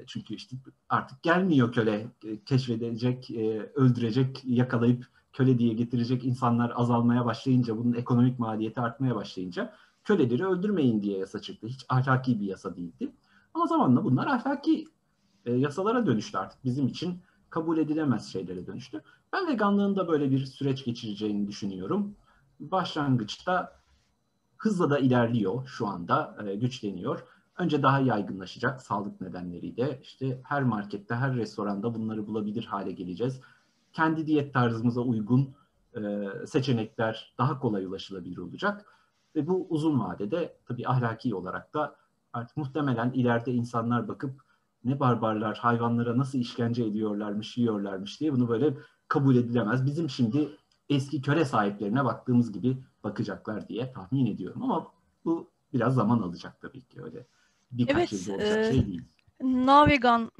Çünkü 0.07 0.33
işte 0.33 0.55
artık 0.89 1.23
gelmiyor 1.23 1.71
köle 1.71 2.07
keşfedecek, 2.45 3.31
öldürecek, 3.75 4.41
yakalayıp 4.45 5.07
köle 5.33 5.59
diye 5.59 5.73
getirecek 5.73 6.25
insanlar 6.25 6.73
azalmaya 6.75 7.25
başlayınca, 7.25 7.77
bunun 7.77 7.93
ekonomik 7.93 8.39
maliyeti 8.39 8.81
artmaya 8.81 9.15
başlayınca 9.15 9.73
köleleri 10.03 10.45
öldürmeyin 10.45 11.01
diye 11.01 11.17
yasa 11.17 11.41
çıktı. 11.41 11.67
Hiç 11.67 11.85
ahlaki 11.89 12.39
bir 12.39 12.45
yasa 12.45 12.75
değildi. 12.75 13.11
Ama 13.53 13.67
zamanla 13.67 14.03
bunlar 14.03 14.27
ahlaki 14.27 14.87
e, 15.45 15.53
yasalara 15.53 16.05
dönüştü 16.05 16.37
artık. 16.37 16.63
Bizim 16.65 16.87
için 16.87 17.21
kabul 17.49 17.77
edilemez 17.77 18.33
şeylere 18.33 18.67
dönüştü. 18.67 19.01
Ben 19.33 19.47
veganlığın 19.47 19.95
da 19.95 20.07
böyle 20.07 20.31
bir 20.31 20.45
süreç 20.45 20.85
geçireceğini 20.85 21.47
düşünüyorum. 21.47 22.15
Başlangıçta 22.59 23.79
hızla 24.57 24.89
da 24.89 24.99
ilerliyor 24.99 25.67
şu 25.67 25.87
anda, 25.87 26.37
e, 26.45 26.55
güçleniyor. 26.55 27.23
Önce 27.57 27.83
daha 27.83 27.99
yaygınlaşacak 27.99 28.81
sağlık 28.81 29.21
nedenleriyle. 29.21 29.99
İşte 30.03 30.41
her 30.43 30.63
markette, 30.63 31.15
her 31.15 31.35
restoranda 31.35 31.95
bunları 31.95 32.27
bulabilir 32.27 32.65
hale 32.65 32.91
geleceğiz. 32.91 33.41
Kendi 33.93 34.27
diyet 34.27 34.53
tarzımıza 34.53 35.01
uygun 35.01 35.55
e, 35.95 36.01
seçenekler 36.47 37.33
daha 37.37 37.59
kolay 37.59 37.85
ulaşılabilir 37.85 38.37
olacak. 38.37 38.85
Ve 39.35 39.47
bu 39.47 39.67
uzun 39.69 39.99
vadede 39.99 40.57
tabii 40.65 40.87
ahlaki 40.87 41.35
olarak 41.35 41.73
da 41.73 41.95
artık 42.33 42.57
muhtemelen 42.57 43.11
ileride 43.11 43.53
insanlar 43.53 44.07
bakıp 44.07 44.44
ne 44.85 44.99
barbarlar 44.99 45.57
hayvanlara 45.57 46.17
nasıl 46.17 46.39
işkence 46.39 46.83
ediyorlarmış, 46.83 47.57
yiyorlarmış 47.57 48.19
diye 48.19 48.33
bunu 48.33 48.49
böyle 48.49 48.77
kabul 49.07 49.35
edilemez. 49.35 49.85
Bizim 49.85 50.09
şimdi 50.09 50.49
eski 50.89 51.21
köle 51.21 51.45
sahiplerine 51.45 52.05
baktığımız 52.05 52.51
gibi 52.51 52.77
bakacaklar 53.03 53.67
diye 53.67 53.91
tahmin 53.91 54.25
ediyorum 54.25 54.63
ama 54.63 54.91
bu 55.25 55.51
biraz 55.73 55.95
zaman 55.95 56.19
alacak 56.19 56.61
tabii 56.61 56.81
ki 56.81 57.03
öyle 57.03 57.27
birkaç 57.71 57.97
evet, 57.97 58.11
yılda 58.11 58.33
olacak 58.33 58.57
e, 58.57 58.71
şey 58.71 58.87
değil. 58.87 59.01
Navegan 59.41 60.31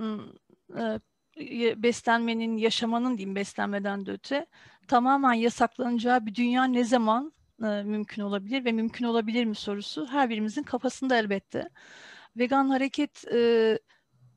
e, 0.78 1.84
beslenmenin, 1.84 2.58
yaşamanın 2.58 3.18
diyeyim 3.18 3.36
beslenmeden 3.36 4.06
de 4.06 4.12
öte 4.12 4.46
tamamen 4.88 5.34
yasaklanacağı 5.34 6.26
bir 6.26 6.36
dünya 6.36 6.64
ne 6.64 6.84
zaman 6.84 7.34
e, 7.64 7.84
mümkün 7.84 8.22
olabilir 8.22 8.66
ve 8.66 8.72
mümkün 8.72 9.06
olabilir 9.06 9.46
mi 9.46 9.56
sorusu 9.56 10.08
her 10.08 10.30
birimizin 10.30 10.64
kafasında 10.64 11.18
elbette. 11.18 11.70
Vegan 12.38 12.70
hareket 12.70 13.26
e, 13.34 13.80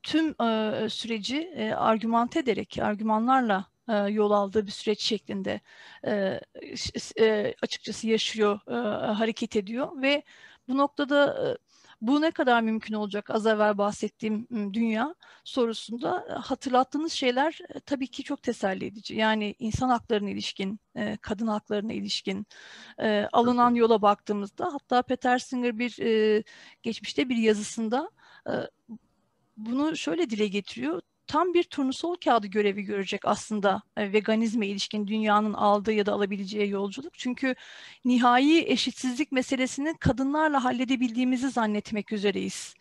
tüm 0.09 0.41
e, 0.41 0.89
süreci 0.89 1.37
e, 1.55 1.71
argümante 1.71 2.39
ederek, 2.39 2.77
argümanlarla 2.81 3.65
e, 3.89 3.93
yol 3.95 4.31
aldığı 4.31 4.65
bir 4.67 4.71
süreç 4.71 5.01
şeklinde 5.01 5.61
e, 6.07 6.39
e, 7.19 7.53
açıkçası 7.61 8.07
yaşıyor, 8.07 8.59
e, 8.67 8.73
hareket 9.13 9.55
ediyor 9.55 10.01
ve 10.01 10.23
bu 10.67 10.77
noktada 10.77 11.49
e, 11.49 11.57
bu 12.01 12.21
ne 12.21 12.31
kadar 12.31 12.61
mümkün 12.61 12.93
olacak 12.93 13.29
az 13.29 13.47
evvel 13.47 13.77
bahsettiğim 13.77 14.47
dünya 14.73 15.15
sorusunda 15.43 16.41
hatırlattığınız 16.43 17.13
şeyler 17.13 17.59
e, 17.75 17.79
tabii 17.79 18.07
ki 18.07 18.23
çok 18.23 18.43
teselli 18.43 18.85
edici. 18.85 19.15
Yani 19.15 19.55
insan 19.59 19.89
haklarına 19.89 20.29
ilişkin, 20.29 20.79
e, 20.95 21.17
kadın 21.21 21.47
haklarına 21.47 21.93
ilişkin 21.93 22.47
e, 22.99 23.29
alınan 23.31 23.75
yola 23.75 24.01
baktığımızda 24.01 24.73
hatta 24.73 25.01
Peter 25.01 25.39
Singer 25.39 25.79
bir 25.79 25.97
geçmişte 26.83 27.29
bir 27.29 27.37
yazısında 27.37 28.11
bunu 29.65 29.97
şöyle 29.97 30.29
dile 30.29 30.47
getiriyor. 30.47 31.01
Tam 31.27 31.53
bir 31.53 31.63
turnusol 31.63 32.15
kağıdı 32.15 32.47
görevi 32.47 32.83
görecek 32.83 33.21
aslında 33.25 33.81
e, 33.97 34.13
veganizme 34.13 34.67
ilişkin 34.67 35.07
dünyanın 35.07 35.53
aldığı 35.53 35.93
ya 35.93 36.05
da 36.05 36.13
alabileceği 36.13 36.69
yolculuk. 36.69 37.13
Çünkü 37.17 37.55
nihai 38.05 38.65
eşitsizlik 38.67 39.31
meselesini 39.31 39.97
kadınlarla 39.99 40.63
halledebildiğimizi 40.63 41.49
zannetmek 41.49 42.11
üzereyiz 42.13 42.75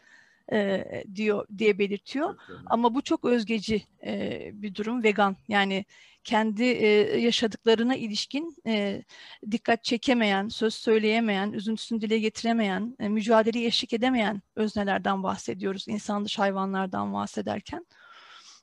e, 0.53 0.84
diyor 1.14 1.46
diye 1.59 1.78
belirtiyor. 1.78 2.40
Ama 2.66 2.94
bu 2.94 3.03
çok 3.03 3.24
özgeci 3.24 3.82
e, 4.07 4.51
bir 4.53 4.74
durum 4.74 5.03
vegan. 5.03 5.36
Yani 5.49 5.84
kendi 6.24 6.64
e, 6.64 7.20
yaşadıklarına 7.20 7.96
ilişkin 7.96 8.57
e, 8.66 9.03
dikkat 9.51 9.84
çekemeyen, 9.84 10.49
söz 10.49 10.74
söyleyemeyen, 10.74 11.53
üzüntüsünü 11.53 12.01
dile 12.01 12.18
getiremeyen, 12.18 12.96
e, 13.01 13.09
mücadeleyi 13.09 13.66
eşlik 13.66 13.92
edemeyen 13.92 14.42
öznelerden 14.57 15.22
bahsediyoruz. 15.22 15.88
İnsan 15.88 16.24
dışı 16.24 16.42
hayvanlardan 16.42 17.12
bahsederken. 17.12 17.86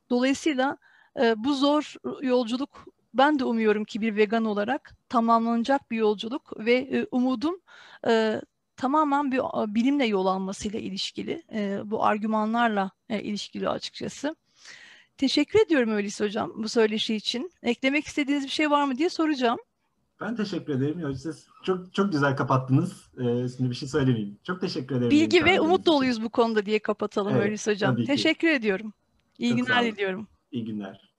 Dolayısıyla 0.10 0.78
e, 1.22 1.44
bu 1.44 1.54
zor 1.54 1.96
yolculuk 2.22 2.86
ben 3.14 3.40
de 3.40 3.44
umuyorum 3.44 3.86
ki 3.86 4.02
bir 4.02 4.16
vegan 4.16 4.46
olarak 4.46 4.98
tamamlanacak 5.10 5.92
bir 5.92 5.98
yolculuk 5.98 6.54
ve 6.58 6.74
e, 6.74 7.08
umudum 7.12 7.62
e, 8.08 8.42
tamamen 8.78 9.32
bir 9.32 9.40
bilimle 9.76 10.06
yol 10.06 10.26
almasıyla 10.26 10.80
ilişkili, 10.80 11.44
e, 11.54 11.80
bu 11.86 12.04
argümanlarla 12.04 12.92
e, 13.10 13.22
ilişkili 13.22 13.70
açıkçası. 13.70 14.36
Teşekkür 15.18 15.60
ediyorum 15.60 15.92
öyleyse 15.92 16.26
hocam 16.26 16.52
bu 16.56 16.70
söyleşi 16.70 17.16
için. 17.16 17.52
Eklemek 17.64 18.06
istediğiniz 18.06 18.44
bir 18.44 18.50
şey 18.50 18.72
var 18.72 18.86
mı 18.86 18.98
diye 18.98 19.10
soracağım. 19.10 19.60
Ben 20.22 20.36
teşekkür 20.36 20.74
ederim. 20.74 21.16
Siz 21.16 21.48
çok 21.64 21.94
çok 21.94 22.12
güzel 22.12 22.36
kapattınız. 22.36 23.12
Ee, 23.18 23.48
şimdi 23.58 23.70
bir 23.70 23.76
şey 23.76 23.90
söylemeyeyim. 23.90 24.38
Çok 24.44 24.62
teşekkür 24.62 24.96
ederim. 24.96 25.12
Bilgi 25.12 25.46
ve 25.46 25.62
umut 25.62 25.86
doluyuz 25.86 26.24
bu 26.24 26.30
konuda 26.30 26.66
diye 26.66 26.80
kapatalım 26.80 27.34
evet, 27.34 27.44
öyleyse 27.44 27.72
hocam. 27.72 28.04
Teşekkür 28.04 28.48
ediyorum. 28.48 28.94
İyi 29.38 29.58
çok 29.58 29.68
günler 29.68 29.86
diliyorum. 29.86 30.28
İyi 30.52 30.66
günler. 30.66 31.12